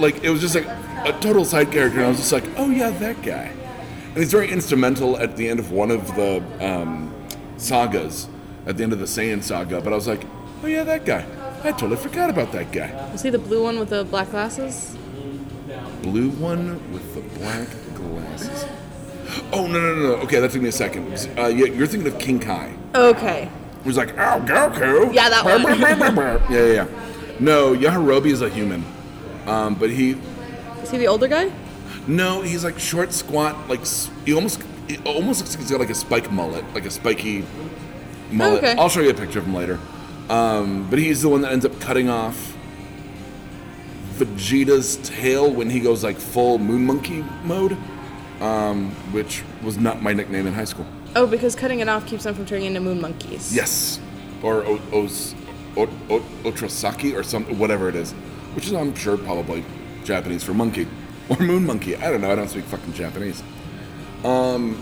like, 0.00 0.24
it 0.24 0.30
was 0.30 0.40
just 0.40 0.54
like 0.54 0.66
a 1.06 1.20
total 1.20 1.44
side 1.44 1.70
character, 1.70 1.98
and 1.98 2.06
I 2.06 2.08
was 2.08 2.18
just 2.18 2.32
like, 2.32 2.44
oh 2.56 2.70
yeah, 2.70 2.90
that 2.90 3.22
guy. 3.22 3.52
And 4.08 4.16
he's 4.16 4.32
very 4.32 4.50
instrumental 4.50 5.18
at 5.18 5.36
the 5.36 5.48
end 5.48 5.60
of 5.60 5.70
one 5.72 5.90
of 5.90 6.14
the 6.16 6.42
um, 6.60 7.14
sagas, 7.58 8.28
at 8.66 8.76
the 8.76 8.82
end 8.82 8.92
of 8.92 8.98
the 8.98 9.04
Saiyan 9.04 9.42
saga. 9.42 9.80
But 9.80 9.92
I 9.92 9.96
was 9.96 10.08
like, 10.08 10.24
oh 10.62 10.66
yeah, 10.66 10.84
that 10.84 11.04
guy. 11.04 11.24
I 11.62 11.72
totally 11.72 11.96
forgot 11.96 12.30
about 12.30 12.52
that 12.52 12.72
guy. 12.72 12.90
Was 13.12 13.22
he 13.22 13.30
the 13.30 13.38
blue 13.38 13.62
one 13.62 13.78
with 13.78 13.90
the 13.90 14.04
black 14.04 14.30
glasses? 14.30 14.96
Blue 16.02 16.30
one 16.30 16.80
with 16.92 17.14
the 17.14 17.22
black 17.38 17.68
glasses. 17.94 18.64
Oh 19.52 19.66
no 19.66 19.80
no 19.80 19.94
no 19.94 20.02
no! 20.02 20.14
Okay, 20.22 20.40
that 20.40 20.50
took 20.52 20.62
me 20.62 20.68
a 20.68 20.72
second. 20.72 21.28
Uh, 21.36 21.46
yeah, 21.46 21.66
you're 21.66 21.86
thinking 21.86 22.12
of 22.12 22.18
King 22.18 22.38
Kai. 22.38 22.74
Okay. 22.94 23.50
Who's 23.84 23.96
like, 23.96 24.10
oh 24.14 24.40
Goku. 24.46 25.12
Yeah, 25.12 25.28
that 25.28 25.44
one. 25.44 25.62
yeah, 26.50 26.66
yeah, 26.66 26.72
yeah. 26.72 26.86
No, 27.40 27.74
Yajirobe 27.74 28.26
is 28.26 28.42
a 28.42 28.48
human, 28.48 28.84
um, 29.46 29.74
but 29.74 29.90
he 29.90 30.16
Is 30.86 30.92
he 30.92 30.98
the 30.98 31.08
older 31.08 31.26
guy? 31.28 31.50
no, 32.06 32.40
he's 32.42 32.62
like 32.62 32.78
short, 32.78 33.12
squat, 33.12 33.68
like 33.68 33.80
he 34.24 34.32
almost 34.32 34.62
he 34.88 34.98
almost 34.98 35.40
looks 35.40 35.52
like 35.54 35.60
he's 35.60 35.70
got 35.70 35.80
like 35.80 35.90
a 35.90 35.94
spike 35.94 36.30
mullet, 36.30 36.64
like 36.74 36.84
a 36.86 36.90
spiky 36.90 37.44
mullet. 38.30 38.58
Okay. 38.62 38.76
I'll 38.78 38.88
show 38.88 39.00
you 39.00 39.10
a 39.10 39.14
picture 39.14 39.40
of 39.40 39.46
him 39.46 39.54
later. 39.54 39.80
Um, 40.30 40.88
but 40.88 40.98
he's 41.00 41.22
the 41.22 41.28
one 41.28 41.40
that 41.42 41.50
ends 41.52 41.64
up 41.64 41.78
cutting 41.80 42.08
off 42.08 42.56
Vegeta's 44.14 44.96
tail 44.98 45.50
when 45.50 45.68
he 45.70 45.80
goes 45.80 46.02
like 46.04 46.16
full 46.16 46.58
moon 46.58 46.86
monkey 46.86 47.24
mode, 47.44 47.76
um, 48.40 48.90
which 49.12 49.42
was 49.62 49.76
not 49.78 50.02
my 50.02 50.12
nickname 50.12 50.46
in 50.46 50.54
high 50.54 50.64
school. 50.64 50.86
Oh, 51.16 51.26
because 51.26 51.54
cutting 51.56 51.80
it 51.80 51.88
off 51.88 52.06
keeps 52.06 52.24
them 52.24 52.34
from 52.34 52.46
turning 52.46 52.66
into 52.66 52.80
moon 52.80 53.00
monkeys. 53.00 53.54
Yes, 53.54 53.98
or 54.42 54.64
o- 54.64 54.80
os, 54.92 55.34
o- 55.76 55.88
o- 56.10 56.24
Otrasaki 56.44 57.14
or 57.16 57.22
some 57.22 57.44
whatever 57.58 57.88
it 57.88 57.96
is, 57.96 58.12
which 58.54 58.66
is 58.66 58.72
I'm 58.72 58.94
sure 58.94 59.16
probably 59.16 59.64
Japanese 60.06 60.42
for 60.44 60.54
monkey 60.54 60.86
or 61.28 61.38
moon 61.38 61.66
monkey. 61.66 61.96
I 61.96 62.10
don't 62.10 62.20
know. 62.20 62.30
I 62.30 62.34
don't 62.34 62.48
speak 62.48 62.64
fucking 62.64 62.94
Japanese. 62.94 63.42
Um, 64.24 64.80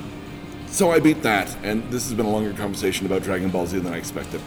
so 0.67 0.91
I 0.91 1.01
beat 1.01 1.23
that, 1.23 1.55
and 1.63 1.83
this 1.91 2.05
has 2.05 2.15
been 2.15 2.27
a 2.27 2.31
longer 2.31 2.53
conversation 2.53 3.07
about 3.07 3.23
Dragon 3.23 3.51
Ball 3.51 3.67
Z 3.67 3.79
than 3.79 3.93
I 3.93 3.97
expected. 3.97 4.41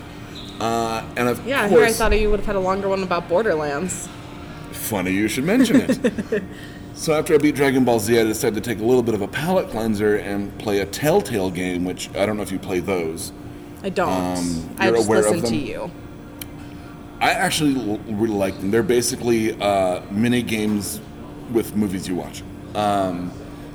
Uh, 0.59 1.03
and 1.15 1.29
of 1.29 1.45
Yeah, 1.45 1.67
course, 1.67 1.71
here 1.79 1.85
I 1.87 1.91
thought 1.93 2.19
you 2.19 2.29
would 2.31 2.39
have 2.39 2.47
had 2.47 2.55
a 2.55 2.59
longer 2.59 2.87
one 2.89 3.03
about 3.03 3.29
Borderlands. 3.29 4.07
Funny 4.71 5.11
you 5.11 5.27
should 5.27 5.43
mention 5.43 5.81
it. 5.81 6.43
so 6.93 7.13
after 7.13 7.33
I 7.35 7.37
beat 7.37 7.55
Dragon 7.55 7.85
Ball 7.85 7.99
Z, 7.99 8.19
I 8.19 8.23
decided 8.23 8.61
to 8.63 8.69
take 8.69 8.79
a 8.79 8.85
little 8.85 9.03
bit 9.03 9.13
of 9.13 9.21
a 9.21 9.27
palate 9.27 9.69
cleanser 9.69 10.15
and 10.17 10.57
play 10.59 10.79
a 10.79 10.85
Telltale 10.85 11.51
game, 11.51 11.85
which 11.85 12.09
I 12.15 12.25
don't 12.25 12.37
know 12.37 12.43
if 12.43 12.51
you 12.51 12.59
play 12.59 12.79
those. 12.79 13.31
I 13.83 13.89
don't. 13.89 14.09
Um, 14.09 14.75
I 14.79 14.89
just 14.89 15.07
aware 15.07 15.19
of 15.19 15.31
listen 15.31 15.49
to 15.49 15.55
you. 15.55 15.91
I 17.19 17.31
actually 17.31 17.75
l- 17.91 17.97
really 18.15 18.33
like 18.35 18.57
them. 18.59 18.69
They're 18.71 18.83
basically 18.83 19.59
uh, 19.59 20.01
mini 20.11 20.41
games 20.43 20.99
with 21.51 21.75
movies 21.75 22.07
you 22.07 22.15
watch. 22.15 22.43
Um, 22.75 23.31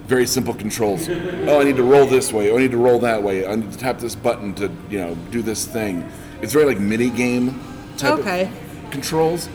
very 0.06 0.26
simple 0.26 0.54
controls. 0.54 1.08
Oh, 1.08 1.60
I 1.60 1.64
need 1.64 1.76
to 1.76 1.82
roll 1.82 2.06
this 2.06 2.32
way. 2.32 2.50
Oh, 2.50 2.56
I 2.56 2.60
need 2.60 2.70
to 2.72 2.76
roll 2.76 2.98
that 3.00 3.22
way. 3.22 3.46
I 3.46 3.54
need 3.56 3.72
to 3.72 3.78
tap 3.78 3.98
this 3.98 4.14
button 4.14 4.54
to 4.54 4.70
you 4.90 4.98
know 4.98 5.14
do 5.30 5.42
this 5.42 5.66
thing. 5.66 6.08
It's 6.40 6.52
very 6.52 6.66
like 6.66 6.78
mini 6.78 7.08
game 7.10 7.60
type 7.96 8.18
Okay. 8.20 8.42
of 8.84 8.90
controls. 8.90 9.48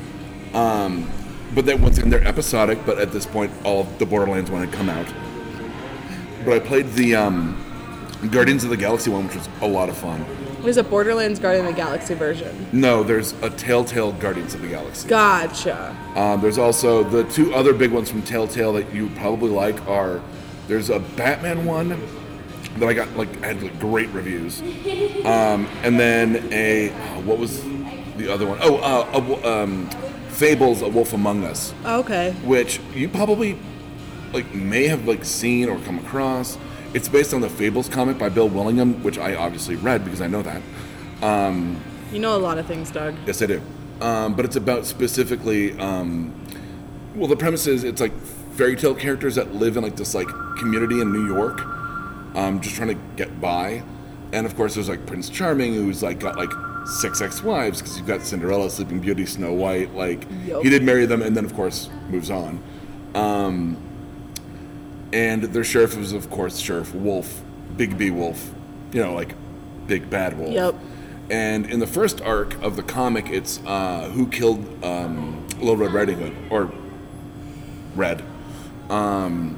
Um, 0.53 1.09
but 1.53 1.65
then 1.65 1.81
once 1.81 1.97
again, 1.97 2.09
they're 2.09 2.25
episodic. 2.27 2.79
But 2.85 2.97
at 2.97 3.11
this 3.11 3.25
point, 3.25 3.51
all 3.63 3.81
of 3.81 3.99
the 3.99 4.05
Borderlands 4.05 4.49
one 4.51 4.61
had 4.65 4.73
come 4.73 4.89
out. 4.89 5.05
But 6.43 6.53
I 6.55 6.59
played 6.59 6.91
the 6.93 7.15
um, 7.15 7.55
Guardians 8.31 8.63
of 8.63 8.69
the 8.69 8.77
Galaxy 8.77 9.09
one, 9.11 9.27
which 9.27 9.35
was 9.35 9.47
a 9.61 9.67
lot 9.67 9.89
of 9.89 9.97
fun. 9.97 10.25
There's 10.61 10.77
a 10.77 10.83
Borderlands 10.83 11.39
Guardian 11.39 11.65
of 11.67 11.75
the 11.75 11.77
Galaxy 11.79 12.13
version. 12.13 12.67
No, 12.71 13.03
there's 13.03 13.33
a 13.41 13.49
Telltale 13.49 14.11
Guardians 14.13 14.53
of 14.53 14.61
the 14.61 14.67
Galaxy. 14.69 15.07
Gotcha. 15.07 15.95
Um, 16.15 16.41
there's 16.41 16.57
also 16.57 17.03
the 17.03 17.23
two 17.25 17.53
other 17.53 17.73
big 17.73 17.91
ones 17.91 18.09
from 18.09 18.21
Telltale 18.23 18.73
that 18.73 18.93
you 18.93 19.09
probably 19.17 19.49
like 19.49 19.87
are 19.87 20.21
there's 20.67 20.89
a 20.89 20.99
Batman 20.99 21.65
one 21.65 22.01
that 22.77 22.87
I 22.87 22.93
got 22.93 23.15
like 23.15 23.41
had 23.41 23.61
like, 23.61 23.79
great 23.79 24.09
reviews, 24.09 24.61
um, 25.25 25.67
and 25.83 25.99
then 25.99 26.49
a 26.51 26.89
oh, 26.89 27.21
what 27.21 27.37
was 27.37 27.63
the 28.17 28.31
other 28.31 28.45
one? 28.45 28.59
Oh, 28.61 28.77
uh, 28.77 29.41
a 29.43 29.63
um, 29.63 29.89
Fables: 30.29 30.81
A 30.81 30.87
Wolf 30.87 31.13
Among 31.13 31.43
Us, 31.43 31.73
Okay. 31.85 32.31
which 32.43 32.79
you 32.93 33.09
probably 33.09 33.57
like 34.33 34.53
may 34.53 34.87
have 34.87 35.07
like 35.07 35.23
seen 35.25 35.69
or 35.69 35.79
come 35.79 35.97
across. 35.99 36.57
It's 36.93 37.09
based 37.09 37.33
on 37.33 37.41
the 37.41 37.49
Fables 37.49 37.89
comic 37.89 38.17
by 38.17 38.29
Bill 38.29 38.49
Willingham, 38.49 39.03
which 39.03 39.17
I 39.17 39.35
obviously 39.35 39.75
read 39.75 40.03
because 40.03 40.21
I 40.21 40.27
know 40.27 40.41
that. 40.41 40.61
You 42.11 42.19
know 42.19 42.35
a 42.35 42.39
lot 42.39 42.57
of 42.57 42.65
things, 42.65 42.89
Doug. 42.89 43.15
Yes, 43.25 43.41
I 43.41 43.47
do. 43.47 43.61
Um, 44.01 44.35
but 44.35 44.45
it's 44.45 44.55
about 44.55 44.85
specifically. 44.85 45.77
Um, 45.79 46.33
well, 47.15 47.27
the 47.27 47.35
premise 47.35 47.67
is 47.67 47.83
it's 47.83 47.99
like 47.99 48.13
fairy 48.53 48.75
tale 48.75 48.95
characters 48.95 49.35
that 49.35 49.55
live 49.55 49.75
in 49.77 49.83
like 49.83 49.95
this 49.95 50.15
like 50.15 50.27
community 50.57 51.01
in 51.01 51.11
New 51.11 51.27
York, 51.27 51.61
um, 52.35 52.61
just 52.61 52.75
trying 52.75 52.89
to 52.89 53.01
get 53.15 53.41
by. 53.41 53.83
And 54.31 54.45
of 54.45 54.55
course, 54.55 54.75
there's 54.75 54.89
like 54.89 55.05
Prince 55.05 55.29
Charming, 55.29 55.73
who's 55.73 56.01
like 56.01 56.19
got 56.19 56.37
like 56.37 56.51
six 56.85 57.21
ex-wives 57.21 57.81
because 57.81 57.97
you've 57.97 58.07
got 58.07 58.21
Cinderella, 58.21 58.69
Sleeping 58.69 58.99
Beauty, 58.99 59.25
Snow 59.25 59.51
White. 59.53 59.93
Like 59.93 60.25
Yup. 60.45 60.63
he 60.63 60.69
did 60.69 60.83
marry 60.83 61.05
them, 61.05 61.21
and 61.21 61.35
then 61.35 61.43
of 61.43 61.53
course 61.53 61.89
moves 62.09 62.29
on. 62.29 62.63
Um, 63.15 63.77
and 65.13 65.43
their 65.43 65.63
sheriff 65.63 65.97
was 65.97 66.13
of 66.13 66.29
course 66.29 66.57
Sheriff 66.57 66.93
Wolf, 66.93 67.41
Big 67.75 67.97
B 67.97 68.11
Wolf, 68.11 68.51
you 68.91 69.01
know, 69.01 69.13
like 69.13 69.35
big 69.87 70.09
bad 70.09 70.37
wolf. 70.37 70.51
Yep. 70.51 70.75
And 71.29 71.65
in 71.65 71.79
the 71.79 71.87
first 71.87 72.21
arc 72.21 72.61
of 72.61 72.75
the 72.75 72.83
comic, 72.83 73.29
it's 73.29 73.59
uh, 73.65 74.09
who 74.13 74.27
killed 74.27 74.83
um, 74.83 75.45
Little 75.59 75.75
Red 75.75 75.93
Riding 75.93 76.19
Hood 76.19 76.35
or 76.49 76.71
Red. 77.95 78.23
Um, 78.89 79.57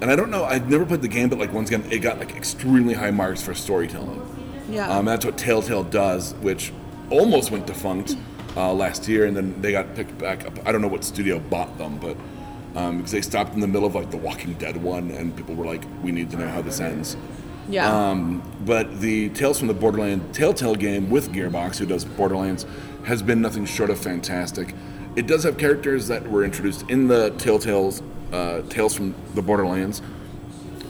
and 0.00 0.10
I 0.10 0.16
don't 0.16 0.30
know. 0.30 0.44
I've 0.44 0.68
never 0.68 0.84
played 0.84 1.00
the 1.00 1.08
game, 1.08 1.30
but 1.30 1.38
like 1.38 1.52
once 1.52 1.70
again, 1.70 1.90
it 1.90 2.00
got 2.00 2.18
like 2.18 2.36
extremely 2.36 2.94
high 2.94 3.10
marks 3.10 3.42
for 3.42 3.54
storytelling. 3.54 4.20
Yeah. 4.68 4.90
Um, 4.90 5.06
that's 5.06 5.24
what 5.24 5.38
Telltale 5.38 5.84
does, 5.84 6.34
which 6.34 6.72
almost 7.10 7.50
went 7.50 7.66
defunct 7.66 8.16
uh, 8.56 8.72
last 8.72 9.08
year, 9.08 9.24
and 9.26 9.36
then 9.36 9.60
they 9.62 9.72
got 9.72 9.94
picked 9.94 10.18
back 10.18 10.46
up. 10.46 10.58
I 10.66 10.72
don't 10.72 10.82
know 10.82 10.88
what 10.88 11.04
studio 11.04 11.38
bought 11.38 11.78
them, 11.78 11.98
but 11.98 12.16
um, 12.74 12.98
because 12.98 13.12
they 13.12 13.22
stopped 13.22 13.54
in 13.54 13.60
the 13.60 13.66
middle 13.66 13.86
of 13.86 13.94
like 13.94 14.10
the 14.10 14.16
Walking 14.16 14.54
Dead 14.54 14.82
one, 14.82 15.10
and 15.10 15.36
people 15.36 15.54
were 15.54 15.66
like, 15.66 15.84
"We 16.02 16.12
need 16.12 16.30
to 16.30 16.36
know 16.36 16.48
how 16.48 16.62
this 16.62 16.80
ends." 16.80 17.16
yeah. 17.68 18.10
Um, 18.10 18.42
but 18.64 19.00
the 19.00 19.30
Tales 19.30 19.58
from 19.58 19.68
the 19.68 19.74
Borderland 19.74 20.34
Telltale 20.34 20.74
game 20.74 21.10
with 21.10 21.32
Gearbox, 21.32 21.78
who 21.78 21.86
does 21.86 22.04
Borderlands, 22.04 22.66
has 23.04 23.22
been 23.22 23.40
nothing 23.40 23.64
short 23.64 23.90
of 23.90 23.98
fantastic. 23.98 24.74
It 25.16 25.26
does 25.26 25.44
have 25.44 25.58
characters 25.58 26.08
that 26.08 26.28
were 26.28 26.44
introduced 26.44 26.88
in 26.90 27.08
the 27.08 27.30
Telltale's 27.38 28.02
uh, 28.32 28.62
Tales 28.68 28.94
from 28.94 29.14
the 29.34 29.42
Borderlands 29.42 30.02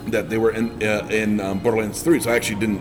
that 0.07 0.31
they 0.31 0.39
were 0.39 0.51
in 0.51 0.83
uh, 0.83 1.07
in 1.11 1.41
um, 1.41 1.59
Borderlands 1.61 2.03
3. 2.03 2.21
So 2.21 2.31
I 2.31 2.37
actually 2.37 2.61
didn't. 2.61 2.81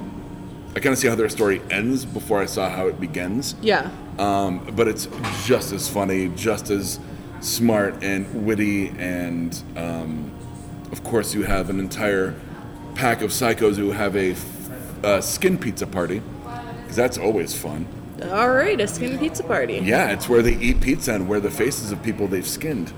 I 0.76 0.80
kind 0.80 0.94
of 0.94 0.98
see 0.98 1.08
how 1.08 1.16
their 1.16 1.30
story 1.30 1.62
ends 1.70 2.04
before 2.04 2.42
I 2.42 2.46
saw 2.46 2.70
how 2.70 2.88
it 2.88 3.00
begins. 3.00 3.56
yeah. 3.62 3.92
Um, 4.18 4.72
but 4.76 4.88
it's 4.88 5.08
just 5.44 5.72
as 5.72 5.88
funny, 5.90 6.30
just 6.36 6.70
as 6.70 7.00
smart 7.44 8.04
and 8.04 8.46
witty, 8.46 8.90
and 8.98 9.62
um, 9.76 10.32
of 10.92 11.04
course, 11.04 11.34
you 11.34 11.44
have 11.44 11.70
an 11.70 11.80
entire 11.80 12.34
pack 12.96 13.22
of 13.22 13.32
psychos 13.32 13.76
who 13.76 13.92
have 13.92 14.16
a 14.16 14.36
uh, 15.04 15.20
skin 15.22 15.58
pizza 15.58 15.86
party, 15.86 16.22
because 16.82 16.96
that's 16.96 17.18
always 17.18 17.54
fun. 17.54 17.86
All 18.32 18.50
right, 18.50 18.80
a 18.80 18.88
skin 18.88 19.20
pizza 19.20 19.44
party. 19.44 19.80
Yeah, 19.84 20.12
it's 20.12 20.30
where 20.30 20.42
they 20.42 20.56
eat 20.56 20.80
pizza 20.80 21.14
and 21.14 21.28
wear 21.28 21.40
the 21.40 21.52
faces 21.52 21.92
of 21.92 22.02
people 22.02 22.28
they've 22.28 22.48
skinned. 22.48 22.94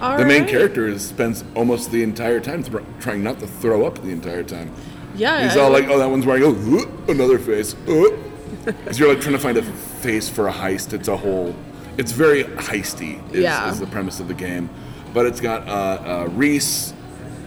All 0.00 0.16
The 0.16 0.24
main 0.24 0.42
right. 0.42 0.50
character 0.50 0.86
is, 0.86 1.06
spends 1.06 1.44
almost 1.56 1.90
the 1.90 2.02
entire 2.02 2.40
time 2.40 2.64
trying 3.00 3.22
not 3.22 3.40
to 3.40 3.46
throw 3.46 3.84
up 3.86 3.96
the 4.00 4.10
entire 4.10 4.44
time. 4.44 4.72
Yeah. 5.16 5.42
He's 5.42 5.56
I- 5.56 5.60
all 5.60 5.70
like, 5.70 5.88
"Oh, 5.88 5.98
that 5.98 6.08
one's 6.08 6.24
wearing 6.26 6.44
oh, 6.44 7.02
another 7.08 7.38
face," 7.38 7.74
because 7.74 8.98
you're 8.98 9.08
like 9.08 9.20
trying 9.20 9.34
to 9.34 9.40
find 9.40 9.56
a 9.58 9.62
face 9.62 10.28
for 10.28 10.48
a 10.48 10.52
heist. 10.52 10.92
It's 10.92 11.08
a 11.08 11.16
whole. 11.16 11.54
It's 11.98 12.12
very 12.12 12.44
heisty. 12.44 13.18
Is, 13.32 13.40
Yeah. 13.40 13.70
is 13.70 13.80
the 13.80 13.86
premise 13.86 14.20
of 14.20 14.28
the 14.28 14.34
game, 14.34 14.70
but 15.12 15.26
it's 15.26 15.40
got 15.40 15.66
uh, 15.68 15.72
uh, 15.72 16.28
Rhys 16.30 16.94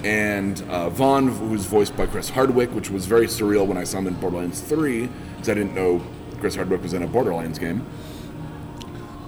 and 0.03 0.61
uh, 0.69 0.89
Vaughn, 0.89 1.27
who's 1.29 1.65
voiced 1.65 1.95
by 1.95 2.05
Chris 2.05 2.29
Hardwick, 2.29 2.69
which 2.73 2.89
was 2.89 3.05
very 3.05 3.27
surreal 3.27 3.65
when 3.65 3.77
I 3.77 3.83
saw 3.83 3.99
him 3.99 4.07
in 4.07 4.15
Borderlands 4.15 4.59
3, 4.61 5.07
because 5.35 5.49
I 5.49 5.53
didn't 5.53 5.73
know 5.75 6.01
Chris 6.39 6.55
Hardwick 6.55 6.81
was 6.83 6.93
in 6.93 7.03
a 7.03 7.07
Borderlands 7.07 7.59
game. 7.59 7.85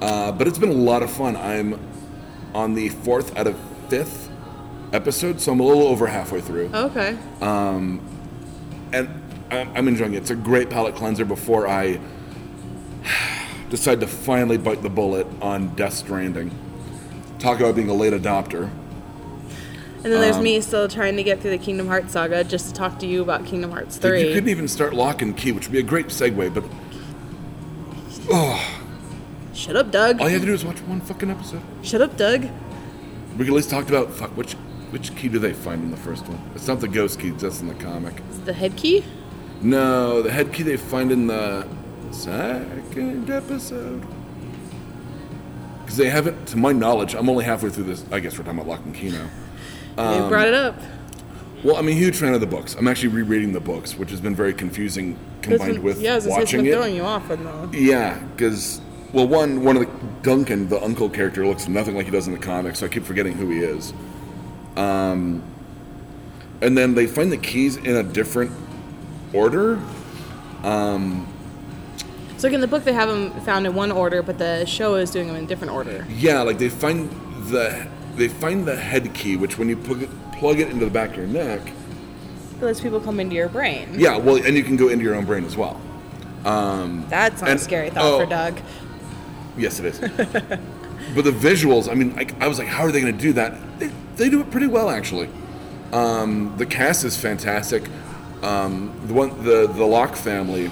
Uh, 0.02 0.32
but 0.32 0.48
it's 0.48 0.58
been 0.58 0.70
a 0.70 0.74
lot 0.74 1.02
of 1.04 1.12
fun. 1.12 1.36
I'm 1.38 1.80
on 2.54 2.74
the 2.74 2.90
fourth 2.90 3.38
out 3.38 3.48
of 3.48 3.56
fifth 3.88 4.30
episode, 4.92 5.40
so 5.40 5.52
I'm 5.54 5.60
a 5.60 5.64
little 5.64 5.84
over 5.88 6.08
halfway 6.08 6.42
through 6.42 6.70
Okay. 6.74 7.18
and 7.42 8.02
I'm 9.52 9.70
I'm 9.76 9.88
enjoying 9.88 10.14
it. 10.16 10.18
It's 10.18 10.30
a 10.32 10.36
great 10.36 10.70
palate 10.70 10.96
cleanser 10.96 11.24
before 11.26 11.68
I 11.68 12.00
decide 13.74 14.00
to 14.00 14.06
finally 14.08 14.56
bite 14.56 14.84
the 14.84 14.90
bullet 14.90 15.26
on 15.42 15.74
Death 15.74 15.94
Stranding. 15.94 16.52
Talk 17.40 17.60
about 17.60 17.76
being 17.76 17.90
a 17.90 17.94
late 17.94 18.14
adopter. 18.14 18.70
And 20.04 20.14
then 20.14 20.22
there's 20.22 20.36
Um, 20.36 20.44
me 20.44 20.62
still 20.62 20.88
trying 20.88 21.16
to 21.18 21.24
get 21.24 21.42
through 21.42 21.50
the 21.52 21.58
Kingdom 21.58 21.88
Hearts 21.88 22.14
saga 22.14 22.44
just 22.44 22.68
to 22.68 22.74
talk 22.74 23.00
to 23.00 23.08
you 23.08 23.24
about 23.24 23.46
Kingdom 23.48 23.72
Hearts 23.72 23.98
3. 23.98 24.28
You 24.28 24.34
couldn't 24.36 24.50
even 24.50 24.68
start 24.68 24.94
lock 24.94 25.24
and 25.24 25.36
key, 25.36 25.52
which 25.52 25.66
would 25.68 25.74
be 25.74 25.80
a 25.80 25.82
great 25.82 26.10
segue, 26.10 26.54
but 26.54 26.64
Oh. 28.32 28.64
Shut 29.56 29.76
up, 29.76 29.92
Doug. 29.92 30.22
all 30.22 30.28
you 30.28 30.34
have 30.34 30.42
to 30.44 30.48
do 30.48 30.54
is 30.54 30.64
watch 30.64 30.80
one 30.82 31.02
fucking 31.02 31.32
episode. 31.32 31.62
Shut 31.82 32.02
up, 32.02 32.16
Doug. 32.16 32.44
We 32.44 33.38
could 33.40 33.48
at 33.48 33.54
least 33.54 33.70
talk 33.72 33.90
about 33.90 34.12
fuck 34.14 34.30
which 34.38 34.54
which 34.92 35.16
key 35.16 35.28
do 35.30 35.40
they 35.40 35.54
find 35.54 35.82
in 35.84 35.90
the 35.90 35.98
first 35.98 36.28
one? 36.28 36.40
It's 36.54 36.68
not 36.68 36.80
the 36.80 36.88
ghost 36.88 37.20
key, 37.20 37.32
that's 37.32 37.60
in 37.62 37.68
the 37.68 37.74
comic. 37.74 38.14
Is 38.32 38.38
it 38.38 38.46
the 38.46 38.54
head 38.54 38.76
key? 38.76 39.04
No, 39.64 40.22
the 40.22 40.32
head 40.32 40.54
key 40.54 40.62
they 40.62 40.78
find 40.78 41.12
in 41.12 41.26
the 41.28 41.66
second 42.14 43.30
episode. 43.30 44.06
Because 45.82 45.98
they 45.98 46.10
haven't, 46.10 46.48
to 46.48 46.58
my 46.58 46.72
knowledge, 46.72 47.14
I'm 47.14 47.30
only 47.30 47.46
halfway 47.46 47.70
through 47.70 47.86
this. 47.86 48.06
I 48.12 48.20
guess 48.20 48.38
we're 48.38 48.46
talking 48.46 48.60
about 48.60 48.70
Lock 48.70 48.86
and 48.86 48.96
Key 48.96 49.10
now. 49.10 49.30
you 50.24 50.30
brought 50.30 50.48
it 50.48 50.54
up. 50.54 50.76
Well, 51.64 51.78
I'm 51.78 51.88
a 51.88 51.92
huge 51.92 52.18
fan 52.18 52.34
of 52.34 52.42
the 52.42 52.48
books. 52.48 52.76
I'm 52.76 52.88
actually 52.88 53.10
rereading 53.10 53.54
the 53.54 53.62
books, 53.62 53.98
which 53.98 54.10
has 54.12 54.20
been 54.20 54.36
very 54.36 54.54
confusing 54.54 55.18
combined 55.42 55.80
with 55.80 56.02
yeah, 56.02 56.14
I 56.14 56.16
was 56.16 56.26
gonna 56.26 56.36
say, 56.36 56.42
it's 56.42 56.48
watching 56.52 56.64
been 56.64 56.74
it. 56.74 56.76
throwing 56.76 56.96
you 56.96 57.04
off 57.04 57.28
the. 57.30 57.70
Yeah, 57.74 58.20
because 58.36 58.82
well, 59.14 59.28
one 59.28 59.64
one 59.64 59.78
of 59.78 59.86
the 59.86 60.08
Duncan, 60.24 60.68
the 60.68 60.82
uncle 60.84 61.10
character, 61.10 61.46
looks 61.48 61.70
nothing 61.70 61.96
like 61.96 62.06
he 62.06 62.12
does 62.12 62.28
in 62.28 62.34
the 62.34 62.40
comics, 62.40 62.80
so 62.80 62.86
I 62.86 62.90
keep 62.90 63.04
forgetting 63.04 63.34
who 63.34 63.50
he 63.50 63.60
is. 63.60 63.94
Um, 64.76 65.42
and 66.62 66.78
then 66.78 66.96
they 66.96 67.08
find 67.08 67.32
the 67.32 67.38
keys 67.38 67.78
in 67.78 67.96
a 67.96 68.04
different 68.04 68.52
order. 69.32 69.80
So 72.44 72.50
like 72.50 72.56
in 72.56 72.60
the 72.60 72.68
book, 72.68 72.84
they 72.84 72.92
have 72.92 73.08
them 73.08 73.32
found 73.46 73.66
in 73.66 73.74
one 73.74 73.90
order, 73.90 74.22
but 74.22 74.38
the 74.38 74.66
show 74.66 74.96
is 74.96 75.12
doing 75.12 75.28
them 75.28 75.38
in 75.38 75.46
a 75.46 75.48
different 75.48 75.72
order. 75.72 76.06
Yeah, 76.10 76.42
like 76.42 76.58
they 76.58 76.68
find 76.68 77.10
the 77.46 77.88
they 78.18 78.28
find 78.28 78.66
the 78.66 78.76
head 78.76 79.14
key, 79.14 79.38
which 79.38 79.58
when 79.58 79.70
you 79.70 79.78
plug 79.78 80.02
it, 80.02 80.10
plug 80.34 80.60
it 80.60 80.68
into 80.68 80.84
the 80.84 80.92
back 80.92 81.12
of 81.12 81.16
your 81.16 81.28
neck, 81.28 81.62
It 82.60 82.62
lets 82.62 82.82
people 82.82 83.00
come 83.00 83.22
into 83.22 83.34
your 83.34 83.48
brain. 83.48 83.98
yeah, 83.98 84.18
well, 84.18 84.36
and 84.36 84.58
you 84.58 84.64
can 84.66 84.76
go 84.76 84.90
into 84.90 85.06
your 85.06 85.16
own 85.16 85.24
brain 85.24 85.46
as 85.46 85.56
well. 85.56 85.80
That's 86.44 87.40
not 87.40 87.50
And- 87.50 87.60
a 87.62 87.64
scary 87.64 87.90
thought 87.92 88.04
oh. 88.04 88.20
for 88.20 88.26
Doug. 88.26 88.60
Yes, 89.58 89.80
it 89.80 89.86
is. 89.86 90.00
but 91.16 91.24
the 91.24 91.32
visuals, 91.32 91.90
I 91.90 91.94
mean, 91.94 92.14
like, 92.14 92.42
I 92.42 92.50
was 92.50 92.60
like, 92.60 92.68
how 92.68 92.84
are 92.84 92.92
they 92.92 93.00
going 93.00 93.16
to 93.16 93.22
do 93.22 93.32
that? 93.32 93.80
They, 93.80 93.90
they 94.18 94.30
do 94.30 94.42
it 94.42 94.52
pretty 94.52 94.68
well, 94.68 94.90
actually. 94.90 95.30
Um, 95.94 96.54
the 96.58 96.66
cast 96.66 97.06
is 97.06 97.16
fantastic. 97.16 97.84
Um, 98.42 98.94
the 99.06 99.14
one, 99.14 99.30
the 99.46 99.66
the 99.68 99.86
Locke 99.86 100.18
family, 100.18 100.70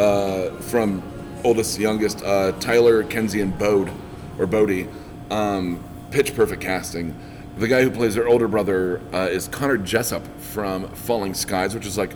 uh, 0.00 0.50
from 0.62 1.02
oldest 1.44 1.76
to 1.76 1.82
youngest, 1.82 2.22
uh, 2.24 2.52
Tyler, 2.52 3.04
Kenzie, 3.04 3.40
and 3.40 3.56
Bode, 3.58 3.92
or 4.38 4.46
Bodie, 4.46 4.88
um, 5.30 5.82
pitch 6.10 6.34
perfect 6.34 6.62
casting. 6.62 7.14
The 7.58 7.68
guy 7.68 7.82
who 7.82 7.90
plays 7.90 8.14
their 8.14 8.26
older 8.26 8.48
brother 8.48 9.00
uh, 9.12 9.28
is 9.30 9.46
Connor 9.48 9.76
Jessup 9.76 10.26
from 10.38 10.88
Falling 10.88 11.34
Skies, 11.34 11.74
which 11.74 11.84
is 11.84 11.98
like 11.98 12.12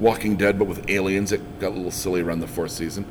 Walking 0.00 0.36
Dead, 0.36 0.58
but 0.58 0.66
with 0.66 0.90
aliens. 0.90 1.30
It 1.30 1.60
got 1.60 1.68
a 1.68 1.76
little 1.76 1.92
silly 1.92 2.20
around 2.20 2.40
the 2.40 2.48
fourth 2.48 2.72
season. 2.72 3.06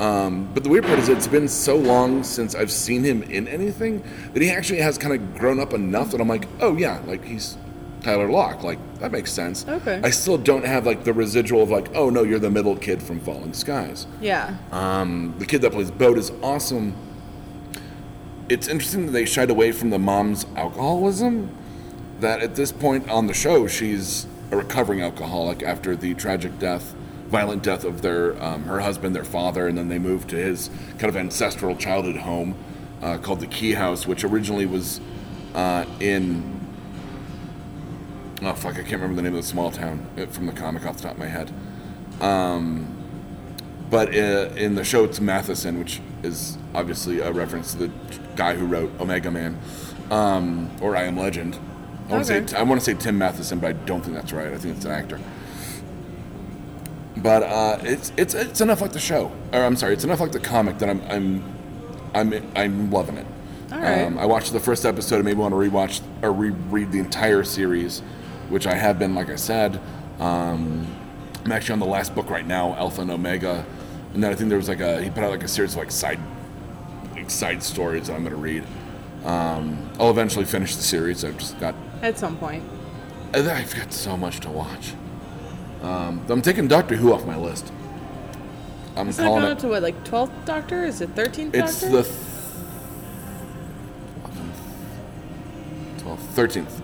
Um, 0.00 0.50
but 0.52 0.62
the 0.62 0.70
weird 0.70 0.84
part 0.84 0.98
is, 0.98 1.08
it's 1.08 1.26
been 1.26 1.48
so 1.48 1.76
long 1.76 2.22
since 2.22 2.54
I've 2.54 2.72
seen 2.72 3.02
him 3.02 3.22
in 3.24 3.48
anything 3.48 4.02
that 4.32 4.42
he 4.42 4.50
actually 4.50 4.80
has 4.80 4.98
kind 4.98 5.14
of 5.14 5.38
grown 5.38 5.60
up 5.60 5.72
enough 5.72 6.10
that 6.12 6.20
I'm 6.20 6.28
like, 6.28 6.46
oh 6.60 6.76
yeah, 6.76 7.00
like 7.06 7.24
he's 7.24 7.56
Tyler 8.02 8.30
Locke. 8.30 8.62
Like 8.62 8.78
that 9.00 9.12
makes 9.12 9.32
sense. 9.32 9.66
Okay. 9.66 10.00
I 10.02 10.10
still 10.10 10.38
don't 10.38 10.64
have 10.64 10.86
like 10.86 11.04
the 11.04 11.12
residual 11.12 11.62
of 11.62 11.70
like, 11.70 11.94
oh 11.94 12.10
no, 12.10 12.22
you're 12.22 12.38
the 12.38 12.50
middle 12.50 12.76
kid 12.76 13.02
from 13.02 13.20
Falling 13.20 13.52
Skies. 13.52 14.06
Yeah. 14.20 14.56
Um, 14.72 15.34
the 15.38 15.46
kid 15.46 15.62
that 15.62 15.72
plays 15.72 15.90
Boat 15.90 16.18
is 16.18 16.32
awesome. 16.42 16.94
It's 18.48 18.68
interesting 18.68 19.06
that 19.06 19.12
they 19.12 19.24
shied 19.24 19.50
away 19.50 19.72
from 19.72 19.90
the 19.90 19.98
mom's 19.98 20.46
alcoholism. 20.56 21.50
That 22.20 22.40
at 22.40 22.54
this 22.54 22.72
point 22.72 23.10
on 23.10 23.26
the 23.26 23.34
show, 23.34 23.66
she's 23.66 24.26
a 24.50 24.56
recovering 24.56 25.02
alcoholic 25.02 25.62
after 25.62 25.96
the 25.96 26.14
tragic 26.14 26.58
death, 26.58 26.94
violent 27.26 27.62
death 27.62 27.84
of 27.84 28.02
their 28.02 28.40
um, 28.42 28.64
her 28.64 28.80
husband, 28.80 29.14
their 29.14 29.24
father, 29.24 29.66
and 29.66 29.76
then 29.76 29.88
they 29.88 29.98
moved 29.98 30.30
to 30.30 30.36
his 30.36 30.70
kind 30.98 31.06
of 31.06 31.16
ancestral 31.16 31.76
childhood 31.76 32.16
home 32.16 32.56
uh, 33.02 33.18
called 33.18 33.40
the 33.40 33.46
Key 33.46 33.72
House, 33.72 34.06
which 34.06 34.24
originally 34.24 34.66
was 34.66 35.00
uh, 35.54 35.84
in 36.00 36.65
oh 38.46 38.54
fuck, 38.54 38.74
I 38.74 38.82
can't 38.82 38.92
remember 39.02 39.16
the 39.16 39.22
name 39.22 39.34
of 39.34 39.42
the 39.42 39.46
small 39.48 39.70
town 39.70 40.06
from 40.30 40.46
the 40.46 40.52
comic 40.52 40.86
off 40.86 40.96
the 40.96 41.02
top 41.04 41.12
of 41.12 41.18
my 41.18 41.26
head. 41.26 41.52
But 43.88 44.08
uh, 44.14 44.50
in 44.56 44.74
the 44.74 44.82
show, 44.84 45.04
it's 45.04 45.20
Matheson, 45.20 45.78
which 45.78 46.00
is 46.22 46.58
obviously 46.74 47.20
a 47.20 47.30
reference 47.30 47.72
to 47.72 47.78
the 47.86 47.90
guy 48.34 48.54
who 48.56 48.66
wrote 48.66 48.90
Omega 49.00 49.30
Man 49.30 49.58
um, 50.10 50.70
or 50.80 50.96
I 50.96 51.04
Am 51.04 51.16
Legend. 51.16 51.56
I 52.08 52.12
want 52.12 52.26
to 52.26 52.34
Okay. 52.36 52.46
say 52.46 52.56
I 52.56 52.62
want 52.62 52.80
to 52.80 52.84
say 52.84 52.94
Tim 52.94 53.16
Matheson, 53.18 53.58
but 53.60 53.68
I 53.68 53.72
don't 53.72 54.00
think 54.02 54.16
that's 54.16 54.32
right. 54.32 54.48
I 54.52 54.56
think 54.58 54.76
it's 54.76 54.84
an 54.84 54.90
actor. 54.92 55.20
But 57.16 57.42
uh, 57.44 57.78
it's 57.82 58.12
it's 58.16 58.34
it's 58.34 58.60
enough 58.60 58.80
like 58.80 58.92
the 58.92 58.98
show, 59.00 59.32
or 59.52 59.60
I'm 59.62 59.76
sorry, 59.76 59.94
it's 59.94 60.04
enough 60.04 60.20
like 60.20 60.32
the 60.32 60.40
comic 60.40 60.78
that 60.78 60.88
I'm 60.90 61.02
I'm 61.08 61.44
I'm 62.14 62.52
I'm 62.54 62.90
loving 62.90 63.16
it. 63.16 63.26
All 63.72 63.78
right. 63.78 64.02
Um, 64.04 64.18
I 64.18 64.26
watched 64.26 64.52
the 64.52 64.60
first 64.60 64.84
episode. 64.84 65.16
and 65.16 65.24
maybe 65.24 65.38
want 65.40 65.52
to 65.52 65.56
rewatch 65.56 66.00
or 66.22 66.32
reread 66.32 66.92
the 66.92 66.98
entire 66.98 67.42
series, 67.42 68.02
which 68.48 68.66
I 68.66 68.74
have 68.74 68.98
been, 68.98 69.14
like 69.14 69.30
I 69.30 69.36
said. 69.36 69.80
Um, 70.18 70.86
I'm 71.44 71.52
actually 71.52 71.74
on 71.74 71.78
the 71.80 71.86
last 71.86 72.14
book 72.14 72.30
right 72.30 72.46
now, 72.46 72.74
Alpha 72.74 73.02
and 73.02 73.10
Omega, 73.10 73.64
and 74.14 74.22
then 74.22 74.32
I 74.32 74.34
think 74.34 74.48
there 74.48 74.58
was 74.58 74.68
like 74.68 74.80
a 74.80 75.02
he 75.02 75.10
put 75.10 75.22
out 75.24 75.30
like 75.30 75.44
a 75.44 75.48
series 75.48 75.72
of 75.74 75.78
like 75.78 75.90
side 75.90 76.18
like 77.14 77.30
side 77.30 77.62
stories 77.62 78.06
that 78.08 78.14
I'm 78.14 78.22
going 78.22 78.34
to 78.34 78.40
read. 78.40 78.64
Um, 79.24 79.90
I'll 79.98 80.10
eventually 80.10 80.44
finish 80.44 80.76
the 80.76 80.82
series. 80.82 81.24
I've 81.24 81.36
just 81.38 81.58
got 81.60 81.74
At 82.02 82.18
some 82.18 82.36
point. 82.36 82.64
I've 83.34 83.74
got 83.74 83.92
so 83.92 84.16
much 84.16 84.40
to 84.40 84.50
watch. 84.50 84.94
Um, 85.82 86.24
I'm 86.28 86.42
taking 86.42 86.68
Doctor 86.68 86.96
Who 86.96 87.12
off 87.12 87.26
my 87.26 87.36
list. 87.36 87.72
I'm 88.96 89.08
Is 89.08 89.16
calling 89.18 89.32
going 89.40 89.44
it. 89.44 89.50
up 89.52 89.58
to 89.58 89.68
what, 89.68 89.82
like 89.82 90.04
12th 90.04 90.44
Doctor? 90.46 90.84
Is 90.84 91.00
it 91.00 91.14
13th 91.14 91.54
It's 91.54 91.80
Doctor? 91.82 91.96
the 91.96 92.02
th- 92.02 92.14
12th, 95.98 96.18
13th. 96.34 96.80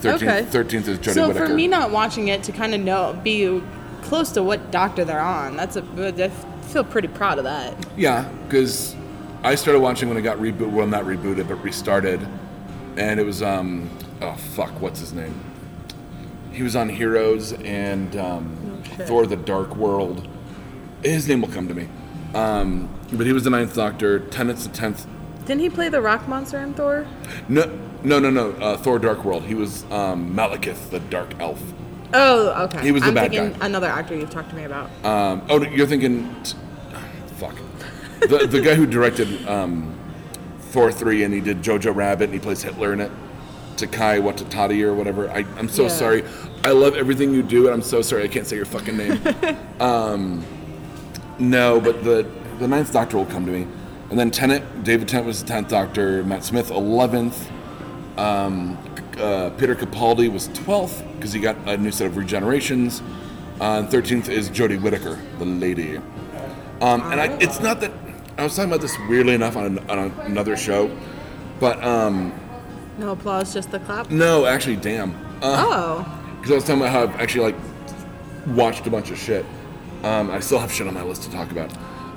13th, 0.00 0.14
Okay. 0.14 0.42
13th 0.50 0.88
is 0.88 0.98
Jodie 0.98 1.14
so 1.14 1.28
Whittaker. 1.28 1.46
for 1.48 1.54
me 1.54 1.66
not 1.68 1.90
watching 1.90 2.28
it 2.28 2.42
to 2.44 2.52
kind 2.52 2.74
of 2.74 2.80
know, 2.80 3.18
be 3.24 3.62
close 4.02 4.30
to 4.32 4.42
what 4.42 4.70
doctor 4.70 5.04
they're 5.04 5.20
on, 5.20 5.56
that's 5.56 5.76
a, 5.76 5.82
I 6.22 6.28
feel 6.68 6.84
pretty 6.84 7.08
proud 7.08 7.38
of 7.38 7.44
that. 7.44 7.74
yeah, 7.96 8.28
because 8.46 8.94
I 9.42 9.54
started 9.54 9.80
watching 9.80 10.08
when 10.08 10.16
it 10.18 10.22
got 10.22 10.38
rebooted. 10.38 10.72
Well, 10.72 10.86
not 10.86 11.04
rebooted, 11.04 11.48
but 11.48 11.56
restarted. 11.62 12.20
And 12.96 13.20
it 13.20 13.24
was, 13.26 13.42
um, 13.42 13.88
oh, 14.22 14.34
fuck, 14.34 14.80
what's 14.80 15.00
his 15.00 15.12
name? 15.12 15.38
He 16.52 16.62
was 16.62 16.74
on 16.74 16.88
Heroes 16.88 17.52
and 17.52 18.16
um, 18.16 18.82
Oh. 18.98 19.04
Thor 19.04 19.26
the 19.26 19.36
Dark 19.36 19.76
World. 19.76 20.26
His 21.02 21.28
name 21.28 21.42
will 21.42 21.48
come 21.48 21.68
to 21.68 21.74
me. 21.74 21.88
Um, 22.34 22.88
but 23.12 23.26
he 23.26 23.32
was 23.32 23.44
the 23.44 23.50
ninth 23.50 23.74
Doctor. 23.74 24.20
Tennant's 24.20 24.66
the 24.66 24.72
tenth. 24.72 25.06
Didn't 25.44 25.60
he 25.60 25.68
play 25.70 25.88
the 25.90 26.00
rock 26.00 26.26
monster 26.28 26.58
in 26.58 26.72
Thor? 26.74 27.06
No, 27.48 27.62
no, 28.06 28.18
no, 28.20 28.30
no. 28.30 28.50
Uh, 28.52 28.76
Thor 28.76 28.98
Dark 28.98 29.24
World. 29.24 29.42
He 29.42 29.54
was 29.54 29.82
um, 29.90 30.34
Malekith, 30.34 30.90
the 30.90 31.00
Dark 31.00 31.38
Elf. 31.40 31.60
Oh, 32.14 32.64
okay. 32.64 32.80
He 32.82 32.92
was 32.92 33.02
the 33.02 33.08
I'm 33.08 33.14
bad 33.14 33.30
thinking 33.32 33.58
guy. 33.58 33.66
another 33.66 33.88
actor 33.88 34.14
you've 34.16 34.30
talked 34.30 34.50
to 34.50 34.56
me 34.56 34.64
about. 34.64 34.88
Um, 35.04 35.42
oh, 35.48 35.62
you're 35.64 35.86
thinking, 35.88 36.34
t- 36.44 36.56
fuck, 37.36 37.54
the 38.20 38.46
the 38.46 38.60
guy 38.60 38.74
who 38.74 38.86
directed 38.86 39.46
um, 39.48 39.92
Thor 40.70 40.92
three 40.92 41.24
and 41.24 41.34
he 41.34 41.40
did 41.40 41.62
Jojo 41.62 41.94
Rabbit 41.94 42.24
and 42.26 42.32
he 42.34 42.38
plays 42.38 42.62
Hitler 42.62 42.92
in 42.92 43.00
it, 43.00 43.10
Takai 43.76 44.20
Watatati 44.20 44.82
or 44.82 44.94
whatever. 44.94 45.28
I, 45.28 45.44
I'm 45.58 45.68
so 45.68 45.82
Yeah. 45.84 45.88
sorry. 45.88 46.24
I 46.64 46.70
love 46.70 46.96
everything 46.96 47.34
you 47.34 47.42
do 47.42 47.66
and 47.66 47.74
I'm 47.74 47.82
so 47.82 48.02
sorry 48.02 48.22
I 48.24 48.28
can't 48.28 48.46
say 48.46 48.56
your 48.56 48.64
fucking 48.66 48.96
name. 48.96 49.20
um, 49.80 50.44
no, 51.38 51.80
but 51.80 52.04
the 52.04 52.24
the 52.60 52.68
ninth 52.68 52.92
Doctor 52.92 53.16
will 53.18 53.26
come 53.26 53.44
to 53.46 53.52
me, 53.52 53.66
and 54.10 54.18
then 54.18 54.30
Tennant. 54.30 54.84
David 54.84 55.08
Tennant 55.08 55.26
was 55.26 55.42
the 55.42 55.48
tenth 55.48 55.68
Doctor. 55.68 56.22
Matt 56.24 56.44
Smith 56.44 56.70
eleventh. 56.70 57.50
Um, 58.18 58.78
uh, 59.18 59.50
Peter 59.50 59.74
Capaldi 59.74 60.30
was 60.32 60.48
12th 60.48 61.02
because 61.16 61.32
he 61.32 61.40
got 61.40 61.56
a 61.66 61.76
new 61.76 61.90
set 61.90 62.06
of 62.06 62.14
regenerations. 62.14 63.00
Uh, 63.60 63.78
and 63.80 63.88
13th 63.88 64.28
is 64.28 64.50
Jodie 64.50 64.80
Whittaker, 64.80 65.18
the 65.38 65.44
lady. 65.46 65.96
Um, 66.80 67.00
and 67.10 67.20
I, 67.20 67.36
it's 67.40 67.60
not 67.60 67.80
that 67.80 67.90
I 68.36 68.42
was 68.44 68.54
talking 68.54 68.70
about 68.70 68.82
this 68.82 68.94
weirdly 69.08 69.34
enough 69.34 69.56
on, 69.56 69.78
on 69.88 69.98
another 70.26 70.56
show, 70.58 70.94
but 71.58 71.82
um, 71.82 72.38
No 72.98 73.12
applause, 73.12 73.54
just 73.54 73.70
the 73.70 73.78
clap. 73.80 74.10
no, 74.10 74.44
actually, 74.44 74.76
damn. 74.76 75.14
Uh, 75.42 75.64
oh, 75.66 76.22
because 76.36 76.50
I 76.52 76.54
was 76.56 76.64
talking 76.64 76.82
about 76.82 76.92
how 76.92 77.02
I've 77.04 77.18
actually 77.20 77.52
like 77.52 77.54
watched 78.48 78.86
a 78.86 78.90
bunch 78.90 79.10
of 79.10 79.18
shit. 79.18 79.44
Um, 80.02 80.30
I 80.30 80.40
still 80.40 80.58
have 80.58 80.70
shit 80.70 80.86
on 80.86 80.92
my 80.92 81.02
list 81.02 81.22
to 81.22 81.30
talk 81.30 81.50
about. 81.50 81.72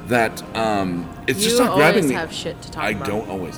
That 0.08 0.44
um, 0.58 1.10
it's 1.28 1.42
just 1.42 1.58
you 1.58 1.64
not 1.64 1.76
grabbing 1.76 2.08
me. 2.08 2.12
You 2.12 2.18
always 2.18 2.32
me. 2.32 2.34
have 2.34 2.34
shit 2.34 2.62
to 2.64 2.72
talk 2.72 2.84
about. 2.84 2.86
I 2.86 2.90
about. 2.92 3.08
don't 3.08 3.30
always. 3.30 3.58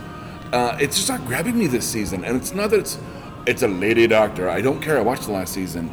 Uh, 0.51 0.77
it's 0.81 0.97
just 0.97 1.09
not 1.09 1.25
grabbing 1.25 1.57
me 1.57 1.67
this 1.67 1.87
season, 1.87 2.25
and 2.25 2.35
it's 2.35 2.53
not 2.53 2.69
that 2.71 2.79
it's 2.79 2.99
it's 3.47 3.63
a 3.63 3.67
lady 3.67 4.05
doctor. 4.07 4.49
I 4.49 4.61
don't 4.61 4.81
care. 4.81 4.97
I 4.97 5.01
watched 5.01 5.25
the 5.25 5.31
last 5.31 5.53
season. 5.53 5.91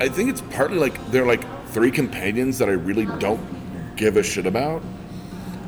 I 0.00 0.08
think 0.08 0.30
it's 0.30 0.40
partly 0.40 0.78
like 0.78 1.10
they're 1.10 1.26
like 1.26 1.44
three 1.68 1.90
companions 1.90 2.58
that 2.58 2.68
I 2.68 2.72
really 2.72 3.06
don't 3.18 3.96
give 3.96 4.16
a 4.16 4.22
shit 4.22 4.46
about. 4.46 4.82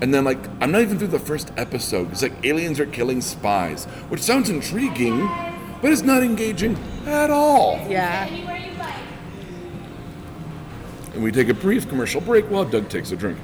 And 0.01 0.13
then 0.13 0.25
like 0.25 0.39
I'm 0.61 0.73
not 0.73 0.81
even 0.81 0.99
through 0.99 1.09
the 1.09 1.19
first 1.19 1.53
episode. 1.57 2.11
It's 2.11 2.23
like 2.23 2.45
aliens 2.45 2.81
are 2.81 2.87
killing 2.87 3.21
spies, 3.21 3.85
which 4.09 4.21
sounds 4.21 4.51
intriguing, 4.51 5.21
but 5.81 5.93
it's 5.93 6.03
not 6.03 6.23
engaging 6.23 6.77
at 7.07 7.31
all. 7.31 7.79
Yeah. 7.89 8.27
And 11.15 11.23
we 11.23 11.31
take 11.31 11.49
a 11.49 11.55
brief 11.55 11.89
commercial 11.89 12.21
break 12.21 12.47
while 12.47 12.65
Doug 12.65 12.89
takes 12.89 13.13
a 13.13 13.17
drink. 13.17 13.39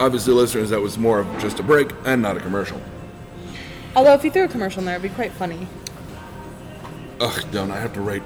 Obviously, 0.00 0.32
listeners, 0.32 0.70
that 0.70 0.80
was 0.80 0.96
more 0.96 1.20
of 1.20 1.38
just 1.38 1.60
a 1.60 1.62
break 1.62 1.92
and 2.06 2.22
not 2.22 2.34
a 2.34 2.40
commercial. 2.40 2.80
Although 3.94 4.14
if 4.14 4.24
you 4.24 4.30
threw 4.30 4.44
a 4.44 4.48
commercial 4.48 4.80
in 4.80 4.86
there, 4.86 4.96
it'd 4.96 5.02
be 5.10 5.14
quite 5.14 5.30
funny. 5.32 5.68
Ugh, 7.20 7.44
don't 7.52 7.70
I 7.70 7.78
have 7.78 7.92
to 7.92 8.00
write 8.00 8.22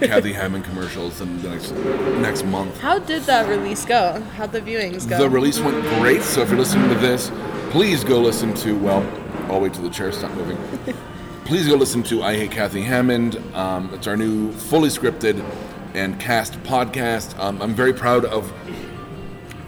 Kathy 0.00 0.32
Hammond 0.32 0.64
commercials 0.64 1.20
in 1.20 1.42
the 1.42 1.50
next 1.50 1.72
next 2.20 2.44
month? 2.44 2.78
How 2.78 3.00
did 3.00 3.22
that 3.24 3.48
release 3.48 3.84
go? 3.84 4.20
How'd 4.36 4.52
the 4.52 4.60
viewings 4.60 5.08
go? 5.08 5.18
The 5.18 5.28
release 5.28 5.58
went 5.58 5.82
great, 5.98 6.22
so 6.22 6.42
if 6.42 6.50
you're 6.50 6.58
listening 6.58 6.88
to 6.90 6.94
this, 6.94 7.32
please 7.70 8.04
go 8.04 8.20
listen 8.20 8.54
to, 8.54 8.78
well, 8.78 9.04
I'll 9.48 9.60
wait 9.60 9.74
till 9.74 9.82
the 9.82 9.90
chair 9.90 10.12
stops 10.12 10.36
moving. 10.36 10.56
please 11.44 11.66
go 11.66 11.74
listen 11.74 12.04
to 12.04 12.22
I 12.22 12.36
Hate 12.36 12.52
Kathy 12.52 12.82
Hammond. 12.82 13.42
Um, 13.54 13.92
it's 13.92 14.06
our 14.06 14.16
new 14.16 14.52
fully 14.52 14.88
scripted 14.88 15.44
and 15.94 16.20
cast 16.20 16.62
podcast. 16.62 17.36
Um, 17.40 17.60
I'm 17.60 17.74
very 17.74 17.92
proud 17.92 18.24
of 18.24 18.52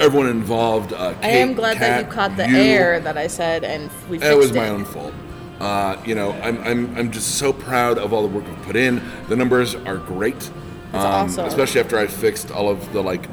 everyone 0.01 0.29
involved. 0.29 0.93
Uh, 0.93 1.15
I 1.23 1.29
am 1.29 1.49
Kate, 1.49 1.57
glad 1.57 1.79
that 1.79 2.05
you 2.07 2.11
caught 2.13 2.37
the 2.37 2.49
you. 2.49 2.57
air 2.57 3.01
that 3.01 3.17
I 3.17 3.27
said, 3.27 3.65
and 3.65 3.91
we 4.09 4.19
fixed 4.19 4.31
It 4.33 4.37
was 4.37 4.51
it. 4.51 4.55
my 4.57 4.69
own 4.69 4.85
fault. 4.85 5.13
Uh, 5.61 6.01
you 6.07 6.15
know, 6.15 6.33
I'm, 6.43 6.59
I'm, 6.63 6.97
I'm 6.97 7.11
just 7.13 7.37
so 7.37 7.53
proud 7.53 7.99
of 7.99 8.13
all 8.15 8.23
the 8.23 8.29
work 8.35 8.47
we've 8.47 8.63
put 8.63 8.77
in. 8.77 9.03
The 9.29 9.37
numbers 9.37 9.75
are 9.75 9.99
great. 9.99 10.49
Um, 10.95 11.01
awesome. 11.03 11.45
Especially 11.47 11.81
after 11.81 11.99
I 11.99 12.07
fixed 12.07 12.51
all 12.51 12.69
of 12.71 12.93
the, 12.95 13.03
like, 13.03 13.29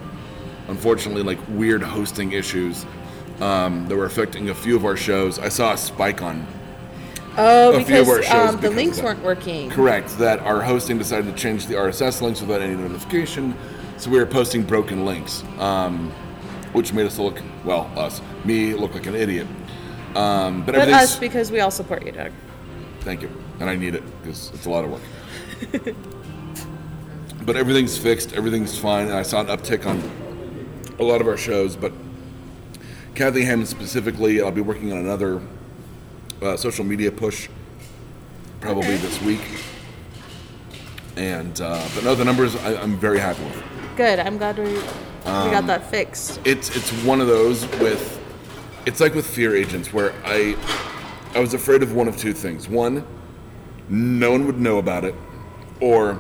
unfortunately, 0.68 1.24
like, 1.24 1.40
weird 1.48 1.82
hosting 1.82 2.34
issues 2.34 2.86
um, 3.40 3.88
that 3.88 3.96
were 3.96 4.06
affecting 4.06 4.50
a 4.50 4.54
few 4.56 4.76
of 4.76 4.84
our 4.84 4.98
shows. 4.98 5.40
I 5.40 5.50
saw 5.50 5.74
a 5.74 5.78
spike 5.78 6.22
on 6.22 6.46
Oh, 7.40 7.70
a 7.76 7.84
few 7.84 8.00
of 8.02 8.08
because 8.08 8.10
our 8.10 8.24
shows 8.24 8.50
um, 8.50 8.56
the 8.56 8.62
because 8.64 8.76
links 8.76 9.02
weren't 9.02 9.24
working. 9.24 9.70
Correct. 9.70 10.18
That 10.18 10.40
our 10.40 10.60
hosting 10.62 10.98
decided 10.98 11.34
to 11.34 11.40
change 11.42 11.68
the 11.68 11.76
RSS 11.76 12.22
links 12.22 12.42
without 12.42 12.62
any 12.62 12.76
notification, 12.76 13.56
so 13.98 14.10
we 14.10 14.18
were 14.18 14.26
posting 14.26 14.64
broken 14.64 15.06
links, 15.06 15.44
um, 15.60 16.12
which 16.78 16.94
made 16.94 17.08
us 17.08 17.18
look 17.18 17.42
well, 17.66 17.92
us, 17.98 18.22
me 18.46 18.76
look 18.76 18.94
like 18.94 19.08
an 19.08 19.16
idiot. 19.16 19.48
Um, 20.16 20.64
but 20.64 20.76
But 20.76 20.90
us, 20.90 21.18
because 21.18 21.52
we 21.52 21.60
all 21.60 21.72
support 21.72 22.06
you, 22.06 22.12
Doug. 22.12 22.32
thank 23.02 23.24
you, 23.24 23.32
and 23.60 23.68
I 23.68 23.76
need 23.76 23.96
it 23.96 24.04
because 24.22 24.52
it's 24.54 24.68
a 24.68 24.70
lot 24.70 24.86
of 24.86 24.92
work. 24.92 25.96
but 27.46 27.56
everything's 27.56 27.98
fixed, 27.98 28.34
everything's 28.34 28.78
fine, 28.78 29.08
and 29.08 29.16
I 29.16 29.24
saw 29.24 29.42
an 29.42 29.48
uptick 29.48 29.88
on 29.88 29.98
a 31.00 31.04
lot 31.04 31.20
of 31.20 31.28
our 31.28 31.36
shows. 31.36 31.76
But 31.76 31.94
Kathy 33.16 33.44
Hammond 33.44 33.68
specifically, 33.68 34.40
I'll 34.40 34.52
be 34.52 34.62
working 34.62 34.92
on 34.92 35.00
another 35.00 35.42
uh, 36.44 36.58
social 36.58 36.86
media 36.86 37.12
push 37.12 37.50
probably 38.62 38.94
Okay. 38.94 38.98
this 38.98 39.20
week. 39.24 39.42
And 41.16 41.60
uh, 41.60 41.84
but 41.96 42.04
no, 42.04 42.14
the 42.14 42.24
numbers 42.24 42.56
I, 42.58 42.76
I'm 42.76 42.98
very 42.98 43.18
happy 43.18 43.44
with. 43.44 43.64
Good. 43.96 44.20
I'm 44.20 44.38
glad 44.38 44.60
we, 44.60 44.80
we 45.28 45.34
Um, 45.34 45.52
got 45.52 45.68
that 45.68 45.90
fixed. 45.92 46.40
It's 46.46 46.76
it's 46.76 46.90
one 47.04 47.20
of 47.22 47.28
those 47.28 47.66
with 47.80 48.20
it's 48.86 49.02
like 49.02 49.14
with 49.14 49.28
fear 49.28 49.56
agents 49.56 49.92
where 49.92 50.14
I 50.26 50.56
I 51.36 51.40
was 51.40 51.54
afraid 51.54 51.84
of 51.84 51.94
one 51.94 52.08
of 52.08 52.16
two 52.18 52.34
things. 52.34 52.70
One, 52.70 53.06
no 53.90 54.32
one 54.32 54.46
would 54.46 54.60
know 54.60 54.78
about 54.78 55.04
it, 55.04 55.14
or 55.82 56.20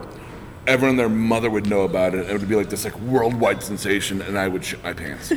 everyone 0.67 0.91
and 0.91 0.99
their 0.99 1.09
mother 1.09 1.49
would 1.49 1.67
know 1.67 1.81
about 1.83 2.13
it, 2.13 2.21
and 2.21 2.29
it 2.29 2.39
would 2.39 2.49
be 2.49 2.55
like 2.55 2.69
this 2.69 2.83
like 2.83 2.99
worldwide 2.99 3.63
sensation, 3.63 4.21
and 4.21 4.37
I 4.37 4.47
would 4.49 4.63
shit 4.65 4.83
my 4.83 4.91
pants. 4.93 5.31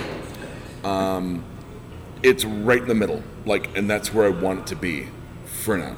um, 0.84 1.42
it's 2.22 2.44
right 2.44 2.82
in 2.82 2.88
the 2.88 2.94
middle, 2.94 3.22
like, 3.46 3.74
and 3.76 3.88
that's 3.88 4.12
where 4.12 4.26
I 4.26 4.28
want 4.30 4.60
it 4.60 4.66
to 4.68 4.76
be 4.76 5.08
for 5.46 5.78
now. 5.78 5.96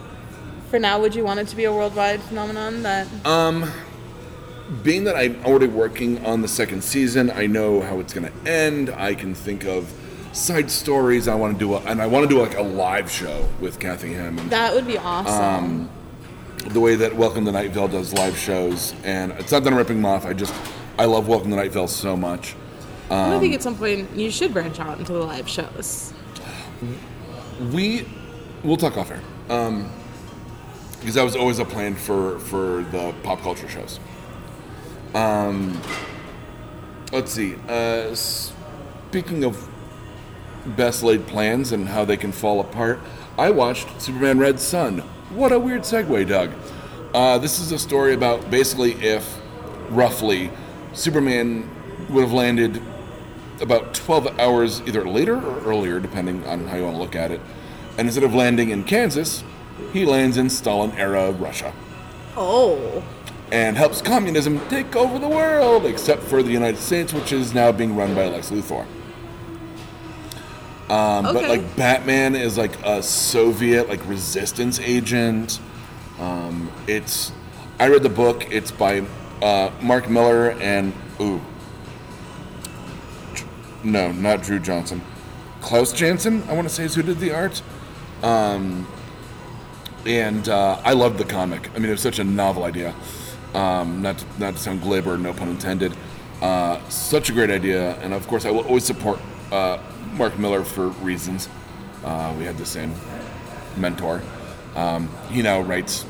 For 0.71 0.79
now, 0.79 1.01
would 1.01 1.15
you 1.17 1.25
want 1.25 1.41
it 1.41 1.49
to 1.49 1.57
be 1.57 1.65
a 1.65 1.73
worldwide 1.73 2.23
phenomenon? 2.23 2.83
That 2.85 3.09
being 4.82 5.04
that 5.04 5.16
I'm 5.16 5.44
already 5.44 5.66
working 5.66 6.24
on 6.24 6.42
the 6.42 6.48
second 6.48 6.82
season, 6.82 7.30
I 7.30 7.46
know 7.46 7.82
how 7.82 8.00
it's 8.00 8.14
going 8.14 8.30
to 8.32 8.50
end. 8.50 8.90
I 8.90 9.14
can 9.14 9.35
think 9.35 9.64
of 9.64 9.92
side 10.32 10.70
stories. 10.70 11.28
I 11.28 11.35
want 11.35 11.58
to 11.58 11.58
do, 11.58 11.74
a, 11.74 11.80
and 11.80 12.00
I 12.00 12.06
want 12.06 12.28
to 12.28 12.35
do 12.35 12.40
like 12.40 12.56
a 12.56 12.62
live 12.62 13.11
show 13.11 13.48
with 13.61 13.78
Kathy 13.78 14.14
Hammond. 14.14 14.50
that 14.50 14.74
would 14.74 14.87
be 14.87 14.96
awesome. 14.96 15.90
the 16.68 16.80
way 16.80 16.94
that 16.96 17.14
Welcome 17.14 17.44
to 17.44 17.52
Night 17.52 17.70
Vale 17.72 17.88
does 17.88 18.12
live 18.14 18.37
shows, 18.37 18.94
and 19.04 19.32
it's 19.32 19.52
not 19.52 19.64
that 19.64 19.72
I'm 19.72 19.78
ripping 19.78 19.96
them 19.96 20.06
off. 20.06 20.24
I 20.24 20.32
just 20.32 20.54
I 20.98 21.04
love 21.04 21.28
Welcome 21.28 21.50
to 21.50 21.56
Night 21.56 21.72
Vale 21.72 21.88
so 21.88 22.16
much. 22.16 22.54
I 23.11 23.35
um, 23.35 23.40
think 23.40 23.54
at 23.54 23.62
some 23.62 23.76
point 23.76 24.08
you 24.16 24.30
should 24.30 24.54
branch 24.54 24.80
out 24.80 24.98
into 24.98 25.12
the 25.12 25.18
live 25.18 25.48
shows. 25.48 26.14
We 27.72 28.06
we'll 28.62 28.78
talk 28.78 28.96
off 28.96 29.11
air. 29.11 29.20
Um, 29.50 29.90
because 31.00 31.16
that 31.16 31.24
was 31.24 31.35
always 31.35 31.58
a 31.58 31.64
plan 31.64 31.94
for 31.94 32.38
for 32.38 32.85
the 32.85 33.12
pop 33.22 33.40
culture 33.40 33.68
shows. 33.68 34.00
Um, 35.14 35.81
let's 37.12 37.33
see. 37.33 37.57
Uh, 37.68 38.14
speaking 38.14 39.44
of 39.44 39.68
best 40.77 41.03
laid 41.03 41.27
plans 41.27 41.72
and 41.72 41.88
how 41.88 42.05
they 42.05 42.16
can 42.16 42.33
fall 42.33 42.61
apart, 42.61 43.01
I 43.38 43.51
watched 43.51 44.01
Superman 44.01 44.38
Red 44.38 44.61
Son. 44.61 44.98
What 45.31 45.53
a 45.53 45.59
weird 45.59 45.83
segue, 45.83 46.29
Doug. 46.29 46.51
Uh, 47.14 47.38
this 47.38 47.59
is 47.61 47.72
a 47.72 47.79
story 47.79 48.14
about 48.14 48.51
basically 48.51 48.92
if, 48.94 49.38
roughly, 49.90 50.51
Superman 50.92 51.68
would 52.09 52.22
have 52.22 52.33
landed 52.33 52.81
about 53.61 53.94
12 53.94 54.38
hours 54.38 54.81
either 54.87 55.07
later 55.07 55.37
or 55.37 55.61
earlier, 55.61 56.01
depending 56.01 56.44
on 56.46 56.66
how 56.66 56.77
you 56.77 56.85
want 56.85 56.96
to 56.96 57.01
look 57.01 57.14
at 57.14 57.31
it. 57.31 57.40
And 57.98 58.09
instead 58.09 58.25
of 58.25 58.35
landing 58.35 58.70
in 58.70 58.85
Kansas, 58.85 59.44
he 59.92 60.05
lands 60.07 60.37
in 60.37 60.48
Stalin 60.48 60.92
era 60.92 61.31
Russia 61.33 61.72
Oh, 62.37 63.03
and 63.53 63.77
helps 63.77 64.01
communism 64.01 64.67
take 64.71 64.97
over 64.97 65.19
the 65.19 65.29
world, 65.29 65.85
except 65.85 66.23
for 66.23 66.43
the 66.43 66.51
United 66.51 66.81
States, 66.81 67.12
which 67.12 67.33
is 67.33 67.53
now 67.53 67.71
being 67.71 67.95
run 67.95 68.15
by 68.15 68.27
Lex 68.27 68.51
Luthor. 68.51 68.87
Um, 70.88 71.25
But 71.35 71.49
like 71.49 71.77
Batman 71.77 72.35
is 72.35 72.57
like 72.57 72.73
a 72.83 73.03
Soviet 73.03 73.88
like 73.91 74.07
resistance 74.09 74.81
agent. 74.81 75.61
Um, 76.19 76.73
it's 76.87 77.31
I 77.79 77.88
read 77.88 78.03
the 78.03 78.09
book. 78.09 78.51
It's 78.51 78.71
by 78.71 79.05
uh, 79.43 79.71
Mark 79.83 80.09
Millar 80.09 80.53
and 80.53 80.95
ooh, 81.21 81.41
no, 83.85 84.12
not 84.12 84.43
Drew 84.43 84.59
Johnson, 84.59 85.03
Klaus 85.61 85.93
Janson. 85.93 86.43
I 86.49 86.55
want 86.55 86.67
to 86.69 86.75
say 86.75 86.85
is 86.85 86.95
who 86.95 87.03
did 87.03 87.19
the 87.21 87.33
art. 87.33 87.61
Um, 88.23 88.87
and 90.07 90.49
uh, 90.49 90.81
I 90.85 90.95
loved 90.95 91.19
the 91.19 91.25
comic. 91.25 91.69
I 91.75 91.79
mean, 91.79 91.88
it 91.88 91.93
was 91.93 92.01
such 92.01 92.19
a 92.19 92.25
novel 92.25 92.65
idea. 92.65 92.95
Um, 93.55 94.01
not 94.01 94.19
to, 94.19 94.25
not 94.38 94.55
to 94.55 94.61
sound 94.61 94.83
glib 94.83 95.07
or 95.07 95.19
no 95.19 95.33
pun 95.33 95.49
intended. 95.49 95.93
Uh, 96.41 96.81
such 96.88 97.29
a 97.31 97.33
great 97.33 97.51
idea, 97.51 97.95
and 98.01 98.12
of 98.15 98.27
course, 98.27 98.45
I 98.45 98.51
will 98.51 98.65
always 98.65 98.85
support 98.85 99.21
uh, 99.53 99.79
Mark 100.15 100.38
Millar 100.38 100.65
for 100.65 100.88
reasons. 100.88 101.49
Uh, 102.05 102.35
we 102.38 102.45
had 102.45 102.57
the 102.59 102.67
same 102.67 102.93
mentor. 103.77 104.23
Um, 104.75 105.09
he 105.31 105.43
now 105.43 105.61
writes 105.61 106.05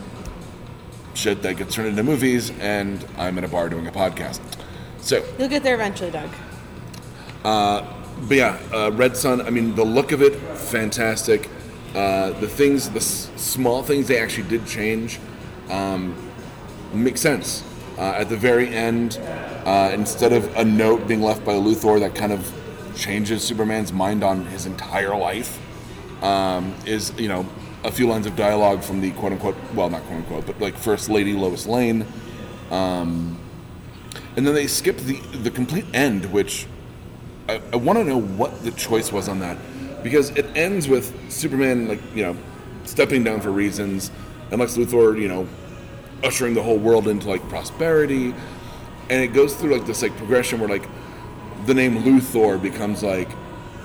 shit 1.15 1.43
that 1.43 1.57
gets 1.57 1.75
turned 1.75 1.89
into 1.89 2.03
movies, 2.03 2.51
and 2.61 3.05
I'm 3.19 3.37
in 3.39 3.45
a 3.45 3.49
bar 3.49 3.69
doing 3.69 3.87
a 3.87 3.93
podcast. 3.93 4.41
So, 5.01 5.25
you'll 5.39 5.49
get 5.49 5.63
there 5.65 5.75
eventually, 5.75 6.11
Doug. 6.11 6.31
but 8.29 8.37
yeah, 8.37 8.59
uh, 8.73 8.91
Red 8.93 9.17
Son. 9.17 9.41
I 9.41 9.51
mean, 9.51 9.75
the 9.75 9.85
look 9.85 10.13
of 10.13 10.23
it, 10.23 10.35
fantastic. 10.57 11.51
Uh, 11.95 12.31
the 12.41 12.49
things, 12.49 12.89
the 12.91 13.01
s- 13.01 13.31
small 13.37 13.83
things 13.83 14.09
they 14.09 14.19
actually 14.19 14.49
did 14.49 14.67
change, 14.67 15.19
um, 15.69 16.15
make 16.93 17.17
sense. 17.17 17.65
Uh, 17.99 18.15
at 18.17 18.29
the 18.29 18.37
very 18.37 18.69
end, 18.69 19.19
uh, 19.65 19.91
instead 19.93 20.33
of 20.33 20.55
a 20.57 20.65
note 20.65 21.07
being 21.07 21.23
left 21.23 21.45
by 21.45 21.53
Luthor 21.53 22.01
that 22.01 22.15
kind 22.15 22.33
of 22.33 22.53
changes 22.97 23.43
Superman's 23.43 23.93
mind 23.93 24.25
on 24.25 24.47
his 24.47 24.67
entire 24.67 25.15
life, 25.17 25.61
um, 26.23 26.75
is 26.87 27.13
you 27.19 27.29
know 27.29 27.47
a 27.85 27.93
few 27.93 28.07
lines 28.07 28.27
of 28.27 28.37
dialogue 28.37 28.83
from 28.83 29.01
the 29.01 29.11
quote 29.13 29.33
unquote, 29.33 29.57
well, 29.75 29.91
not 29.91 30.03
quote 30.03 30.19
unquote, 30.19 30.47
but 30.47 30.61
like 30.61 30.77
First 30.77 31.09
Lady 31.09 31.35
Lois 31.35 31.67
Lane. 31.67 32.07
Um, 32.71 33.39
and 34.37 34.47
then 34.47 34.55
they 34.55 34.67
skip 34.67 34.97
the 34.99 35.19
the 35.39 35.51
complete 35.51 35.85
end, 35.93 36.27
which 36.33 36.67
I, 37.49 37.61
I 37.73 37.77
want 37.77 37.99
to 37.99 38.05
know 38.05 38.21
what 38.21 38.63
the 38.63 38.71
choice 38.71 39.13
was 39.13 39.29
on 39.29 39.41
that 39.41 39.59
because 40.03 40.31
it 40.31 40.47
ends 40.57 40.89
with 40.89 41.31
Superman 41.31 41.89
like 41.89 42.01
you 42.15 42.23
know 42.23 42.37
stepping 42.85 43.25
down 43.25 43.41
for 43.41 43.51
reasons 43.51 44.11
and 44.51 44.61
Lex 44.61 44.77
Luthor 44.77 45.21
you 45.21 45.29
know 45.29 45.47
ushering 46.25 46.55
the 46.55 46.63
whole 46.63 46.79
world 46.79 47.09
into 47.09 47.29
like 47.29 47.47
prosperity 47.49 48.35
and 49.11 49.23
it 49.23 49.29
goes 49.29 49.55
through 49.55 49.75
like 49.77 49.87
this 49.87 50.03
like 50.03 50.17
progression 50.17 50.61
where 50.61 50.69
like 50.69 50.89
the 51.67 51.75
name 51.75 51.99
Luthor 52.03 52.61
becomes 52.61 53.03
like 53.03 53.29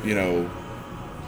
you 0.04 0.14
know 0.16 0.50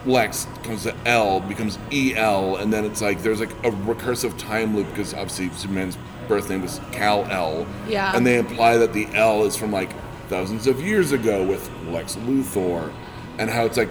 Lex 0.06 0.46
comes 0.62 0.84
to 0.84 0.94
L 1.06 1.40
becomes 1.40 1.78
EL 1.92 2.56
and 2.56 2.72
then 2.72 2.84
it's 2.84 3.02
like 3.02 3.22
there's 3.22 3.40
like 3.40 3.50
a 3.64 3.70
recursive 3.70 4.36
time 4.38 4.74
loop 4.76 4.88
because 4.90 5.12
obviously 5.12 5.50
Superman's 5.50 5.98
birth 6.28 6.48
name 6.48 6.62
was 6.62 6.80
Kal-El 6.92 7.66
Yeah. 7.88 8.16
and 8.16 8.26
they 8.26 8.38
imply 8.38 8.76
that 8.78 8.92
the 8.92 9.06
L 9.14 9.44
is 9.44 9.56
from 9.56 9.72
like 9.72 9.90
thousands 10.28 10.66
of 10.66 10.80
years 10.80 11.12
ago 11.12 11.44
with 11.44 11.68
Lex 11.88 12.14
Luthor 12.16 12.92
and 13.38 13.50
how 13.50 13.64
it's 13.66 13.76
like 13.76 13.90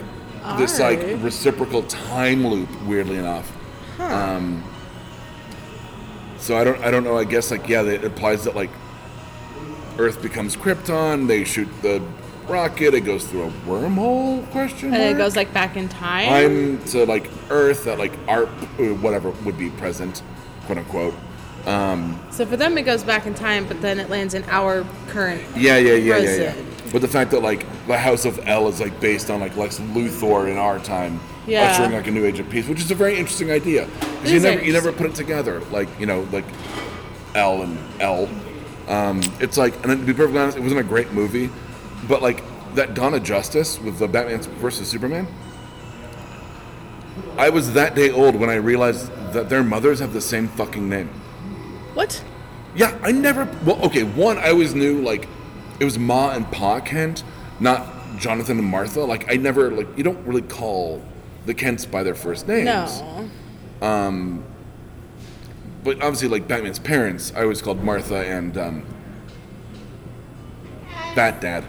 this 0.57 0.79
like 0.79 0.99
reciprocal 1.21 1.83
time 1.83 2.47
loop. 2.47 2.69
Weirdly 2.83 3.17
enough. 3.17 3.51
Um, 3.99 4.63
so 6.39 6.57
I 6.57 6.63
don't 6.63 6.81
I 6.83 6.91
don't 6.91 7.03
know. 7.03 7.17
I 7.17 7.23
guess 7.23 7.51
like 7.51 7.67
yeah, 7.67 7.83
it 7.83 8.03
implies 8.03 8.43
that 8.45 8.55
like 8.55 8.71
Earth 9.97 10.21
becomes 10.21 10.55
Krypton. 10.55 11.27
They 11.27 11.43
shoot 11.43 11.67
the 11.81 12.01
rocket. 12.47 12.93
It 12.93 13.01
goes 13.01 13.25
through 13.25 13.43
a 13.43 13.51
wormhole? 13.67 14.49
Question. 14.51 14.93
And 14.93 15.03
it 15.03 15.17
goes 15.17 15.35
like 15.35 15.53
back 15.53 15.77
in 15.77 15.87
time. 15.87 16.27
time 16.27 16.83
to 16.85 17.05
like 17.05 17.29
Earth 17.49 17.85
that 17.85 17.99
like 17.99 18.13
ARP 18.27 18.49
or 18.79 18.93
whatever 18.95 19.29
would 19.29 19.57
be 19.57 19.69
present, 19.71 20.23
quote 20.65 20.79
unquote. 20.79 21.13
Um, 21.65 22.19
so 22.31 22.45
for 22.45 22.57
them, 22.57 22.77
it 22.77 22.83
goes 22.83 23.03
back 23.03 23.25
in 23.25 23.35
time, 23.35 23.67
but 23.67 23.81
then 23.81 23.99
it 23.99 24.09
lands 24.09 24.33
in 24.33 24.43
our 24.45 24.85
current. 25.07 25.43
Yeah, 25.55 25.77
yeah, 25.77 25.93
yeah, 25.93 26.17
yeah, 26.17 26.35
yeah. 26.35 26.55
But 26.91 27.01
the 27.01 27.07
fact 27.07 27.31
that 27.31 27.41
like 27.41 27.65
the 27.85 27.97
House 27.97 28.25
of 28.25 28.39
El 28.47 28.67
is 28.67 28.79
like 28.79 28.99
based 28.99 29.29
on 29.29 29.39
like 29.39 29.55
Lex 29.55 29.79
Luthor 29.79 30.49
in 30.49 30.57
our 30.57 30.79
time, 30.79 31.19
Yeah. 31.49 31.71
ushering 31.71 31.91
like 31.93 32.07
a 32.07 32.11
new 32.11 32.25
age 32.25 32.39
of 32.39 32.49
peace, 32.49 32.67
which 32.67 32.79
is 32.81 32.91
a 32.91 32.95
very 32.95 33.17
interesting 33.17 33.51
idea. 33.51 33.85
'Cause 34.21 34.31
It 34.31 34.33
you 34.33 34.39
never 34.39 34.61
you 34.63 34.73
never 34.73 34.91
put 34.91 35.05
it 35.07 35.15
together 35.15 35.61
like 35.71 35.87
you 35.99 36.05
know 36.05 36.27
like 36.31 36.45
L 37.35 37.61
and 37.61 37.77
L. 37.99 38.27
Um, 38.87 39.21
it's 39.39 39.57
like 39.57 39.73
and 39.85 39.99
to 39.99 40.05
be 40.05 40.13
perfectly 40.13 40.39
honest, 40.39 40.57
it 40.57 40.61
wasn't 40.63 40.81
a 40.81 40.83
great 40.83 41.11
movie, 41.13 41.49
but 42.07 42.21
like 42.21 42.43
that 42.75 42.93
Dawn 42.93 43.13
of 43.13 43.23
Justice 43.23 43.79
with 43.81 43.97
the 43.99 44.07
Batman 44.07 44.41
versus 44.61 44.87
Superman. 44.87 45.27
I 47.37 47.49
was 47.49 47.73
that 47.73 47.95
day 47.95 48.11
old 48.11 48.35
when 48.35 48.49
I 48.49 48.55
realized 48.55 49.11
that 49.33 49.49
their 49.49 49.63
mothers 49.63 49.99
have 49.99 50.13
the 50.13 50.21
same 50.21 50.47
fucking 50.49 50.87
name. 50.89 51.09
What? 51.93 52.21
Yeah, 52.75 52.93
I 53.03 53.11
never. 53.11 53.47
Well, 53.65 53.79
okay, 53.85 54.03
one, 54.03 54.37
I 54.37 54.49
always 54.49 54.75
knew 54.75 55.01
like 55.01 55.27
it 55.79 55.85
was 55.85 55.97
Ma 55.97 56.31
and 56.31 56.49
Pa 56.51 56.79
Kent, 56.79 57.23
not 57.59 57.85
Jonathan 58.17 58.59
and 58.59 58.67
Martha. 58.67 59.01
Like 59.01 59.31
I 59.31 59.37
never 59.37 59.71
like 59.71 59.87
you 59.97 60.03
don't 60.03 60.25
really 60.27 60.41
call 60.41 61.01
the 61.45 61.53
Kents 61.53 61.85
by 61.85 62.03
their 62.03 62.15
first 62.15 62.47
names. 62.47 62.65
No. 62.65 63.29
But 65.83 66.01
obviously, 66.01 66.27
like 66.27 66.47
Batman's 66.47 66.79
parents, 66.79 67.31
I 67.35 67.43
always 67.43 67.61
called 67.61 67.83
Martha 67.83 68.17
and 68.17 68.57
um, 68.57 68.85
Bat 71.15 71.41
Dad. 71.41 71.65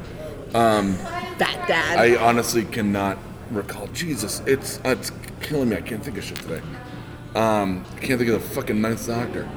Bat 1.39 1.69
dad. 1.69 1.99
I 1.99 2.17
honestly 2.17 2.65
cannot 2.65 3.19
recall. 3.51 3.87
Jesus, 3.89 4.43
it's 4.47 4.79
uh, 4.85 4.91
it's 4.91 5.13
killing 5.41 5.69
me. 5.71 5.77
I 5.77 5.81
can't 5.81 6.05
think 6.05 6.19
of 6.19 6.25
shit 6.25 6.39
today. 6.39 6.61
Um, 7.35 7.85
I 7.97 8.01
can't 8.01 8.19
think 8.19 8.31
of 8.31 8.43
the 8.43 8.49
fucking 8.55 8.81
Ninth 8.81 9.07
Doctor. 9.07 9.49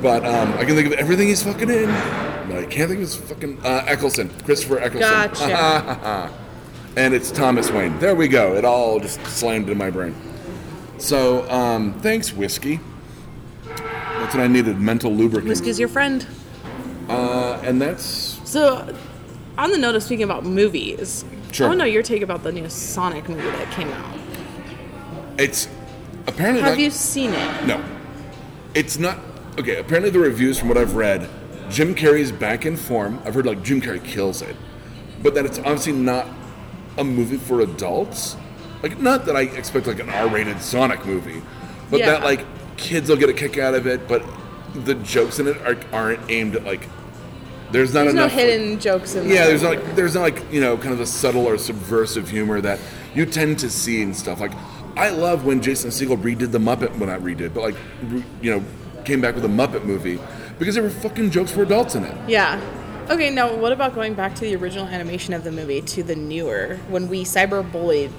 But 0.00 0.24
um, 0.24 0.54
I 0.54 0.64
can 0.64 0.74
think 0.74 0.86
of 0.86 0.94
everything 0.94 1.28
he's 1.28 1.42
fucking 1.42 1.68
in. 1.68 1.86
But 2.48 2.58
I 2.58 2.66
can't 2.66 2.88
think 2.88 2.94
of 2.94 3.00
his 3.00 3.16
fucking 3.16 3.60
uh, 3.62 3.84
Eccleston, 3.86 4.30
Christopher 4.44 4.80
Eccleston. 4.80 5.00
Gotcha. 5.00 6.32
and 6.96 7.14
it's 7.14 7.30
Thomas 7.30 7.70
Wayne. 7.70 7.98
There 7.98 8.14
we 8.14 8.28
go. 8.28 8.54
It 8.54 8.64
all 8.64 9.00
just 9.00 9.24
slammed 9.26 9.68
in 9.68 9.78
my 9.78 9.90
brain. 9.90 10.14
So 10.98 11.48
um, 11.50 11.94
thanks, 12.00 12.32
whiskey. 12.32 12.80
That's 13.64 14.34
what 14.34 14.42
I 14.44 14.48
needed. 14.48 14.78
Mental 14.80 15.10
lubricant. 15.12 15.48
Whiskey's 15.48 15.78
your 15.78 15.88
friend. 15.88 16.26
Uh, 17.08 17.60
and 17.64 17.80
that's 17.80 18.38
So, 18.48 18.94
on 19.58 19.70
the 19.72 19.78
note 19.78 19.94
of 19.94 20.02
speaking 20.02 20.24
about 20.24 20.44
movies, 20.44 21.24
Sure. 21.52 21.66
I 21.66 21.70
want 21.70 21.80
to 21.80 21.84
know 21.86 21.90
your 21.90 22.02
take 22.04 22.22
about 22.22 22.44
the 22.44 22.52
new 22.52 22.68
Sonic 22.68 23.28
movie 23.28 23.42
that 23.42 23.72
came 23.72 23.88
out. 23.88 24.16
it's 25.38 25.66
apparently 26.28 26.62
Have 26.62 26.72
not- 26.74 26.78
you 26.78 26.90
seen 26.90 27.30
it? 27.32 27.66
No. 27.66 27.82
It's 28.74 28.98
not. 28.98 29.18
Okay, 29.58 29.76
apparently 29.76 30.10
the 30.10 30.20
reviews 30.20 30.58
from 30.60 30.68
what 30.68 30.78
I've 30.78 30.94
read, 30.94 31.28
Jim 31.70 31.94
Carrey's 31.96 32.30
back 32.30 32.64
in 32.66 32.76
form. 32.76 33.20
I've 33.24 33.34
heard 33.34 33.46
like 33.46 33.64
Jim 33.64 33.80
Carrey 33.80 34.02
kills 34.04 34.42
it. 34.42 34.54
But 35.22 35.34
that 35.34 35.44
it's 35.44 35.58
obviously 35.58 35.92
not 35.92 36.26
a 37.00 37.04
movie 37.04 37.38
for 37.38 37.60
adults. 37.62 38.36
Like, 38.82 38.98
not 39.00 39.26
that 39.26 39.36
I 39.36 39.42
expect 39.42 39.86
like 39.86 39.98
an 39.98 40.08
R 40.10 40.28
rated 40.28 40.60
Sonic 40.60 41.04
movie, 41.04 41.42
but 41.90 42.00
that 42.00 42.22
like 42.22 42.44
kids 42.76 43.08
will 43.08 43.16
get 43.16 43.28
a 43.28 43.32
kick 43.34 43.58
out 43.58 43.74
of 43.74 43.86
it, 43.86 44.06
but 44.06 44.22
the 44.74 44.94
jokes 44.94 45.38
in 45.38 45.48
it 45.48 45.56
are, 45.62 45.76
aren't 45.92 46.30
aimed 46.30 46.56
at 46.56 46.64
like. 46.64 46.88
There's 47.72 47.94
not 47.94 48.02
There's 48.02 48.14
no 48.14 48.22
enough. 48.24 48.32
hidden 48.32 48.80
jokes 48.80 49.14
in 49.14 49.28
there. 49.28 49.36
Yeah, 49.36 49.46
there's 49.46 49.62
not 49.62 49.76
like 49.76 49.94
there's 49.94 50.14
not 50.14 50.22
like 50.22 50.52
you 50.52 50.60
know 50.60 50.76
kind 50.76 50.92
of 50.92 51.00
a 51.00 51.06
subtle 51.06 51.46
or 51.46 51.56
subversive 51.56 52.28
humor 52.28 52.60
that 52.60 52.80
you 53.14 53.24
tend 53.26 53.60
to 53.60 53.70
see 53.70 54.02
in 54.02 54.12
stuff. 54.12 54.40
Like 54.40 54.52
I 54.96 55.10
love 55.10 55.44
when 55.44 55.62
Jason 55.62 55.90
Segel 55.90 56.20
redid 56.20 56.50
the 56.50 56.58
Muppet, 56.58 56.98
well 56.98 57.08
not 57.08 57.20
redid, 57.20 57.54
but 57.54 57.62
like 57.62 57.76
you 58.42 58.50
know 58.50 58.64
came 59.04 59.20
back 59.20 59.36
with 59.36 59.44
a 59.44 59.48
Muppet 59.48 59.84
movie 59.84 60.18
because 60.58 60.74
there 60.74 60.82
were 60.82 60.90
fucking 60.90 61.30
jokes 61.30 61.52
for 61.52 61.62
adults 61.62 61.94
in 61.94 62.02
it. 62.04 62.28
Yeah. 62.28 62.60
Okay, 63.10 63.28
now 63.28 63.52
what 63.56 63.72
about 63.72 63.96
going 63.96 64.14
back 64.14 64.36
to 64.36 64.42
the 64.42 64.54
original 64.54 64.86
animation 64.86 65.34
of 65.34 65.42
the 65.42 65.50
movie 65.50 65.80
to 65.82 66.04
the 66.04 66.14
newer 66.14 66.78
when 66.88 67.08
we 67.08 67.24
cyberbullied 67.24 68.12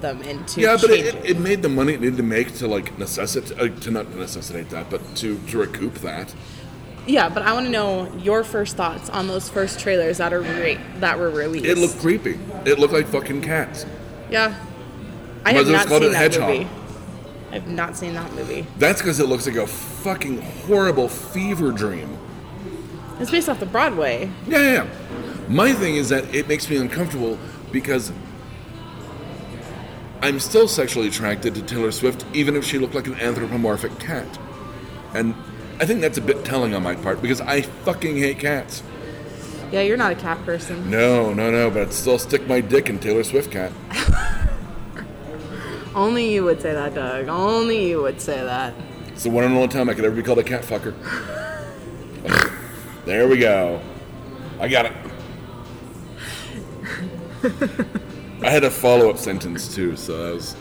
them 0.00 0.22
into 0.22 0.60
yeah, 0.60 0.76
but 0.80 0.90
it, 0.90 1.14
it, 1.24 1.38
made 1.40 1.62
the 1.62 1.68
money 1.68 1.94
it 1.94 2.00
needed 2.00 2.18
to 2.18 2.22
make 2.22 2.54
to 2.54 2.68
like 2.68 2.96
necessitate 2.96 3.58
uh, 3.58 3.68
to 3.80 3.90
not 3.90 4.14
necessitate 4.14 4.70
that, 4.70 4.88
but 4.88 5.00
to 5.16 5.38
to 5.48 5.58
recoup 5.58 5.94
that. 5.94 6.32
yeah, 7.08 7.28
but 7.28 7.42
I 7.42 7.54
want 7.54 7.66
to 7.66 7.72
know 7.72 8.14
your 8.18 8.44
first 8.44 8.76
thoughts 8.76 9.10
on 9.10 9.26
those 9.26 9.48
first 9.48 9.80
trailers 9.80 10.18
that 10.18 10.32
are 10.32 10.42
re- 10.42 10.78
that 11.00 11.18
were 11.18 11.30
released. 11.30 11.66
It 11.66 11.78
looked 11.78 11.98
creepy. 11.98 12.38
It 12.64 12.78
looked 12.78 12.92
like 12.92 13.06
fucking 13.08 13.42
cats. 13.42 13.84
Yeah. 14.30 14.54
I 15.44 15.54
have 15.54 15.66
not 15.66 15.88
seen 15.88 16.12
that 16.12 16.14
Hedgehog. 16.14 16.48
movie. 16.50 16.68
I've 17.50 17.68
not 17.68 17.96
seen 17.96 18.14
that 18.14 18.32
movie. 18.34 18.66
That's 18.78 19.00
because 19.00 19.18
it 19.18 19.26
looks 19.28 19.46
like 19.46 19.56
a 19.56 19.66
fucking 19.66 20.42
horrible 20.42 21.08
fever 21.08 21.72
dream. 21.72 22.18
It's 23.18 23.30
based 23.30 23.48
off 23.48 23.60
the 23.60 23.66
Broadway. 23.66 24.30
Yeah, 24.46 24.58
yeah, 24.58 24.72
yeah. 24.72 24.86
My 25.48 25.72
thing 25.72 25.96
is 25.96 26.08
that 26.10 26.34
it 26.34 26.48
makes 26.48 26.68
me 26.68 26.76
uncomfortable 26.76 27.38
because 27.72 28.12
I'm 30.22 30.40
still 30.40 30.68
sexually 30.68 31.08
attracted 31.08 31.54
to 31.54 31.62
Taylor 31.62 31.92
Swift, 31.92 32.24
even 32.32 32.56
if 32.56 32.64
she 32.64 32.78
looked 32.78 32.94
like 32.94 33.06
an 33.06 33.14
anthropomorphic 33.14 33.98
cat. 33.98 34.26
And 35.14 35.34
I 35.78 35.86
think 35.86 36.00
that's 36.00 36.18
a 36.18 36.22
bit 36.22 36.44
telling 36.44 36.74
on 36.74 36.82
my 36.82 36.94
part 36.96 37.22
because 37.22 37.40
I 37.40 37.62
fucking 37.62 38.16
hate 38.16 38.38
cats. 38.38 38.82
Yeah, 39.72 39.82
you're 39.82 39.96
not 39.96 40.12
a 40.12 40.16
cat 40.16 40.44
person. 40.44 40.90
No, 40.90 41.32
no, 41.32 41.50
no, 41.50 41.70
but 41.70 41.82
I'd 41.82 41.92
still 41.92 42.18
stick 42.18 42.46
my 42.46 42.60
dick 42.60 42.88
in 42.88 42.98
Taylor 42.98 43.24
Swift 43.24 43.50
cat. 43.50 43.72
Only 45.94 46.34
you 46.34 46.44
would 46.44 46.60
say 46.60 46.72
that, 46.72 46.94
Doug. 46.94 47.28
Only 47.28 47.88
you 47.88 48.02
would 48.02 48.20
say 48.20 48.42
that. 48.42 48.74
It's 49.08 49.22
the 49.22 49.30
one 49.30 49.44
and 49.44 49.54
only 49.54 49.68
time 49.68 49.88
I 49.88 49.94
could 49.94 50.04
ever 50.04 50.14
be 50.14 50.22
called 50.22 50.38
a 50.38 50.44
cat 50.44 50.62
fucker. 50.62 50.94
there 53.06 53.26
we 53.28 53.38
go. 53.38 53.80
I 54.60 54.68
got 54.68 54.86
it. 54.86 54.92
I 58.42 58.50
had 58.50 58.64
a 58.64 58.70
follow 58.70 59.08
up 59.10 59.18
sentence 59.18 59.74
too, 59.74 59.96
so 59.96 60.26
that 60.26 60.34
was. 60.34 60.56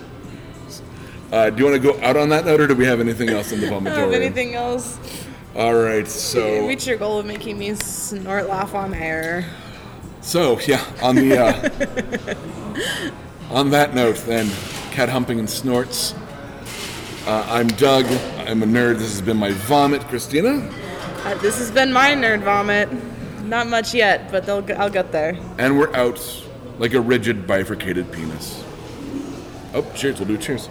Uh, 1.31 1.49
do 1.49 1.57
you 1.63 1.69
want 1.69 1.81
to 1.81 1.91
go 1.93 1.99
out 2.01 2.15
on 2.15 2.29
that 2.29 2.45
note, 2.45 2.61
or 2.61 2.67
do 2.67 2.75
we 2.75 2.85
have 2.85 2.99
anything 2.99 3.29
else 3.29 3.51
in 3.51 3.59
the 3.59 3.67
vomitorium? 3.71 3.95
have 3.95 4.13
anything 4.13 4.53
else. 4.55 4.99
All 5.55 5.73
right, 5.73 5.99
You 5.99 6.05
so 6.05 6.67
reached 6.67 6.85
your 6.87 6.97
goal 6.97 7.17
of 7.19 7.25
making 7.25 7.57
me 7.57 7.73
snort 7.75 8.47
laugh 8.49 8.75
on 8.75 8.93
air. 8.93 9.45
so 10.21 10.59
yeah, 10.61 10.83
on 11.01 11.15
the 11.15 11.37
uh, 11.37 12.35
on 13.49 13.69
that 13.71 13.95
note, 13.95 14.17
then 14.25 14.49
cat 14.91 15.09
humping 15.09 15.39
and 15.39 15.49
snorts. 15.49 16.13
Uh, 17.25 17.45
I'm 17.49 17.67
Doug. 17.69 18.05
I'm 18.47 18.61
a 18.61 18.65
nerd. 18.67 18.99
This 18.99 19.09
has 19.11 19.21
been 19.21 19.37
my 19.37 19.51
vomit, 19.51 20.01
Christina, 20.03 20.69
Uh, 21.25 21.33
this 21.35 21.57
has 21.57 21.71
been 21.71 21.91
my 21.91 22.11
nerd 22.13 22.43
vomit. 22.43 22.89
Not 23.45 23.67
much 23.67 23.93
yet, 23.93 24.31
but 24.31 24.45
they'll, 24.45 24.65
I'll 24.79 24.89
get 24.89 25.11
there. 25.11 25.37
and 25.57 25.77
we're 25.77 25.93
out 25.95 26.19
like 26.79 26.93
a 26.93 27.01
rigid 27.01 27.45
bifurcated 27.47 28.11
penis. 28.11 28.63
Oh, 29.73 29.89
cheers! 29.95 30.19
We'll 30.19 30.27
do 30.27 30.37
cheers. 30.37 30.69